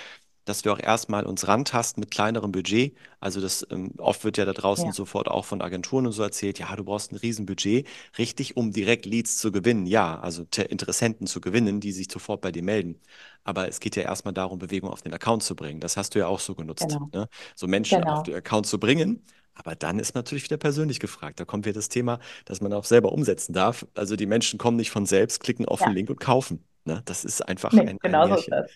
dass 0.46 0.64
wir 0.64 0.72
auch 0.72 0.78
erstmal 0.80 1.26
uns 1.26 1.46
rantasten 1.48 2.00
mit 2.00 2.11
kleinerem 2.11 2.52
Budget. 2.52 2.96
Also 3.20 3.40
das 3.42 3.66
ähm, 3.70 3.92
oft 3.98 4.24
wird 4.24 4.38
ja 4.38 4.44
da 4.46 4.54
draußen 4.54 4.90
ja, 4.90 4.92
sofort 4.92 5.28
auch 5.28 5.44
von 5.44 5.61
Agenturen 5.62 6.06
und 6.06 6.12
so 6.12 6.22
erzählt, 6.22 6.59
ja, 6.59 6.74
du 6.76 6.85
brauchst 6.85 7.12
ein 7.12 7.16
Riesenbudget, 7.16 7.87
richtig, 8.18 8.56
um 8.56 8.72
direkt 8.72 9.06
Leads 9.06 9.37
zu 9.38 9.52
gewinnen. 9.52 9.87
Ja, 9.87 10.18
also 10.20 10.44
Te- 10.44 10.62
Interessenten 10.62 11.26
zu 11.26 11.40
gewinnen, 11.42 11.80
die 11.80 11.92
sich 11.92 12.09
sofort 12.11 12.40
bei 12.40 12.52
dir 12.52 12.62
melden. 12.62 13.00
Aber 13.44 13.68
es 13.68 13.80
geht 13.80 13.96
ja 13.96 14.02
erstmal 14.02 14.35
darum, 14.35 14.59
Bewegung 14.59 14.90
auf 14.90 15.02
den 15.02 15.14
Account 15.14 15.42
zu 15.42 15.54
bringen. 15.56 15.80
Das 15.80 15.96
hast 15.96 16.14
du 16.14 16.18
ja 16.18 16.26
auch 16.26 16.40
so 16.40 16.54
genutzt, 16.54 17.00
genau, 17.00 17.11
ne? 17.12 17.28
So 17.54 17.66
Menschen 17.66 18.04
auf 18.04 18.22
den 18.22 18.35
genau. 18.35 18.35
Account 18.35 18.66
zu 18.66 18.78
bringen. 18.80 19.24
Aber 19.54 19.74
dann 19.74 19.98
ist 19.98 20.14
natürlich 20.14 20.44
wieder 20.44 20.59
persönlich 20.59 21.00
gefragt. 21.00 21.40
Da 21.40 21.44
kommt 21.44 21.64
wieder 21.64 21.74
das 21.74 21.88
Thema, 21.88 22.18
dass 22.44 22.61
man 22.61 22.72
auch 22.72 22.85
selber 22.85 23.12
umsetzen 23.12 23.52
darf. 23.54 23.87
Also 23.94 24.16
die 24.16 24.26
Menschen 24.26 24.59
kommen 24.59 24.76
nicht 24.76 24.90
von 24.90 25.06
selbst, 25.06 25.40
klicken 25.40 25.64
auf 25.66 25.82
den 25.82 25.92
Ja, 25.92 25.94
Link 25.94 26.11
und 26.11 26.20
kaufen. 26.20 26.64
Ne? 26.85 27.02
Das 27.06 27.24
ist 27.24 27.40
einfach 27.46 27.76
nee, 27.76 27.87
ein, 27.87 27.98
ein 28.02 28.18
genau 28.18 28.28
so 28.28 28.37
Märchen. 28.37 28.48
das. 28.48 28.70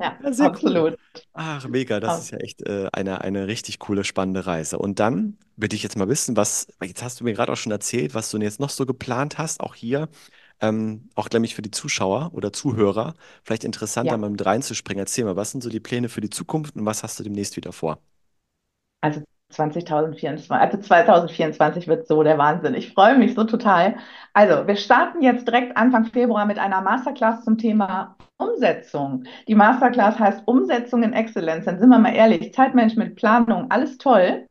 Ja, 0.00 0.18
sehr 0.32 0.52
cool. 0.62 0.84
absolut. 0.84 0.98
Ach, 1.32 1.66
mega, 1.68 1.98
das 2.00 2.18
ist 2.18 2.30
ja 2.30 2.38
echt 2.38 2.62
äh, 2.66 2.88
eine, 2.92 3.20
eine 3.22 3.46
richtig 3.48 3.78
coole, 3.80 4.04
spannende 4.04 4.46
Reise. 4.46 4.78
Und 4.78 5.00
dann 5.00 5.38
würde 5.56 5.74
ich 5.76 5.82
jetzt 5.82 5.96
mal 5.96 6.08
wissen, 6.08 6.36
was, 6.36 6.66
jetzt 6.82 7.02
hast 7.02 7.20
du 7.20 7.24
mir 7.24 7.32
gerade 7.34 7.52
auch 7.52 7.56
schon 7.56 7.72
erzählt, 7.72 8.14
was 8.14 8.30
du 8.30 8.38
jetzt 8.38 8.60
noch 8.60 8.70
so 8.70 8.86
geplant 8.86 9.38
hast, 9.38 9.60
auch 9.60 9.74
hier, 9.74 10.08
ähm, 10.60 11.08
auch 11.16 11.28
nämlich 11.30 11.54
für 11.56 11.62
die 11.62 11.70
Zuschauer 11.72 12.30
oder 12.34 12.52
Zuhörer, 12.52 13.14
vielleicht 13.44 13.64
interessant, 13.64 14.12
da 14.12 14.16
Ja. 14.16 14.18
mal 14.18 14.30
mit 14.30 14.44
reinzuspringen. 14.46 15.00
Erzähl 15.00 15.24
mal, 15.24 15.36
was 15.36 15.50
sind 15.52 15.62
so 15.62 15.70
die 15.70 15.80
Pläne 15.80 16.08
für 16.08 16.20
die 16.20 16.30
Zukunft 16.30 16.76
und 16.76 16.86
was 16.86 17.02
hast 17.02 17.18
du 17.18 17.24
demnächst 17.24 17.56
wieder 17.56 17.72
vor? 17.72 18.00
Also 19.02 19.24
2024, 19.54 20.50
also 20.50 20.78
2024 20.78 21.88
wird 21.88 22.06
so 22.06 22.22
der 22.22 22.38
Wahnsinn. 22.38 22.74
Ich 22.74 22.92
freue 22.92 23.16
mich 23.16 23.34
so 23.34 23.44
total. 23.44 23.96
Also, 24.32 24.66
wir 24.66 24.76
starten 24.76 25.22
jetzt 25.22 25.46
direkt 25.46 25.76
Anfang 25.76 26.06
Februar 26.06 26.46
mit 26.46 26.58
einer 26.58 26.80
Masterclass 26.80 27.44
zum 27.44 27.58
Thema 27.58 28.16
Umsetzung. 28.38 29.24
Die 29.48 29.54
Masterclass 29.54 30.18
heißt 30.18 30.42
Umsetzung 30.46 31.02
in 31.02 31.12
Exzellenz. 31.12 31.64
Dann 31.66 31.78
sind 31.78 31.88
wir 31.88 31.98
mal 31.98 32.14
ehrlich, 32.14 32.52
Zeitmanagement, 32.54 33.16
Planung, 33.16 33.70
alles 33.70 33.98
toll. 33.98 34.46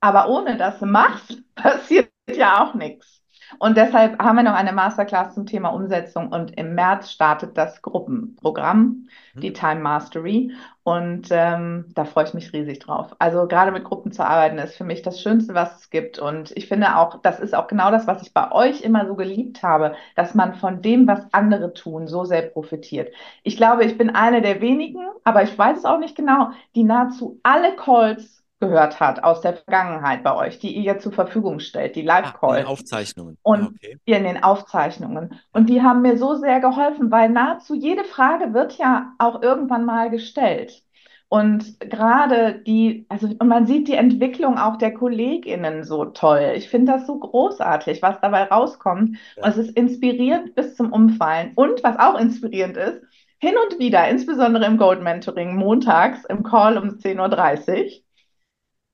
Aber 0.00 0.28
ohne 0.28 0.56
dass 0.56 0.78
du 0.78 0.86
machst, 0.86 1.42
passiert 1.54 2.10
ja 2.28 2.62
auch 2.64 2.74
nichts. 2.74 3.19
Und 3.58 3.76
deshalb 3.76 4.18
haben 4.22 4.36
wir 4.36 4.42
noch 4.42 4.54
eine 4.54 4.72
Masterclass 4.72 5.34
zum 5.34 5.46
Thema 5.46 5.70
Umsetzung 5.70 6.28
und 6.28 6.56
im 6.56 6.74
März 6.74 7.10
startet 7.10 7.56
das 7.58 7.82
Gruppenprogramm, 7.82 9.08
die 9.34 9.50
mhm. 9.50 9.54
Time 9.54 9.80
Mastery. 9.80 10.52
Und 10.82 11.28
ähm, 11.30 11.86
da 11.94 12.04
freue 12.04 12.24
ich 12.24 12.34
mich 12.34 12.52
riesig 12.52 12.78
drauf. 12.78 13.14
Also 13.18 13.46
gerade 13.46 13.70
mit 13.70 13.84
Gruppen 13.84 14.12
zu 14.12 14.24
arbeiten 14.24 14.58
ist 14.58 14.76
für 14.76 14.84
mich 14.84 15.02
das 15.02 15.20
Schönste, 15.20 15.54
was 15.54 15.80
es 15.80 15.90
gibt. 15.90 16.18
Und 16.18 16.56
ich 16.56 16.68
finde 16.68 16.96
auch, 16.96 17.20
das 17.20 17.38
ist 17.38 17.54
auch 17.54 17.66
genau 17.66 17.90
das, 17.90 18.06
was 18.06 18.22
ich 18.22 18.32
bei 18.32 18.50
euch 18.50 18.80
immer 18.80 19.06
so 19.06 19.14
geliebt 19.14 19.62
habe, 19.62 19.94
dass 20.16 20.34
man 20.34 20.54
von 20.54 20.82
dem, 20.82 21.06
was 21.06 21.32
andere 21.32 21.74
tun, 21.74 22.08
so 22.08 22.24
sehr 22.24 22.42
profitiert. 22.42 23.12
Ich 23.42 23.56
glaube, 23.56 23.84
ich 23.84 23.98
bin 23.98 24.10
eine 24.10 24.42
der 24.42 24.60
wenigen, 24.60 25.06
aber 25.24 25.42
ich 25.42 25.56
weiß 25.56 25.78
es 25.78 25.84
auch 25.84 25.98
nicht 25.98 26.16
genau, 26.16 26.50
die 26.74 26.84
nahezu 26.84 27.38
alle 27.42 27.76
Calls 27.76 28.39
gehört 28.60 29.00
hat 29.00 29.24
aus 29.24 29.40
der 29.40 29.54
Vergangenheit 29.54 30.22
bei 30.22 30.36
euch, 30.36 30.58
die 30.58 30.76
ihr 30.76 30.82
jetzt 30.82 31.02
zur 31.02 31.12
Verfügung 31.12 31.60
stellt, 31.60 31.96
die 31.96 32.02
Live-Calls. 32.02 32.58
in 32.58 32.64
den 32.64 32.66
Aufzeichnungen. 32.66 33.38
Und 33.42 33.62
okay. 33.68 33.98
in 34.04 34.24
den 34.24 34.42
Aufzeichnungen. 34.42 35.40
Und 35.52 35.68
die 35.68 35.82
haben 35.82 36.02
mir 36.02 36.18
so 36.18 36.34
sehr 36.36 36.60
geholfen, 36.60 37.10
weil 37.10 37.30
nahezu 37.30 37.74
jede 37.74 38.04
Frage 38.04 38.52
wird 38.52 38.78
ja 38.78 39.14
auch 39.18 39.42
irgendwann 39.42 39.84
mal 39.84 40.10
gestellt. 40.10 40.82
Und 41.28 41.78
gerade 41.78 42.60
die, 42.66 43.06
also 43.08 43.28
und 43.28 43.46
man 43.46 43.66
sieht 43.66 43.86
die 43.86 43.94
Entwicklung 43.94 44.58
auch 44.58 44.76
der 44.76 44.92
KollegInnen 44.92 45.84
so 45.84 46.06
toll. 46.06 46.54
Ich 46.56 46.68
finde 46.68 46.92
das 46.92 47.06
so 47.06 47.18
großartig, 47.18 48.02
was 48.02 48.20
dabei 48.20 48.44
rauskommt. 48.44 49.16
Ja. 49.36 49.44
Und 49.44 49.50
es 49.50 49.56
ist 49.56 49.76
inspirierend 49.76 50.54
bis 50.56 50.74
zum 50.74 50.92
Umfallen. 50.92 51.52
Und 51.54 51.84
was 51.84 51.96
auch 51.98 52.18
inspirierend 52.18 52.76
ist, 52.76 53.02
hin 53.38 53.54
und 53.64 53.78
wieder, 53.78 54.08
insbesondere 54.08 54.66
im 54.66 54.76
Gold 54.76 55.02
Mentoring, 55.02 55.56
montags 55.56 56.24
im 56.26 56.42
Call 56.42 56.76
um 56.76 56.88
10.30 56.98 57.84
Uhr, 57.84 57.90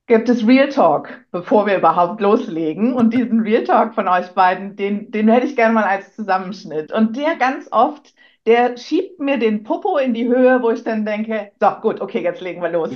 gibt 0.07 0.29
es 0.29 0.47
Real 0.47 0.69
Talk, 0.69 1.09
bevor 1.31 1.67
wir 1.67 1.77
überhaupt 1.77 2.21
loslegen. 2.21 2.93
Und 2.93 3.13
diesen 3.13 3.41
Real 3.41 3.63
Talk 3.63 3.93
von 3.93 4.07
euch 4.07 4.29
beiden, 4.31 4.75
den, 4.75 5.11
den 5.11 5.27
hätte 5.27 5.45
ich 5.45 5.55
gerne 5.55 5.73
mal 5.73 5.83
als 5.83 6.15
Zusammenschnitt. 6.15 6.91
Und 6.91 7.15
der 7.15 7.35
ganz 7.35 7.67
oft, 7.71 8.13
der 8.45 8.77
schiebt 8.77 9.19
mir 9.19 9.37
den 9.37 9.63
Popo 9.63 9.97
in 9.97 10.13
die 10.13 10.27
Höhe, 10.27 10.61
wo 10.61 10.71
ich 10.71 10.83
dann 10.83 11.05
denke, 11.05 11.51
so 11.59 11.69
gut, 11.81 11.99
okay, 11.99 12.23
jetzt 12.23 12.41
legen 12.41 12.61
wir 12.61 12.69
los. 12.69 12.89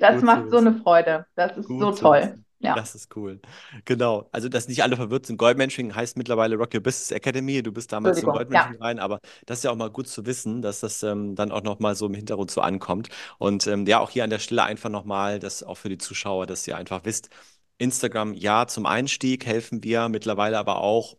Das 0.00 0.16
Gut 0.16 0.24
macht 0.24 0.50
so 0.50 0.58
eine 0.58 0.72
Freude. 0.74 1.26
Das 1.34 1.56
ist 1.56 1.66
Gut 1.66 1.80
so 1.80 1.92
toll. 1.92 2.38
Ja. 2.62 2.74
Das 2.74 2.94
ist 2.94 3.16
cool. 3.16 3.40
Genau. 3.86 4.28
Also, 4.32 4.50
dass 4.50 4.68
nicht 4.68 4.82
alle 4.82 4.96
verwirrt 4.96 5.24
sind. 5.24 5.38
Goldmensching 5.38 5.94
heißt 5.94 6.18
mittlerweile 6.18 6.56
Rock 6.56 6.74
Your 6.74 6.82
Business 6.82 7.10
Academy. 7.10 7.62
Du 7.62 7.72
bist 7.72 7.90
damals 7.90 8.20
zum 8.20 8.30
Goldmensching 8.32 8.74
ja. 8.74 8.80
rein, 8.80 8.98
aber 8.98 9.20
das 9.46 9.58
ist 9.58 9.64
ja 9.64 9.70
auch 9.70 9.76
mal 9.76 9.90
gut 9.90 10.08
zu 10.08 10.26
wissen, 10.26 10.60
dass 10.60 10.80
das 10.80 11.02
ähm, 11.02 11.34
dann 11.34 11.52
auch 11.52 11.62
nochmal 11.62 11.94
so 11.96 12.06
im 12.06 12.14
Hintergrund 12.14 12.50
so 12.50 12.60
ankommt. 12.60 13.08
Und 13.38 13.66
ähm, 13.66 13.86
ja, 13.86 13.98
auch 13.98 14.10
hier 14.10 14.24
an 14.24 14.30
der 14.30 14.40
Stelle 14.40 14.62
einfach 14.62 14.90
nochmal, 14.90 15.38
dass 15.38 15.62
auch 15.62 15.76
für 15.76 15.88
die 15.88 15.98
Zuschauer, 15.98 16.46
dass 16.46 16.66
ihr 16.68 16.76
einfach 16.76 17.04
wisst, 17.04 17.30
Instagram, 17.78 18.34
ja, 18.34 18.66
zum 18.66 18.84
Einstieg 18.84 19.46
helfen 19.46 19.82
wir 19.82 20.10
mittlerweile 20.10 20.58
aber 20.58 20.82
auch 20.82 21.16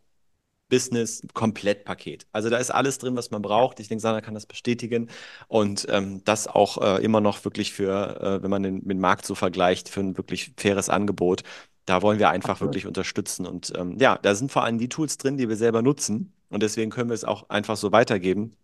Business 0.72 1.22
Komplettpaket. 1.34 2.26
Also 2.32 2.48
da 2.48 2.56
ist 2.56 2.70
alles 2.70 2.96
drin, 2.96 3.14
was 3.14 3.30
man 3.30 3.42
braucht. 3.42 3.78
Ich 3.78 3.88
denke, 3.88 4.00
Sandra 4.00 4.22
kann 4.22 4.32
das 4.32 4.46
bestätigen. 4.46 5.10
Und 5.46 5.86
ähm, 5.90 6.24
das 6.24 6.48
auch 6.48 6.80
äh, 6.80 7.04
immer 7.04 7.20
noch 7.20 7.44
wirklich 7.44 7.74
für, 7.74 8.18
äh, 8.22 8.42
wenn 8.42 8.48
man 8.48 8.62
den, 8.62 8.88
den 8.88 8.98
Markt 8.98 9.26
so 9.26 9.34
vergleicht, 9.34 9.90
für 9.90 10.00
ein 10.00 10.16
wirklich 10.16 10.52
faires 10.56 10.88
Angebot. 10.88 11.42
Da 11.84 12.00
wollen 12.00 12.18
wir 12.18 12.30
einfach 12.30 12.52
Absolut. 12.52 12.70
wirklich 12.70 12.86
unterstützen. 12.86 13.44
Und 13.44 13.74
ähm, 13.76 13.98
ja, 13.98 14.16
da 14.16 14.34
sind 14.34 14.50
vor 14.50 14.64
allem 14.64 14.78
die 14.78 14.88
Tools 14.88 15.18
drin, 15.18 15.36
die 15.36 15.50
wir 15.50 15.56
selber 15.56 15.82
nutzen. 15.82 16.32
Und 16.48 16.62
deswegen 16.62 16.90
können 16.90 17.10
wir 17.10 17.14
es 17.14 17.24
auch 17.24 17.50
einfach 17.50 17.76
so 17.76 17.92
weitergeben. 17.92 18.56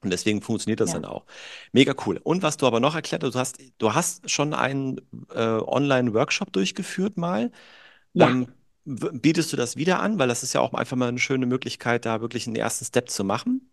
Und 0.00 0.10
deswegen 0.10 0.42
funktioniert 0.42 0.80
das 0.80 0.90
ja. 0.90 0.98
dann 0.98 1.04
auch. 1.04 1.26
Mega 1.70 1.94
cool. 2.06 2.18
Und 2.24 2.42
was 2.42 2.56
du 2.56 2.66
aber 2.66 2.80
noch 2.80 2.96
erklärt 2.96 3.22
hast, 3.22 3.34
du 3.34 3.38
hast, 3.38 3.60
du 3.78 3.94
hast 3.94 4.28
schon 4.28 4.52
einen 4.52 5.00
äh, 5.32 5.38
Online-Workshop 5.38 6.52
durchgeführt 6.52 7.16
mal. 7.16 7.52
Ja. 8.14 8.30
Ähm, 8.30 8.48
bietest 8.84 9.52
du 9.52 9.56
das 9.56 9.76
wieder 9.76 10.00
an? 10.00 10.18
Weil 10.18 10.28
das 10.28 10.42
ist 10.42 10.52
ja 10.52 10.60
auch 10.60 10.74
einfach 10.74 10.96
mal 10.96 11.08
eine 11.08 11.18
schöne 11.18 11.46
Möglichkeit, 11.46 12.06
da 12.06 12.20
wirklich 12.20 12.46
einen 12.46 12.56
ersten 12.56 12.84
Step 12.84 13.10
zu 13.10 13.24
machen. 13.24 13.68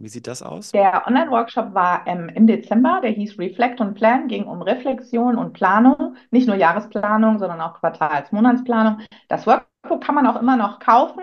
Wie 0.00 0.08
sieht 0.08 0.26
das 0.26 0.42
aus? 0.42 0.72
Der 0.72 1.06
Online-Workshop 1.06 1.74
war 1.74 2.06
ähm, 2.06 2.30
im 2.30 2.46
Dezember, 2.46 3.00
der 3.02 3.10
hieß 3.10 3.38
Reflect 3.38 3.80
und 3.82 3.94
Plan, 3.94 4.28
ging 4.28 4.44
um 4.44 4.62
Reflexion 4.62 5.36
und 5.36 5.52
Planung, 5.52 6.16
nicht 6.30 6.46
nur 6.46 6.56
Jahresplanung, 6.56 7.38
sondern 7.38 7.60
auch 7.60 7.74
Quartals-, 7.74 8.32
Monatsplanung. 8.32 9.00
Das 9.28 9.46
Workbook 9.46 10.02
kann 10.02 10.14
man 10.14 10.26
auch 10.26 10.40
immer 10.40 10.56
noch 10.56 10.78
kaufen. 10.78 11.20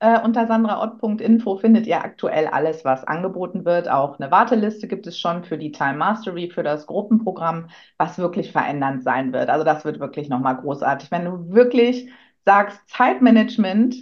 Äh, 0.00 0.20
unter 0.20 0.46
sandraott.info 0.46 1.56
findet 1.56 1.86
ihr 1.86 2.04
aktuell 2.04 2.46
alles, 2.48 2.84
was 2.84 3.04
angeboten 3.04 3.64
wird. 3.64 3.88
Auch 3.88 4.18
eine 4.18 4.30
Warteliste 4.30 4.86
gibt 4.88 5.06
es 5.06 5.18
schon 5.18 5.44
für 5.44 5.56
die 5.56 5.72
Time 5.72 5.94
Mastery, 5.94 6.50
für 6.50 6.62
das 6.62 6.86
Gruppenprogramm, 6.86 7.68
was 7.96 8.18
wirklich 8.18 8.52
verändernd 8.52 9.02
sein 9.02 9.32
wird. 9.32 9.48
Also 9.48 9.64
das 9.64 9.84
wird 9.84 10.00
wirklich 10.00 10.28
nochmal 10.28 10.56
großartig. 10.56 11.10
Wenn 11.10 11.24
du 11.24 11.50
wirklich 11.54 12.10
sagst, 12.44 12.80
Zeitmanagement 12.88 13.96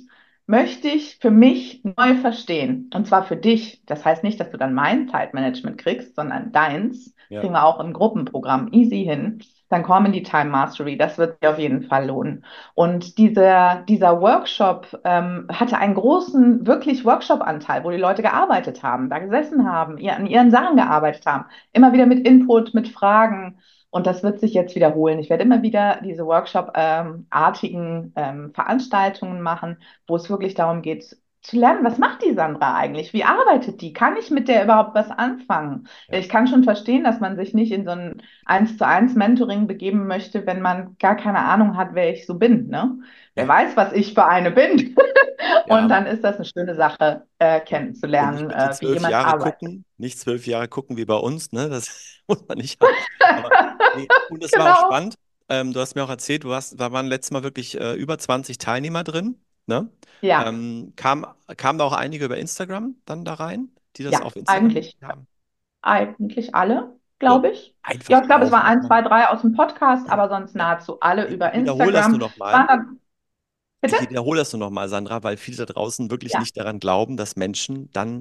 möchte 0.46 0.88
ich 0.88 1.18
für 1.20 1.30
mich 1.30 1.82
neu 1.84 2.16
verstehen. 2.16 2.90
Und 2.94 3.06
zwar 3.06 3.24
für 3.24 3.36
dich. 3.36 3.82
Das 3.86 4.04
heißt 4.04 4.24
nicht, 4.24 4.40
dass 4.40 4.50
du 4.50 4.58
dann 4.58 4.74
mein 4.74 5.08
Zeitmanagement 5.08 5.78
kriegst, 5.78 6.16
sondern 6.16 6.52
deins. 6.52 7.14
Ja. 7.28 7.40
Kriegen 7.40 7.54
wir 7.54 7.64
auch 7.64 7.80
im 7.80 7.92
Gruppenprogramm 7.92 8.68
easy 8.72 9.04
hin. 9.04 9.42
Dann 9.68 9.84
komm 9.84 10.04
in 10.04 10.12
die 10.12 10.22
Time 10.22 10.50
Mastery. 10.50 10.98
Das 10.98 11.16
wird 11.16 11.38
sich 11.40 11.48
auf 11.48 11.58
jeden 11.58 11.84
Fall 11.84 12.06
lohnen. 12.06 12.44
Und 12.74 13.16
dieser, 13.16 13.84
dieser 13.88 14.20
Workshop 14.20 15.00
ähm, 15.04 15.46
hatte 15.50 15.78
einen 15.78 15.94
großen, 15.94 16.66
wirklich 16.66 17.06
Workshop-Anteil, 17.06 17.82
wo 17.84 17.90
die 17.90 17.96
Leute 17.96 18.20
gearbeitet 18.20 18.82
haben, 18.82 19.08
da 19.08 19.18
gesessen 19.18 19.66
haben, 19.70 19.96
ihr, 19.96 20.14
an 20.14 20.26
ihren 20.26 20.50
Sachen 20.50 20.76
gearbeitet 20.76 21.24
haben. 21.24 21.46
Immer 21.72 21.94
wieder 21.94 22.04
mit 22.04 22.26
Input, 22.26 22.74
mit 22.74 22.88
Fragen. 22.88 23.58
Und 23.92 24.06
das 24.08 24.22
wird 24.24 24.40
sich 24.40 24.54
jetzt 24.54 24.74
wiederholen. 24.74 25.20
Ich 25.20 25.30
werde 25.30 25.44
immer 25.44 25.62
wieder 25.62 26.00
diese 26.02 26.26
Workshop-artigen 26.26 28.12
ähm, 28.16 28.52
Veranstaltungen 28.54 29.42
machen, 29.42 29.78
wo 30.08 30.16
es 30.16 30.30
wirklich 30.30 30.54
darum 30.54 30.82
geht, 30.82 31.16
zu 31.42 31.58
lernen, 31.58 31.84
was 31.84 31.98
macht 31.98 32.22
die 32.24 32.34
Sandra 32.34 32.76
eigentlich? 32.76 33.12
Wie 33.12 33.24
arbeitet 33.24 33.80
die? 33.80 33.92
Kann 33.92 34.16
ich 34.16 34.30
mit 34.30 34.48
der 34.48 34.64
überhaupt 34.64 34.94
was 34.94 35.10
anfangen? 35.10 35.88
Ja. 36.08 36.18
Ich 36.18 36.28
kann 36.28 36.46
schon 36.46 36.62
verstehen, 36.62 37.02
dass 37.02 37.20
man 37.20 37.36
sich 37.36 37.52
nicht 37.52 37.72
in 37.72 37.84
so 37.84 37.90
ein 37.90 38.22
eins 38.44 38.78
zu 38.78 38.86
eins 38.86 39.14
Mentoring 39.14 39.66
begeben 39.66 40.06
möchte, 40.06 40.46
wenn 40.46 40.62
man 40.62 40.96
gar 40.98 41.16
keine 41.16 41.40
Ahnung 41.40 41.76
hat, 41.76 41.90
wer 41.94 42.12
ich 42.12 42.26
so 42.26 42.34
bin. 42.34 42.68
Ne? 42.68 42.98
Wer 43.34 43.48
weiß, 43.48 43.76
was 43.76 43.92
ich 43.92 44.14
für 44.14 44.26
eine 44.26 44.50
bin. 44.50 44.96
Ja. 45.66 45.78
Und 45.78 45.88
dann 45.88 46.06
ist 46.06 46.22
das 46.22 46.36
eine 46.36 46.44
schöne 46.44 46.74
Sache, 46.74 47.26
äh, 47.38 47.60
kennenzulernen, 47.60 48.50
äh, 48.50 48.74
wie 48.80 48.92
jemand 48.92 49.12
Jahre 49.12 49.34
arbeitet. 49.34 49.58
Gucken, 49.60 49.84
nicht 49.96 50.18
zwölf 50.18 50.46
Jahre 50.46 50.68
gucken 50.68 50.96
wie 50.96 51.04
bei 51.04 51.16
uns, 51.16 51.52
ne? 51.52 51.68
Das 51.68 52.20
muss 52.28 52.46
man 52.46 52.58
nicht 52.58 52.80
haben. 52.80 53.44
Aber, 53.44 53.76
nee, 53.96 54.08
und 54.28 54.42
das 54.42 54.52
genau. 54.52 54.64
war 54.64 54.72
auch 54.72 54.76
genau. 54.76 54.88
spannend. 54.88 55.14
Ähm, 55.48 55.72
du 55.72 55.80
hast 55.80 55.94
mir 55.94 56.04
auch 56.04 56.10
erzählt, 56.10 56.44
du 56.44 56.52
hast, 56.52 56.80
da 56.80 56.92
waren 56.92 57.06
letztes 57.06 57.32
Mal 57.32 57.42
wirklich 57.42 57.78
äh, 57.80 57.94
über 57.94 58.18
20 58.18 58.58
Teilnehmer 58.58 59.04
drin. 59.04 59.40
Ne? 59.66 59.88
Ja. 60.20 60.46
Ähm, 60.48 60.92
kam, 60.96 61.26
kamen 61.56 61.78
da 61.78 61.84
auch 61.84 61.92
einige 61.92 62.24
über 62.24 62.36
Instagram 62.36 62.96
dann 63.04 63.24
da 63.24 63.34
rein, 63.34 63.70
die 63.96 64.04
das 64.04 64.12
ja, 64.12 64.22
auf 64.22 64.36
Instagram 64.36 64.64
eigentlich, 64.64 64.96
haben? 65.02 65.26
Eigentlich 65.82 66.54
alle, 66.54 66.96
glaube 67.18 67.50
ich. 67.50 67.74
Einfach 67.82 68.08
ja, 68.08 68.20
ich 68.20 68.26
glaube, 68.26 68.44
es 68.44 68.52
waren 68.52 68.62
ein, 68.62 68.82
zwei, 68.82 69.02
drei 69.02 69.28
aus 69.28 69.42
dem 69.42 69.52
Podcast, 69.52 70.06
ja. 70.06 70.12
aber 70.12 70.28
sonst 70.28 70.54
nahezu 70.54 71.00
alle 71.00 71.28
über 71.28 71.52
Instagram. 71.52 71.88
Wiederhol 71.88 71.92
das 71.92 72.08
du 72.08 72.18
noch 72.18 72.36
mal. 72.36 72.86
Bitte? 73.80 73.96
Ich 74.00 74.10
wiederhole 74.10 74.38
das 74.38 74.52
nur 74.52 74.60
noch 74.60 74.70
mal, 74.70 74.88
Sandra, 74.88 75.24
weil 75.24 75.36
viele 75.36 75.56
da 75.56 75.64
draußen 75.64 76.08
wirklich 76.08 76.34
ja. 76.34 76.40
nicht 76.40 76.56
daran 76.56 76.78
glauben, 76.78 77.16
dass 77.16 77.34
Menschen 77.34 77.90
dann, 77.92 78.20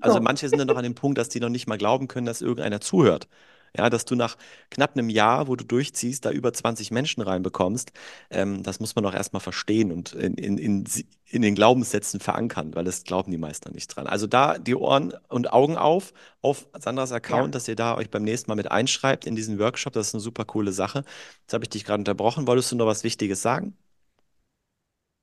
also 0.00 0.18
manche 0.18 0.48
sind 0.48 0.58
dann 0.58 0.66
noch 0.66 0.78
an 0.78 0.82
dem 0.82 0.94
Punkt, 0.94 1.18
dass 1.18 1.28
die 1.28 1.40
noch 1.40 1.50
nicht 1.50 1.66
mal 1.66 1.76
glauben 1.76 2.08
können, 2.08 2.24
dass 2.24 2.40
irgendeiner 2.40 2.80
zuhört. 2.80 3.28
Ja, 3.76 3.90
dass 3.90 4.04
du 4.04 4.14
nach 4.14 4.36
knapp 4.70 4.96
einem 4.96 5.08
Jahr, 5.08 5.48
wo 5.48 5.56
du 5.56 5.64
durchziehst, 5.64 6.24
da 6.24 6.30
über 6.30 6.52
20 6.52 6.92
Menschen 6.92 7.22
reinbekommst, 7.22 7.92
ähm, 8.30 8.62
das 8.62 8.78
muss 8.78 8.94
man 8.94 9.02
doch 9.02 9.14
erstmal 9.14 9.40
verstehen 9.40 9.90
und 9.90 10.12
in, 10.12 10.34
in, 10.34 10.58
in, 10.58 10.84
in 11.26 11.42
den 11.42 11.56
Glaubenssätzen 11.56 12.20
verankern, 12.20 12.76
weil 12.76 12.84
das 12.84 13.02
glauben 13.02 13.32
die 13.32 13.38
meisten 13.38 13.72
nicht 13.72 13.88
dran. 13.88 14.06
Also 14.06 14.28
da 14.28 14.58
die 14.58 14.76
Ohren 14.76 15.12
und 15.28 15.52
Augen 15.52 15.76
auf, 15.76 16.12
auf 16.40 16.68
Sandras 16.78 17.10
Account, 17.10 17.46
ja. 17.46 17.50
dass 17.50 17.66
ihr 17.66 17.74
da 17.74 17.96
euch 17.96 18.10
beim 18.10 18.22
nächsten 18.22 18.48
Mal 18.48 18.54
mit 18.54 18.70
einschreibt 18.70 19.26
in 19.26 19.34
diesen 19.34 19.58
Workshop. 19.58 19.92
Das 19.92 20.08
ist 20.08 20.14
eine 20.14 20.20
super 20.20 20.44
coole 20.44 20.70
Sache. 20.70 21.02
Jetzt 21.40 21.52
habe 21.52 21.64
ich 21.64 21.70
dich 21.70 21.84
gerade 21.84 22.00
unterbrochen. 22.00 22.46
Wolltest 22.46 22.70
du 22.70 22.76
noch 22.76 22.86
was 22.86 23.02
Wichtiges 23.02 23.42
sagen? 23.42 23.76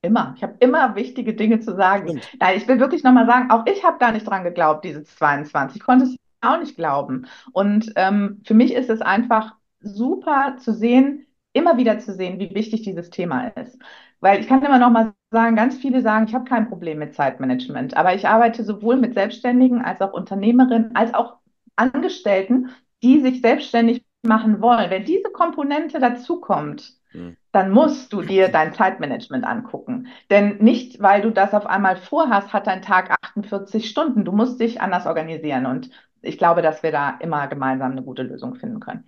Immer. 0.02 0.34
Ich 0.36 0.42
habe 0.42 0.56
immer 0.58 0.94
wichtige 0.96 1.32
Dinge 1.32 1.60
zu 1.60 1.76
sagen. 1.76 2.20
Nein, 2.40 2.58
ich 2.58 2.66
will 2.68 2.80
wirklich 2.80 3.04
nochmal 3.04 3.24
sagen, 3.24 3.50
auch 3.50 3.64
ich 3.66 3.82
habe 3.84 3.98
gar 3.98 4.12
nicht 4.12 4.26
dran 4.26 4.42
geglaubt, 4.42 4.84
diese 4.84 5.04
22. 5.04 5.76
Ich 5.76 5.82
konnte 5.82 6.06
es 6.06 6.16
auch 6.42 6.60
nicht 6.60 6.76
glauben. 6.76 7.26
Und 7.52 7.92
ähm, 7.96 8.40
für 8.44 8.54
mich 8.54 8.74
ist 8.74 8.90
es 8.90 9.00
einfach 9.00 9.54
super 9.80 10.56
zu 10.58 10.72
sehen, 10.72 11.26
immer 11.52 11.76
wieder 11.76 11.98
zu 11.98 12.14
sehen, 12.14 12.38
wie 12.38 12.54
wichtig 12.54 12.82
dieses 12.82 13.10
Thema 13.10 13.48
ist. 13.48 13.78
Weil 14.20 14.40
ich 14.40 14.48
kann 14.48 14.62
immer 14.62 14.78
noch 14.78 14.90
mal 14.90 15.12
sagen, 15.30 15.56
ganz 15.56 15.76
viele 15.76 16.00
sagen, 16.00 16.26
ich 16.26 16.34
habe 16.34 16.44
kein 16.44 16.68
Problem 16.68 16.98
mit 16.98 17.14
Zeitmanagement, 17.14 17.96
aber 17.96 18.14
ich 18.14 18.28
arbeite 18.28 18.64
sowohl 18.64 18.96
mit 18.96 19.14
Selbstständigen 19.14 19.82
als 19.82 20.00
auch 20.00 20.12
Unternehmerinnen 20.12 20.94
als 20.94 21.12
auch 21.14 21.38
Angestellten, 21.76 22.70
die 23.02 23.20
sich 23.20 23.40
selbstständig 23.40 24.04
machen 24.22 24.60
wollen. 24.60 24.90
Wenn 24.90 25.04
diese 25.04 25.30
Komponente 25.30 25.98
dazukommt, 25.98 26.92
hm. 27.10 27.36
dann 27.50 27.70
musst 27.70 28.12
du 28.12 28.22
dir 28.22 28.48
dein 28.48 28.72
Zeitmanagement 28.72 29.44
angucken. 29.44 30.06
Denn 30.30 30.58
nicht, 30.58 31.02
weil 31.02 31.22
du 31.22 31.30
das 31.30 31.54
auf 31.54 31.66
einmal 31.66 31.96
vorhast, 31.96 32.52
hat 32.52 32.66
dein 32.66 32.82
Tag 32.82 33.16
48 33.22 33.88
Stunden. 33.88 34.24
Du 34.24 34.32
musst 34.32 34.60
dich 34.60 34.80
anders 34.80 35.06
organisieren. 35.06 35.66
Und 35.66 35.90
ich 36.22 36.38
glaube, 36.38 36.62
dass 36.62 36.82
wir 36.82 36.92
da 36.92 37.10
immer 37.20 37.48
gemeinsam 37.48 37.92
eine 37.92 38.02
gute 38.02 38.22
Lösung 38.22 38.54
finden 38.56 38.80
können. 38.80 39.04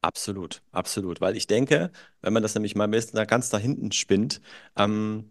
Absolut, 0.00 0.62
absolut. 0.70 1.20
Weil 1.20 1.36
ich 1.36 1.46
denke, 1.48 1.90
wenn 2.22 2.32
man 2.32 2.42
das 2.42 2.54
nämlich 2.54 2.76
mal 2.76 2.88
ganz 2.88 3.50
da 3.50 3.58
hinten 3.58 3.92
spinnt, 3.92 4.40
ähm, 4.76 5.30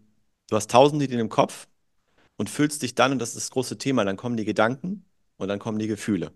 Du 0.50 0.56
hast 0.56 0.70
tausend 0.70 1.02
Ideen 1.02 1.20
im 1.20 1.28
Kopf 1.28 1.68
und 2.38 2.50
fühlst 2.50 2.82
dich 2.82 2.94
dann, 2.94 3.12
und 3.12 3.18
das 3.20 3.30
ist 3.30 3.36
das 3.36 3.50
große 3.50 3.78
Thema, 3.78 4.04
dann 4.04 4.16
kommen 4.16 4.36
die 4.36 4.44
Gedanken 4.46 5.04
und 5.38 5.48
dann 5.48 5.58
kommen 5.60 5.78
die 5.78 5.88
Gefühle. 5.88 6.32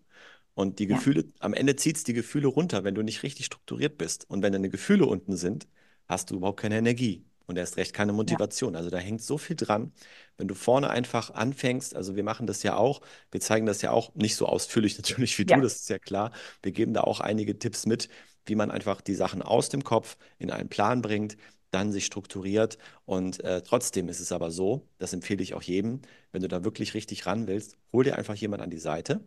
Und 0.54 0.78
die 0.80 0.86
Ja, 0.88 0.88
Gefühle, 0.88 1.26
am 1.40 1.54
Ende 1.54 1.76
zieht 1.76 1.96
es 1.98 2.04
die 2.04 2.14
Gefühle 2.14 2.48
runter, 2.48 2.84
wenn 2.84 2.94
du 2.96 3.02
nicht 3.02 3.22
richtig 3.24 3.46
strukturiert 3.46 3.98
bist. 3.98 4.28
Und 4.30 4.42
wenn 4.42 4.52
deine 4.54 4.70
Gefühle 4.70 5.06
unten 5.06 5.36
sind, 5.36 5.68
hast 6.08 6.30
du 6.30 6.36
überhaupt 6.36 6.60
keine 6.60 6.78
Energie 6.78 7.24
und 7.46 7.58
erst 7.58 7.76
recht 7.76 7.92
keine 7.92 8.12
ja, 8.12 8.16
Motivation. 8.16 8.76
Also 8.76 8.90
da 8.90 8.98
hängt 8.98 9.22
so 9.22 9.38
viel 9.38 9.56
dran. 9.56 9.92
Wenn 10.36 10.48
du 10.48 10.54
vorne 10.54 10.90
einfach 10.90 11.30
anfängst, 11.30 11.94
also 11.94 12.16
wir 12.16 12.24
machen 12.24 12.46
das 12.46 12.62
ja 12.62 12.76
auch, 12.76 13.00
wir 13.30 13.40
zeigen 13.40 13.66
das 13.66 13.82
ja 13.82 13.90
auch 13.90 14.14
nicht 14.14 14.36
so 14.36 14.46
ausführlich 14.46 14.96
natürlich 14.98 15.38
wie 15.38 15.44
du, 15.44 15.54
ja, 15.54 15.60
das 15.60 15.76
ist 15.76 15.90
ja 15.90 15.98
klar. 15.98 16.32
Wir 16.62 16.72
geben 16.72 16.94
da 16.94 17.02
auch 17.02 17.20
einige 17.20 17.58
Tipps 17.58 17.86
mit, 17.86 18.08
wie 18.46 18.54
man 18.54 18.70
einfach 18.70 19.00
die 19.00 19.14
Sachen 19.14 19.42
aus 19.42 19.68
dem 19.68 19.84
Kopf 19.84 20.16
in 20.38 20.50
einen 20.50 20.68
Plan 20.68 21.02
bringt, 21.02 21.36
dann 21.70 21.92
sich 21.92 22.06
strukturiert. 22.06 22.78
Und 23.04 23.42
äh, 23.44 23.62
trotzdem 23.62 24.08
ist 24.08 24.20
es 24.20 24.32
aber 24.32 24.50
so, 24.50 24.88
das 24.98 25.12
empfehle 25.12 25.42
ich 25.42 25.54
auch 25.54 25.62
jedem, 25.62 26.02
wenn 26.32 26.42
du 26.42 26.48
da 26.48 26.64
wirklich 26.64 26.94
richtig 26.94 27.26
ran 27.26 27.46
willst, 27.46 27.76
hol 27.92 28.04
dir 28.04 28.18
einfach 28.18 28.34
jemand 28.34 28.62
an 28.62 28.70
die 28.70 28.78
Seite 28.78 29.24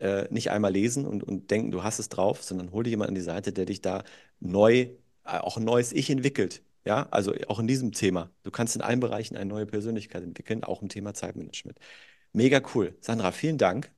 äh, 0.00 0.26
nicht 0.30 0.50
einmal 0.50 0.72
lesen 0.72 1.06
und, 1.06 1.22
und 1.22 1.50
denken, 1.50 1.70
du 1.70 1.82
hast 1.82 1.98
es 1.98 2.08
drauf, 2.08 2.42
sondern 2.42 2.72
hol 2.72 2.84
dir 2.84 2.90
jemanden 2.90 3.10
an 3.10 3.14
die 3.16 3.20
Seite, 3.20 3.52
der 3.52 3.66
dich 3.66 3.82
da 3.82 4.02
neu, 4.40 4.88
äh, 5.24 5.38
auch 5.38 5.56
ein 5.58 5.64
neues 5.64 5.92
Ich 5.92 6.10
entwickelt. 6.10 6.62
Ja, 6.84 7.06
also 7.10 7.34
auch 7.48 7.58
in 7.58 7.66
diesem 7.66 7.92
Thema. 7.92 8.30
Du 8.42 8.50
kannst 8.50 8.74
in 8.74 8.82
allen 8.82 9.00
Bereichen 9.00 9.36
eine 9.36 9.46
neue 9.46 9.66
Persönlichkeit 9.66 10.22
entwickeln, 10.22 10.64
auch 10.64 10.82
im 10.82 10.88
Thema 10.88 11.14
Zeitmanagement. 11.14 11.78
Mega 12.32 12.60
cool. 12.74 12.96
Sandra, 13.00 13.32
vielen 13.32 13.58
Dank 13.58 13.92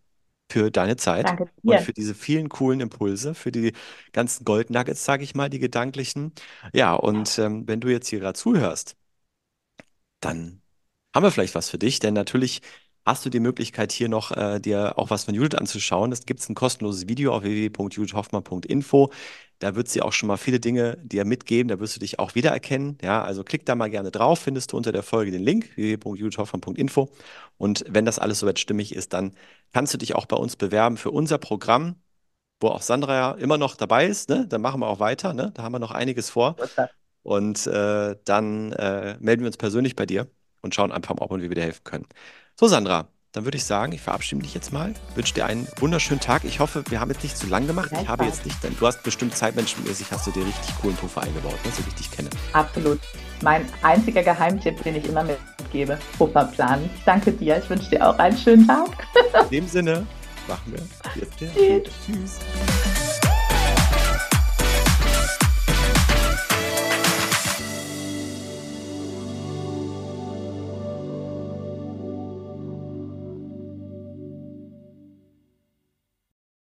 für 0.51 0.71
deine 0.71 0.97
Zeit 0.97 1.27
danke 1.27 1.49
und 1.65 1.81
für 1.81 1.93
diese 1.93 2.15
vielen 2.15 2.49
coolen 2.49 2.81
Impulse, 2.81 3.35
für 3.35 3.53
die 3.53 3.73
ganzen 4.13 4.45
Goldnuggets, 4.45 5.05
sage 5.05 5.25
ich 5.25 5.35
mal, 5.35 5.49
die 5.49 5.59
gedanklichen. 5.61 6.33
Ja, 6.75 6.95
und 6.95 7.39
ähm, 7.39 7.67
wenn 7.69 7.81
du 7.81 7.89
jetzt 7.89 8.09
hier 8.09 8.21
gerade 8.21 8.39
zuhörst, 8.39 8.97
dann 10.21 10.63
haben 11.15 11.25
wir 11.25 11.31
vielleicht 11.31 11.55
was 11.55 11.71
für 11.71 11.79
dich, 11.79 11.99
denn 11.99 12.15
natürlich 12.15 12.63
hast 13.05 13.25
du 13.25 13.31
die 13.31 13.41
Möglichkeit, 13.41 13.93
hier 13.93 14.09
noch 14.09 14.31
äh, 14.33 14.61
dir 14.61 14.99
auch 14.99 15.11
was 15.11 15.25
von 15.25 15.35
Judith 15.35 15.59
anzuschauen. 15.59 16.13
Es 16.13 16.27
gibt 16.27 16.49
ein 16.49 16.55
kostenloses 16.55 17.09
Video 17.09 17.35
auf 17.35 17.43
www.judithhoffmann.info. 17.43 19.11
Da 19.59 19.77
wird 19.77 19.89
sie 19.89 20.03
auch 20.03 20.13
schon 20.13 20.27
mal 20.27 20.37
viele 20.39 20.59
Dinge 20.59 20.99
dir 21.03 21.25
mitgeben, 21.25 21.69
da 21.69 21.79
wirst 21.79 21.95
du 21.95 22.01
dich 22.01 22.19
auch 22.19 22.35
wiedererkennen. 22.35 22.99
Ja, 23.01 23.23
also 23.23 23.45
klick 23.45 23.65
da 23.65 23.77
mal 23.77 23.91
gerne 23.91 24.11
drauf, 24.11 24.41
findest 24.41 24.73
du 24.73 24.77
unter 24.77 24.91
der 24.91 25.05
Folge 25.05 25.31
den 25.31 25.43
Link 25.43 25.77
www.judithhoffmann.info. 25.77 27.11
Und 27.59 27.85
wenn 27.89 28.05
das 28.05 28.19
alles 28.19 28.41
soweit 28.41 28.59
stimmig 28.59 28.95
ist, 28.95 29.13
dann 29.13 29.35
kannst 29.73 29.95
du 29.95 29.99
dich 29.99 30.17
auch 30.17 30.27
bei 30.27 30.37
uns 30.37 30.57
bewerben 30.57 30.97
für 30.97 31.13
unser 31.13 31.39
Programm, 31.39 31.97
wo 32.61 32.69
auch 32.69 32.83
Sandra 32.83 33.15
ja 33.15 33.31
immer 33.33 33.59
noch 33.59 33.77
dabei 33.77 34.07
ist. 34.07 34.29
Ne? 34.29 34.47
Da 34.49 34.59
machen 34.59 34.81
wir 34.81 34.89
auch 34.89 35.01
weiter. 35.01 35.33
Ne? 35.33 35.53
Da 35.55 35.63
haben 35.63 35.73
wir 35.73 35.79
noch 35.79 35.93
einiges 35.93 36.31
vor. 36.31 36.57
Und 37.23 37.67
äh, 37.69 38.17
dann 38.25 38.73
äh, 38.73 39.17
melden 39.21 39.43
wir 39.43 39.47
uns 39.47 39.57
persönlich 39.57 39.95
bei 39.95 40.07
dir 40.07 40.29
und 40.61 40.75
schauen 40.75 40.91
einfach 40.93 41.15
mal, 41.15 41.23
ob 41.23 41.31
und 41.31 41.43
wie 41.43 41.51
wir 41.51 41.55
dir 41.55 41.63
helfen 41.63 41.85
können. 41.85 42.07
So, 42.63 42.69
Sandra, 42.69 43.09
dann 43.33 43.43
würde 43.43 43.57
ich 43.57 43.65
sagen, 43.65 43.91
ich 43.91 44.01
verabschiede 44.01 44.41
dich 44.43 44.55
jetzt 44.55 44.73
mal, 44.73 44.95
wünsche 45.17 45.35
dir 45.35 45.47
einen 45.47 45.67
wunderschönen 45.81 46.21
Tag. 46.21 46.45
Ich 46.45 46.61
hoffe, 46.61 46.85
wir 46.91 47.01
haben 47.01 47.11
jetzt 47.11 47.25
nicht 47.25 47.37
zu 47.37 47.49
lang 47.49 47.67
gemacht. 47.67 47.91
Ich 48.01 48.07
habe 48.07 48.25
jetzt 48.25 48.47
nicht, 48.47 48.63
denn 48.63 48.77
du 48.79 48.87
hast 48.87 49.03
bestimmt 49.03 49.37
zeitmenschenmäßig, 49.37 50.07
hast 50.13 50.29
du 50.29 50.31
dir 50.31 50.47
richtig 50.47 50.73
coolen 50.81 50.95
Puffer 50.95 51.23
eingebaut, 51.23 51.59
ne, 51.65 51.73
so 51.73 51.85
wie 51.85 51.89
ich 51.89 51.95
dich 51.97 52.11
kenne. 52.13 52.31
Absolut. 52.53 53.01
Mein 53.43 53.69
einziger 53.83 54.23
Geheimtipp, 54.23 54.81
den 54.85 54.95
ich 54.95 55.09
immer 55.09 55.25
mitgebe, 55.25 55.99
Pufferplan. 56.17 56.89
Ich 56.95 57.03
danke 57.05 57.33
dir. 57.33 57.59
Ich 57.59 57.69
wünsche 57.69 57.91
dir 57.91 58.09
auch 58.09 58.17
einen 58.21 58.39
schönen 58.39 58.65
Tag. 58.65 58.91
In 59.43 59.51
dem 59.51 59.67
Sinne, 59.67 60.07
machen 60.47 60.73
wir 60.73 60.83
jetzt 61.17 61.41
den 61.41 61.53
Tschüss. 61.53 61.93
Tschüss. 62.07 62.39